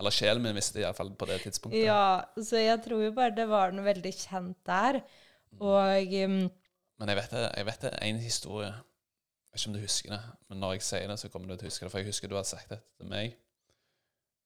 Eller 0.00 0.14
sjelen 0.14 0.42
min 0.44 0.56
visste 0.58 0.82
iallfall 0.82 1.12
på 1.16 1.28
det 1.30 1.38
tidspunktet. 1.44 1.84
Ja, 1.86 2.24
så 2.42 2.58
jeg 2.60 2.80
tror 2.84 3.04
jo 3.04 3.12
bare 3.16 3.34
det 3.36 3.46
var 3.50 3.72
noe 3.76 3.86
veldig 3.86 4.12
kjent 4.16 4.58
der. 4.66 5.00
Og 5.60 6.14
um, 6.26 6.40
Men 7.00 7.12
jeg 7.12 7.18
vet 7.20 7.34
det, 7.36 7.44
jeg 7.56 7.68
vet 7.70 7.84
det 7.86 7.92
er 7.94 8.08
en 8.10 8.18
historie. 8.24 8.70
Jeg 8.74 9.54
vet 9.54 9.62
ikke 9.62 9.70
om 9.70 9.76
du 9.78 9.82
husker 9.86 10.12
det, 10.14 10.20
men 10.50 10.60
når 10.62 10.74
jeg 10.76 10.82
sier 10.86 11.06
det, 11.10 11.18
så 11.22 11.30
kommer 11.32 11.50
du 11.50 11.56
til 11.58 11.66
å 11.66 11.70
huske 11.72 11.86
det. 11.86 11.92
For 11.94 12.02
jeg 12.02 12.10
husker 12.12 12.30
du 12.30 12.36
hadde 12.38 12.50
sagt 12.50 12.70
det 12.74 12.80
til 13.00 13.08
meg. 13.10 13.38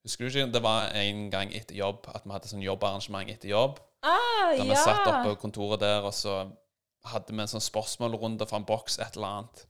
Husker 0.04 0.24
du 0.24 0.30
ikke? 0.30 0.46
Det 0.52 0.62
var 0.64 0.92
en 1.00 1.24
gang 1.32 1.52
etter 1.56 1.76
jobb 1.76 2.06
at 2.12 2.24
vi 2.24 2.32
hadde 2.36 2.48
sånn 2.52 2.64
jobbarrangement 2.64 3.32
etter 3.32 3.48
jobb. 3.52 3.80
Ah, 4.04 4.52
Da 4.52 4.64
vi 4.68 4.76
satt 4.76 5.06
oppe 5.08 5.30
på 5.30 5.38
kontoret 5.46 5.80
der, 5.80 6.04
og 6.04 6.12
så 6.12 6.42
hadde 7.08 7.32
vi 7.32 7.40
en 7.40 7.48
sånn 7.48 7.64
spørsmålrunde 7.64 8.44
fra 8.48 8.60
en 8.60 8.66
boks, 8.68 8.98
et 9.00 9.16
eller 9.16 9.38
annet. 9.40 9.62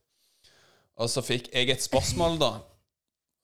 Og 0.99 1.11
så 1.11 1.23
fikk 1.27 1.51
jeg 1.55 1.71
et 1.75 1.83
spørsmål, 1.83 2.39
da. 2.43 2.53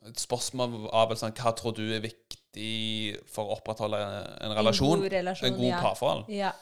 Et 0.08 0.20
spørsmål 0.20 0.86
av 0.96 1.10
vel 1.10 1.18
sånn 1.20 1.34
Hva 1.36 1.52
tror 1.56 1.74
du 1.76 1.82
er 1.92 2.00
viktig 2.00 3.18
for 3.28 3.50
å 3.50 3.58
opprettholde 3.58 3.98
en 4.40 4.54
relasjon? 4.56 4.94
En 4.96 5.02
god 5.04 5.12
relasjon, 5.12 5.48
En 5.50 5.58
god 5.58 5.66
ja. 5.68 5.80
parforhold? 5.84 6.30
Ja. 6.32 6.52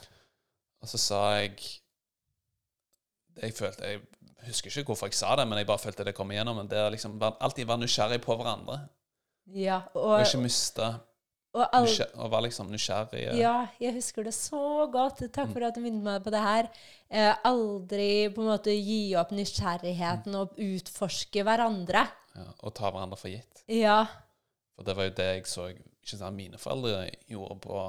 Og 0.83 0.91
så 0.91 0.99
sa 0.99 1.21
jeg 1.39 1.55
Jeg 3.39 3.55
følte 3.55 3.93
Jeg 3.93 4.03
husker 4.49 4.73
ikke 4.73 4.93
hvorfor 4.93 5.11
jeg 5.11 5.19
sa 5.19 5.37
det, 5.39 5.47
men 5.47 5.59
jeg 5.61 5.69
bare 5.69 5.83
følte 5.83 6.07
det 6.07 6.15
kom 6.17 6.31
igjennom. 6.35 6.57
Men 6.59 6.71
det 6.71 6.79
er 6.79 6.91
liksom 6.95 7.19
alltid 7.23 7.67
være 7.69 7.83
nysgjerrig 7.85 8.21
på 8.25 8.37
hverandre. 8.39 8.81
ja. 9.55 9.81
Og 9.95 10.03
Og, 10.17 10.21
ikke 10.27 10.43
miste 10.43 10.93
og 11.59 11.75
all... 11.75 11.89
nysgjer- 11.89 12.31
være 12.33 12.45
liksom 12.47 12.71
nysgjerrig. 12.73 13.25
ja, 13.39 13.57
jeg 13.83 13.97
husker 13.99 14.27
det 14.29 14.35
så 14.37 14.87
godt. 14.93 15.25
Mm. 15.27 15.33
Takk 15.35 15.53
for 15.53 15.67
at 15.69 15.77
du 15.77 15.83
minnet 15.85 16.07
meg 16.07 16.25
på 16.25 16.33
det 16.35 16.43
her. 16.45 16.71
Eh, 17.11 17.35
aldri 17.51 18.11
på 18.35 18.45
en 18.45 18.51
måte 18.53 18.75
gi 18.75 19.15
opp 19.21 19.35
nysgjerrigheten 19.37 20.39
og 20.39 20.57
utforske 20.63 21.45
hverandre. 21.47 22.07
Ja, 22.39 22.49
og 22.63 22.75
ta 22.79 22.91
hverandre 22.93 23.19
for 23.21 23.33
gitt. 23.33 23.65
Ja. 23.73 24.03
For 24.79 24.87
det 24.87 24.95
var 24.97 25.09
jo 25.09 25.17
det 25.19 25.31
jeg 25.33 25.47
så 25.51 25.71
ikke 25.75 26.17
sant, 26.17 26.37
mine 26.39 26.61
foreldre 26.61 27.09
gjorde 27.29 27.59
på 27.65 27.87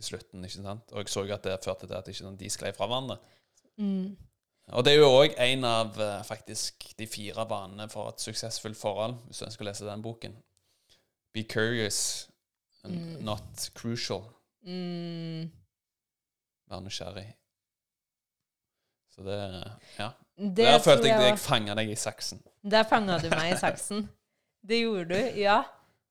i 0.00 0.02
slutten. 0.02 0.44
ikke 0.44 0.62
sant? 0.62 0.92
Og 0.92 1.04
jeg 1.04 1.12
så 1.12 1.24
jo 1.26 1.34
at 1.36 1.44
det 1.46 1.58
førte 1.64 1.86
til 1.86 1.98
at 1.98 2.08
ikke 2.08 2.22
sant, 2.22 2.40
de 2.40 2.50
sklei 2.50 2.72
fra 2.76 2.88
hverandre. 2.88 3.18
Mm. 3.76 4.14
Og 4.72 4.84
det 4.86 4.94
er 4.94 5.02
jo 5.02 5.10
òg 5.12 5.34
en 5.44 5.66
av 5.68 5.98
eh, 6.00 6.22
faktisk 6.24 6.86
de 6.98 7.06
fire 7.10 7.44
vanene 7.50 7.84
for 7.92 8.08
et 8.08 8.22
suksessfullt 8.22 8.78
forhold, 8.80 9.18
hvis 9.28 9.44
ønsker 9.44 9.66
å 9.66 9.68
lese 9.68 9.88
den 9.88 10.04
boken. 10.04 10.38
Be 11.34 11.42
curious 11.44 12.30
and 12.84 12.94
Mm. 12.94 13.24
not 13.24 13.70
crucial. 13.74 14.22
Mm. 14.66 15.50
Vær 16.70 16.80
nysgjerrig. 16.80 17.34
Så 19.14 19.22
det 19.22 19.72
Ja. 19.98 20.10
Det 20.38 20.56
Der 20.56 20.78
følte 20.82 21.06
jeg 21.08 21.20
jeg 21.20 21.28
jeg 21.30 21.38
fanga 21.38 21.74
deg 21.74 21.90
i 21.90 21.94
saksen. 21.94 22.40
Der 22.68 22.82
fanga 22.82 23.18
du 23.22 23.28
meg 23.30 23.52
i 23.54 23.56
saksen. 23.56 24.08
Det 24.66 24.80
gjorde 24.82 25.08
du, 25.08 25.40
ja. 25.40 25.62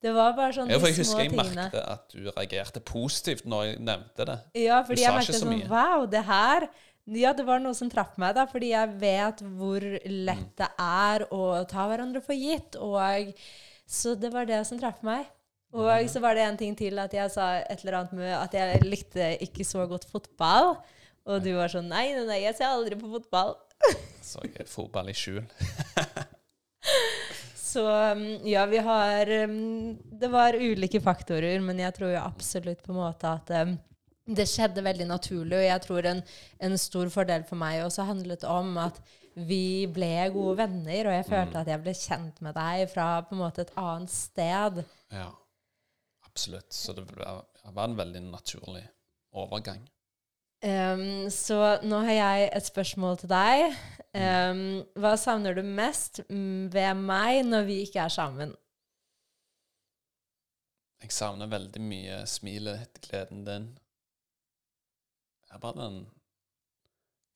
Det 0.02 0.14
var 0.14 0.34
bare 0.36 0.54
sånn 0.54 0.70
Ja, 0.70 0.78
for 0.80 0.88
jeg 0.88 0.96
de 0.96 1.02
husker 1.02 1.20
jeg 1.24 1.32
tingene. 1.32 1.56
merket 1.56 1.90
at 1.90 2.10
du 2.12 2.32
reagerte 2.32 2.80
positivt 2.80 3.46
når 3.46 3.64
jeg 3.64 3.80
nevnte 3.80 4.26
det. 4.26 4.40
Ja, 4.56 4.82
fordi 4.84 4.98
sa 4.98 5.04
jeg 5.12 5.14
merket 5.20 5.36
sånn 5.42 5.60
mye. 5.60 5.70
Wow, 5.70 6.06
det 6.06 6.24
her 6.26 6.70
Ja, 7.06 7.34
det 7.34 7.46
var 7.46 7.60
noe 7.60 7.74
som 7.76 7.90
traff 7.90 8.18
meg, 8.18 8.34
da, 8.36 8.46
fordi 8.46 8.70
jeg 8.70 8.90
vet 9.00 9.40
hvor 9.42 9.82
Mm. 9.82 10.26
lett 10.26 10.56
det 10.56 10.70
er 10.80 11.26
å 11.32 11.68
ta 11.68 11.88
hverandre 11.90 12.22
for 12.24 12.34
gitt. 12.34 12.76
Og 12.78 13.34
Så 13.86 14.16
det 14.18 14.32
var 14.32 14.46
det 14.46 14.66
som 14.66 14.80
traff 14.80 15.04
meg. 15.04 15.26
Og 15.74 16.10
så 16.10 16.22
var 16.22 16.38
det 16.38 16.44
en 16.46 16.58
ting 16.60 16.76
til 16.78 17.00
at 17.02 17.14
jeg 17.16 17.32
sa 17.34 17.48
et 17.64 17.82
eller 17.82 18.04
annet 18.04 18.18
med 18.18 18.34
at 18.38 18.54
jeg 18.54 18.84
likte 18.86 19.32
ikke 19.42 19.66
så 19.66 19.88
godt 19.90 20.06
fotball. 20.10 20.76
Og 21.26 21.42
du 21.44 21.54
var 21.58 21.72
sånn 21.72 21.90
Nei, 21.90 22.12
nei, 22.14 22.26
nei, 22.28 22.42
jeg 22.44 22.58
ser 22.60 22.70
aldri 22.70 23.00
på 23.00 23.10
fotball. 23.10 23.56
Så 24.24 24.44
jeg 24.46 24.70
fotball 24.70 25.10
i 25.12 25.16
skjul. 25.18 25.42
Så 27.74 27.88
um, 27.88 28.22
ja, 28.46 28.68
vi 28.70 28.78
har 28.86 29.30
um, 29.48 29.96
Det 30.20 30.30
var 30.30 30.60
ulike 30.60 31.02
faktorer, 31.02 31.58
men 31.64 31.82
jeg 31.82 31.96
tror 31.96 32.14
jo 32.14 32.22
absolutt 32.22 32.84
på 32.86 32.94
en 32.94 33.00
måte 33.00 33.32
at 33.32 33.50
um, 33.64 33.74
det 34.30 34.46
skjedde 34.52 34.86
veldig 34.86 35.10
naturlig. 35.10 35.58
Og 35.58 35.66
jeg 35.66 35.84
tror 35.88 36.10
en, 36.12 36.24
en 36.70 36.78
stor 36.80 37.10
fordel 37.12 37.48
for 37.48 37.60
meg 37.60 37.82
også 37.82 38.06
handlet 38.08 38.46
om 38.46 38.78
at 38.84 39.02
vi 39.34 39.88
ble 39.90 40.30
gode 40.36 40.60
venner, 40.60 41.08
og 41.10 41.16
jeg 41.16 41.26
følte 41.26 41.64
at 41.64 41.72
jeg 41.72 41.82
ble 41.82 41.94
kjent 41.98 42.44
med 42.46 42.54
deg 42.54 42.84
fra 42.92 43.08
på 43.26 43.34
en 43.34 43.42
måte 43.42 43.64
et 43.66 43.74
annet 43.82 44.14
sted. 44.14 44.84
Ja, 45.10 45.32
absolutt. 46.34 46.74
Så 46.74 46.94
det 46.94 47.06
var 47.16 47.84
en 47.86 47.98
veldig 47.98 48.22
naturlig 48.22 48.84
overgang. 49.32 49.90
Um, 50.64 51.30
så 51.30 51.78
nå 51.84 52.00
har 52.08 52.16
jeg 52.16 52.50
et 52.56 52.66
spørsmål 52.66 53.18
til 53.20 53.32
deg. 53.34 53.76
Um, 54.16 54.62
hva 54.96 55.16
savner 55.20 55.58
du 55.58 55.64
mest 55.66 56.22
ved 56.30 56.94
meg 57.00 57.42
når 57.48 57.66
vi 57.68 57.80
ikke 57.84 58.06
er 58.06 58.14
sammen? 58.14 58.54
Jeg 61.04 61.12
savner 61.12 61.52
veldig 61.52 61.82
mye 61.84 62.22
smilet, 62.32 63.02
gleden 63.04 63.44
din. 63.44 63.66
Jeg 65.50 65.58
er 65.58 65.64
bare 65.66 65.82
den 65.82 65.98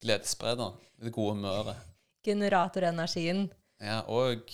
gledessprederen. 0.01 0.79
Det 1.03 1.11
gode 1.13 1.35
humøret. 1.35 1.75
Generatorenergien. 2.23 3.49
Ja, 3.81 3.99
og 4.07 4.47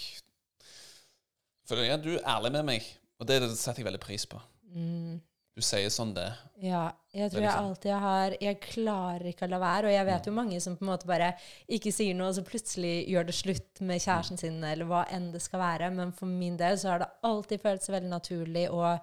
For 1.70 1.80
ja, 1.80 1.96
du 1.98 2.16
er 2.18 2.26
ærlig 2.28 2.52
med 2.52 2.66
meg, 2.68 2.88
og 3.24 3.30
det 3.30 3.40
setter 3.56 3.82
jeg 3.82 3.88
veldig 3.88 4.04
pris 4.04 4.26
på. 4.30 4.40
Mm. 4.74 5.22
Du 5.54 5.62
sier 5.62 5.92
sånn 5.94 6.16
det. 6.16 6.26
Ja, 6.66 6.88
jeg 7.14 7.30
tror 7.30 7.44
er 7.44 7.44
jeg 7.44 7.52
liksom- 7.52 7.66
alltid 7.68 8.00
har 8.02 8.36
Jeg 8.42 8.62
klarer 8.62 9.26
ikke 9.30 9.46
å 9.46 9.50
la 9.50 9.60
være. 9.60 9.86
Og 9.86 9.94
jeg 9.94 10.06
vet 10.06 10.26
jo 10.26 10.32
mange 10.34 10.62
som 10.62 10.76
på 10.76 10.82
en 10.82 10.88
måte 10.88 11.06
bare 11.06 11.38
ikke 11.70 11.94
sier 11.94 12.16
noe, 12.16 12.30
og 12.30 12.36
så 12.36 12.44
plutselig 12.44 13.08
gjør 13.08 13.26
det 13.28 13.36
slutt 13.36 13.82
med 13.82 14.02
kjæresten 14.02 14.40
sin, 14.40 14.64
eller 14.64 14.86
hva 14.86 15.08
enn 15.12 15.32
det 15.32 15.42
skal 15.42 15.60
være. 15.60 15.94
Men 15.94 16.12
for 16.12 16.26
min 16.26 16.58
del 16.58 16.76
så 16.76 16.90
har 16.90 17.00
det 17.00 17.12
alltid 17.24 17.62
føltes 17.62 17.90
veldig 17.90 18.10
naturlig 18.10 18.70
å, 18.72 19.00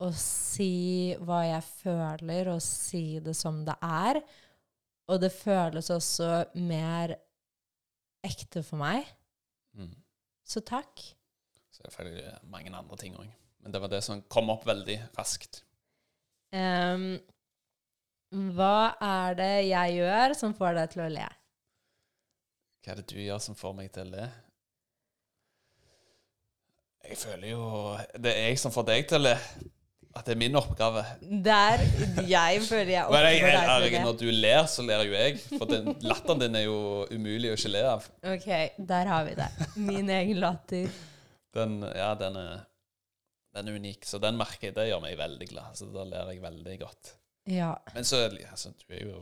å 0.00 0.12
si 0.14 1.16
hva 1.18 1.42
jeg 1.44 1.62
føler, 1.82 2.54
og 2.54 2.62
si 2.62 3.18
det 3.18 3.34
som 3.34 3.64
det 3.64 3.76
er. 3.82 4.22
Og 5.08 5.20
det 5.20 5.32
føles 5.32 5.90
også 5.90 6.54
mer 6.54 7.16
ekte 8.22 8.62
for 8.62 8.76
meg. 8.76 9.06
Mm. 9.76 9.96
Så 10.44 10.62
takk. 10.64 11.02
Selvfølgelig 11.72 12.38
mange 12.44 12.72
andre 12.76 12.96
ting 12.96 13.16
òg. 13.16 13.28
Men 13.60 13.74
det 13.74 13.80
var 13.82 13.92
det 13.92 14.02
som 14.06 14.22
kom 14.32 14.50
opp 14.52 14.64
veldig 14.68 14.96
raskt. 15.18 15.62
Um, 16.54 17.18
hva 18.56 18.94
er 19.02 19.36
det 19.38 19.52
jeg 19.68 19.98
gjør 20.00 20.36
som 20.38 20.54
får 20.56 20.78
deg 20.78 20.94
til 20.94 21.04
å 21.04 21.10
le? 21.16 21.26
Hva 22.80 22.94
er 22.94 23.02
det 23.02 23.10
du 23.12 23.18
gjør 23.20 23.42
som 23.44 23.58
får 23.58 23.76
meg 23.76 23.90
til 23.94 24.06
å 24.06 24.14
le? 24.14 24.30
Jeg 27.10 27.16
føler 27.16 27.52
jo 27.54 27.66
Det 28.20 28.32
er 28.32 28.50
jeg 28.50 28.58
som 28.60 28.72
får 28.74 28.88
deg 28.90 29.06
til 29.10 29.20
å 29.20 29.24
le. 29.28 29.36
At 30.10 30.26
det 30.26 30.34
er 30.34 30.40
min 30.40 30.56
oppgave. 30.58 31.04
Der 31.22 31.82
jeg 32.26 32.62
føler 32.66 32.96
jeg 32.96 33.04
jeg, 33.14 33.42
deg 33.44 33.84
til 33.84 33.92
det. 33.94 34.00
når 34.02 34.16
du 34.18 34.26
ler, 34.34 34.64
så 34.66 34.82
ler 34.82 35.04
jo 35.06 35.14
jeg. 35.14 35.36
For 35.52 35.70
den, 35.70 35.92
latteren 36.02 36.42
din 36.42 36.58
er 36.58 36.64
jo 36.64 36.80
umulig 37.12 37.52
å 37.52 37.58
ikke 37.58 37.70
le 37.70 37.84
av. 37.92 38.08
Ok, 38.32 38.48
der 38.90 39.12
har 39.12 39.28
vi 39.28 39.36
det. 39.38 39.46
Min 39.76 40.10
egen 40.10 40.42
latter. 40.42 40.90
Den, 41.54 41.78
ja, 41.94 42.10
den 42.18 42.40
er, 42.42 42.64
den 43.54 43.68
er 43.68 43.76
unik. 43.80 44.04
Så 44.06 44.20
den 44.22 44.36
merker 44.38 44.68
jeg. 44.68 44.76
Det 44.76 44.88
gjør 44.88 45.02
meg 45.02 45.18
veldig 45.18 45.48
glad. 45.50 45.76
Så 45.78 45.88
da 45.92 46.04
ler 46.04 46.32
jeg 46.32 46.42
veldig 46.42 46.78
godt. 46.80 47.14
Ja. 47.50 47.74
Men 47.94 48.04
så 48.04 48.24
altså, 48.28 48.72
du 48.78 48.94
er 48.94 49.04
jo 49.06 49.20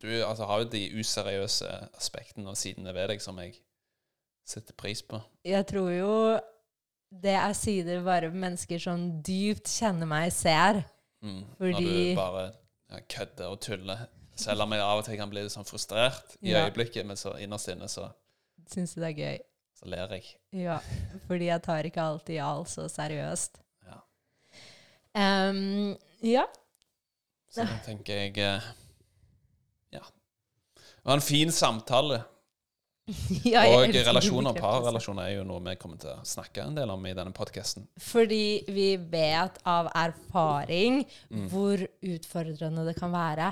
Du 0.00 0.06
altså, 0.24 0.46
har 0.48 0.62
jo 0.62 0.68
de 0.72 0.86
useriøse 1.00 1.68
aspektene 1.98 2.48
og 2.48 2.56
sidene 2.56 2.94
ved 2.96 3.10
deg 3.12 3.20
som 3.22 3.36
jeg 3.42 3.58
setter 4.48 4.72
pris 4.74 5.02
på. 5.02 5.20
Jeg 5.44 5.66
tror 5.68 5.90
jo 5.92 6.14
det 7.22 7.34
er 7.36 7.52
sider 7.58 8.00
bare 8.06 8.30
mennesker 8.30 8.78
som 8.80 9.02
dypt 9.26 9.68
kjenner 9.68 10.08
meg, 10.08 10.32
ser. 10.32 10.82
Mm. 11.22 11.42
Fordi- 11.58 11.84
Når 11.84 12.14
du 12.14 12.16
bare 12.16 12.52
ja, 12.90 13.00
kødder 13.08 13.46
og 13.46 13.60
tuller. 13.60 14.06
Selv 14.36 14.62
om 14.62 14.72
jeg 14.72 14.80
av 14.80 14.98
og 14.98 15.04
til 15.04 15.16
kan 15.18 15.30
bli 15.30 15.42
litt 15.42 15.52
sånn 15.52 15.66
frustrert 15.68 16.36
i 16.40 16.50
Ja. 16.50 16.64
øyeblikket, 16.64 17.04
men 17.06 17.16
så 17.16 17.34
innerst 17.38 17.68
inne 17.68 17.88
så, 17.88 18.10
Syns 18.70 18.94
du 18.94 19.00
det 19.00 19.08
er 19.18 19.18
gøy? 19.32 19.38
Så 19.80 19.88
ler 19.88 20.12
jeg. 20.18 20.26
Ja. 20.60 20.78
Fordi 21.26 21.48
jeg 21.48 21.62
tar 21.64 21.86
ikke 21.88 22.02
alltid 22.04 22.40
alt 22.44 22.68
så 22.68 22.84
seriøst. 22.92 23.60
Ja. 23.88 24.00
Um, 25.50 25.94
ja. 26.22 26.44
Så 27.50 27.64
da 27.66 27.78
tenker 27.86 28.20
jeg 28.26 28.36
eh, 28.44 28.66
Ja. 29.96 30.04
Det 30.76 31.08
var 31.08 31.16
en 31.18 31.24
fin 31.24 31.50
samtale. 31.54 32.20
ja 33.48 33.64
og 33.72 33.88
relasjoner, 33.90 34.52
og 34.52 34.60
parrelasjoner, 34.62 35.24
er 35.26 35.40
jo 35.40 35.46
noe 35.48 35.62
vi 35.64 35.72
kommer 35.80 35.98
til 35.98 36.12
å 36.12 36.20
snakke 36.28 36.62
en 36.62 36.76
del 36.76 36.92
om 36.92 37.06
i 37.10 37.14
denne 37.16 37.32
podkasten. 37.34 37.88
Fordi 37.98 38.60
vi 38.70 38.92
vet 39.10 39.58
av 39.66 39.88
erfaring 39.98 41.00
Mm. 41.30 41.48
hvor 41.50 41.82
utfordrende 42.02 42.84
det 42.86 42.94
kan 43.00 43.10
være. 43.14 43.50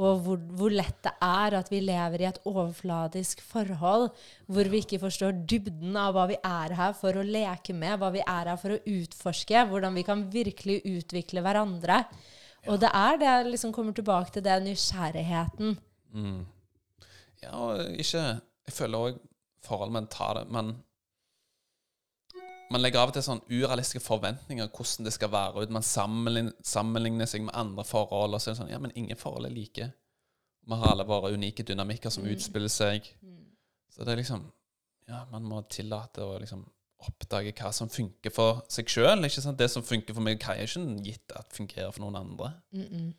Og 0.00 0.22
hvor, 0.24 0.38
hvor 0.56 0.72
lett 0.72 0.96
det 1.04 1.12
er 1.20 1.56
at 1.58 1.68
vi 1.68 1.82
lever 1.84 2.22
i 2.22 2.28
et 2.30 2.40
overfladisk 2.48 3.42
forhold 3.44 4.08
hvor 4.48 4.70
vi 4.72 4.80
ikke 4.80 5.00
forstår 5.02 5.42
dybden 5.44 5.96
av 6.00 6.14
hva 6.16 6.24
vi 6.30 6.38
er 6.40 6.76
her 6.78 6.94
for 6.96 7.20
å 7.20 7.24
leke 7.26 7.76
med, 7.76 7.98
hva 8.00 8.08
vi 8.14 8.22
er 8.24 8.52
her 8.52 8.60
for 8.60 8.76
å 8.76 8.80
utforske, 8.88 9.66
hvordan 9.68 9.98
vi 9.98 10.06
kan 10.06 10.24
virkelig 10.32 10.80
utvikle 10.88 11.44
hverandre. 11.44 12.04
Og 12.68 12.80
det 12.80 12.90
er 12.96 13.20
det 13.20 13.28
jeg 13.28 13.50
liksom 13.54 13.74
kommer 13.76 13.96
tilbake 13.96 14.32
til, 14.32 14.44
det 14.44 14.56
nysgjerrigheten. 14.64 15.76
Mm. 16.16 16.40
Ja, 17.44 17.60
ikke 17.96 18.24
Jeg 18.68 18.74
føler 18.76 19.10
òg 19.10 19.20
forhold 19.64 19.92
mitt 19.94 20.10
tar 20.12 20.34
det 20.36 20.50
Man 20.52 20.74
man 22.70 22.82
legger 22.82 23.02
av 23.02 23.10
og 23.10 23.16
til 23.16 23.24
sånn 23.26 23.42
urealistiske 23.50 24.02
forventninger 24.04 24.68
hvordan 24.70 25.06
det 25.08 25.12
skal 25.14 25.32
være 25.32 25.64
ut. 25.64 25.72
Man 25.74 25.86
sammenligner, 25.86 26.54
sammenligner 26.62 27.26
seg 27.26 27.42
med 27.46 27.56
andre 27.58 27.84
forhold. 27.84 28.36
Og 28.36 28.42
så 28.42 28.50
er 28.50 28.54
det 28.54 28.60
sånn 28.62 28.70
Ja, 28.70 28.78
men 28.82 28.94
ingen 28.94 29.18
forhold 29.18 29.48
er 29.48 29.54
like. 29.54 29.88
Vi 30.60 30.78
har 30.78 30.92
alle 30.92 31.06
våre 31.08 31.32
unike 31.34 31.64
dynamikker 31.66 32.12
som 32.14 32.28
utspiller 32.30 32.70
seg. 32.70 33.08
Så 33.90 34.04
det 34.04 34.14
er 34.14 34.22
liksom 34.22 34.46
Ja, 35.10 35.24
man 35.32 35.42
må 35.42 35.64
tillate 35.66 36.22
å 36.22 36.38
liksom 36.38 36.62
oppdage 37.00 37.54
hva 37.56 37.72
som 37.72 37.88
funker 37.90 38.30
for 38.30 38.62
seg 38.70 38.90
sjøl. 38.92 39.24
Det 39.58 39.70
som 39.72 39.82
funker 39.82 40.14
for 40.14 40.22
meg, 40.22 40.38
hva 40.38 40.54
er 40.54 40.68
ikke 40.68 41.02
gitt 41.02 41.34
at 41.34 41.50
fungerer 41.56 41.90
for 41.90 42.04
noen 42.04 42.16
andre. 42.16 42.52
Mm 42.72 42.86
-mm. 42.86 43.12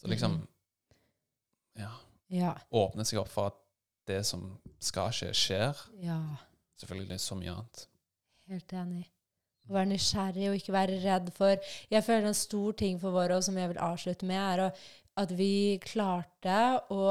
Så 0.00 0.08
liksom 0.08 0.48
Ja. 1.76 1.90
Ja. 2.28 2.54
Åpne 2.70 3.04
seg 3.04 3.18
opp 3.18 3.28
for 3.28 3.46
at 3.46 3.54
det 4.06 4.24
som 4.26 4.58
skal 4.80 5.10
skje, 5.10 5.34
skjer. 5.34 5.76
ja. 6.02 6.36
Selvfølgelig 6.80 7.20
så 7.20 7.34
mye 7.34 7.50
annet. 7.50 7.88
Helt 8.52 8.74
enig. 8.76 9.06
Å 9.64 9.78
være 9.78 9.90
nysgjerrig 9.94 10.50
og 10.50 10.58
ikke 10.58 10.74
være 10.74 10.98
redd 11.00 11.30
for 11.32 11.70
Jeg 11.88 12.04
føler 12.04 12.28
en 12.28 12.36
stor 12.36 12.74
ting 12.76 12.98
for 13.00 13.16
våre, 13.16 13.38
og 13.38 13.46
som 13.46 13.56
jeg 13.56 13.70
vil 13.70 13.80
avslutte 13.80 14.28
med, 14.28 14.40
er 14.42 14.66
å, 14.66 14.68
at 15.22 15.32
vi 15.38 15.80
klarte 15.84 16.58
å 16.92 17.06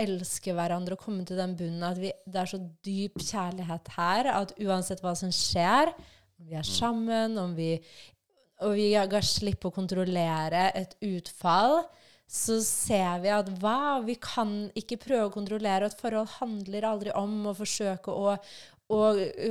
elske 0.00 0.54
hverandre 0.56 0.96
og 0.96 1.02
komme 1.02 1.26
til 1.28 1.36
den 1.36 1.52
bunnen 1.58 1.84
at 1.84 2.00
vi, 2.00 2.08
det 2.24 2.40
er 2.40 2.48
så 2.48 2.62
dyp 2.86 3.20
kjærlighet 3.20 3.90
her 3.98 4.30
at 4.32 4.54
uansett 4.64 5.02
hva 5.04 5.12
som 5.18 5.28
skjer, 5.36 5.92
om 6.40 6.48
vi 6.48 6.56
er 6.56 6.64
sammen, 6.64 7.36
om 7.36 7.52
vi 7.58 7.74
og 8.62 8.76
vi 8.78 8.92
ga 8.94 9.20
slipp 9.24 9.62
på 9.62 9.72
å 9.72 9.74
kontrollere 9.74 10.68
et 10.78 10.94
utfall, 11.02 11.80
så 12.32 12.60
ser 12.64 13.20
vi 13.24 13.32
at 13.34 13.48
wow, 13.60 14.04
vi 14.06 14.14
kan 14.22 14.70
ikke 14.78 15.00
prøve 15.02 15.26
å 15.28 15.34
kontrollere. 15.34 15.88
Et 15.90 15.98
forhold 16.00 16.30
handler 16.38 16.86
aldri 16.88 17.12
om 17.18 17.50
å 17.50 17.56
forsøke 17.58 18.14
å, 18.14 18.36
å, 18.92 19.00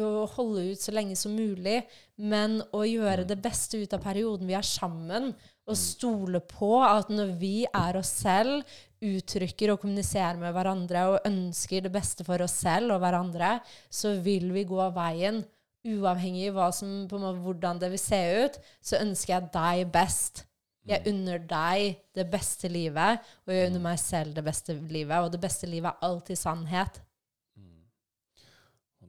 og 0.06 0.36
holde 0.36 0.68
ut 0.72 0.82
så 0.82 0.94
lenge 0.94 1.18
som 1.20 1.34
mulig, 1.36 1.82
men 2.22 2.60
å 2.76 2.84
gjøre 2.86 3.26
det 3.28 3.40
beste 3.42 3.82
ut 3.82 3.96
av 3.96 4.04
perioden 4.04 4.50
vi 4.50 4.58
er 4.58 4.68
sammen. 4.68 5.32
Og 5.70 5.78
stole 5.78 6.42
på 6.46 6.74
at 6.84 7.12
når 7.14 7.36
vi 7.40 7.56
er 7.66 7.98
oss 8.00 8.12
selv, 8.24 8.66
uttrykker 9.02 9.74
og 9.74 9.82
kommuniserer 9.82 10.38
med 10.42 10.54
hverandre 10.54 11.08
og 11.10 11.26
ønsker 11.26 11.86
det 11.86 11.94
beste 11.94 12.26
for 12.28 12.44
oss 12.46 12.60
selv 12.62 12.96
og 12.96 13.02
hverandre, 13.02 13.56
så 13.90 14.14
vil 14.22 14.52
vi 14.54 14.68
gå 14.70 14.78
av 14.84 14.94
veien. 14.98 15.42
Uavhengig 15.82 16.52
av 16.54 16.76
som, 16.78 16.92
måte, 17.10 17.42
hvordan 17.42 17.82
det 17.82 17.90
vil 17.96 18.02
se 18.02 18.22
ut, 18.44 18.60
så 18.86 19.02
ønsker 19.02 19.34
jeg 19.34 19.52
deg 19.56 19.94
best. 19.94 20.44
Jeg 20.86 21.06
unner 21.10 21.42
deg 21.46 22.02
det 22.18 22.26
beste 22.30 22.70
livet, 22.70 23.22
og 23.46 23.54
jeg 23.54 23.70
unner 23.70 23.84
meg 23.90 24.02
selv 24.02 24.38
det 24.38 24.46
beste 24.46 24.76
livet. 24.78 25.18
Og 25.22 25.34
det 25.34 25.42
beste 25.42 25.70
livet 25.70 25.94
er 25.94 26.10
alltid 26.10 26.38
sannhet. 26.42 27.02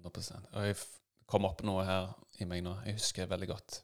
100 0.03 0.50
Og 0.53 0.66
jeg 0.66 0.76
kom 1.30 1.46
opp 1.48 1.62
noe 1.66 1.84
her 1.86 2.11
i 2.40 2.48
meg 2.48 2.62
nå. 2.64 2.74
Jeg 2.86 2.98
husker 2.98 3.30
veldig 3.30 3.48
godt 3.50 3.82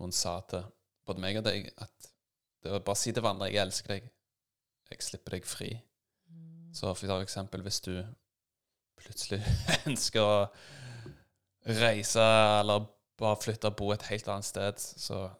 noen 0.00 0.12
sa 0.14 0.38
til 0.48 0.64
både 1.06 1.22
meg 1.22 1.38
og 1.40 1.46
deg 1.46 1.68
at 1.76 2.10
det 2.60 2.72
var 2.74 2.82
bare 2.84 2.96
å 2.96 3.00
si 3.00 3.12
til 3.12 3.22
hverandre 3.24 3.48
'jeg 3.50 3.62
elsker 3.62 3.94
deg'. 3.94 4.10
Jeg 4.90 5.02
slipper 5.02 5.30
deg 5.30 5.46
fri. 5.46 5.70
Så 6.74 6.94
for 6.94 7.22
eksempel 7.22 7.62
hvis 7.62 7.80
du 7.80 8.04
plutselig 9.00 9.40
ønsker 9.88 10.20
å 10.20 10.48
reise 11.66 12.24
eller 12.60 12.86
bare 13.20 13.36
flytte 13.40 13.70
og 13.70 13.76
bo 13.76 13.90
et 13.92 14.02
helt 14.10 14.28
annet 14.28 14.44
sted, 14.44 14.78
så 14.78 15.30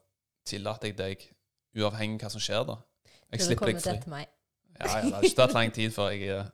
tillater 0.44 0.90
jeg 0.90 0.98
deg, 0.98 1.26
uavhengig 1.76 2.20
av 2.20 2.28
hva 2.28 2.32
som 2.34 2.40
skjer, 2.44 2.64
da. 2.68 2.76
Jeg 3.30 3.40
Til 3.40 3.46
slipper 3.46 3.70
deg 3.70 3.82
fri. 3.82 3.94
etter 3.94 4.10
meg. 4.10 4.28
Ja, 4.80 4.86
ja, 4.86 5.02
det 5.04 5.14
har 5.14 5.22
ikke 5.22 5.36
tatt 5.36 5.54
lang 5.54 5.72
tid 5.76 5.92
før 5.92 6.10
jeg 6.10 6.28
eh, 6.28 6.50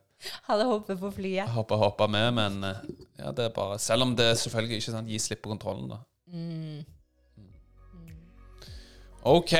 Hadde 0.48 0.66
hoppet 0.68 1.00
på 1.00 1.10
flyet. 1.14 1.48
hoppa 1.54 1.78
hoppa 1.80 2.06
med, 2.10 2.32
men 2.36 2.58
eh, 2.64 2.82
ja, 3.18 3.32
det 3.32 3.48
er 3.48 3.54
bare 3.54 3.78
Selv 3.82 4.02
om 4.02 4.16
det 4.16 4.32
selvfølgelig 4.38 4.80
ikke 4.80 4.92
sant, 4.92 5.08
gir 5.10 5.22
slipp 5.22 5.42
på 5.44 5.52
kontrollen, 5.54 5.88
da. 5.90 6.02
Mm. 6.32 6.84
OK. 9.26 9.52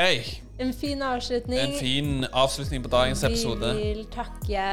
En 0.58 0.72
fin 0.72 1.02
avslutning. 1.02 1.58
En 1.58 1.78
fin 1.78 2.26
avslutning 2.32 2.82
på 2.82 2.88
dagens 2.88 3.24
episode. 3.24 3.74
Vi 3.74 3.82
vil 3.82 4.06
takke 4.14 4.66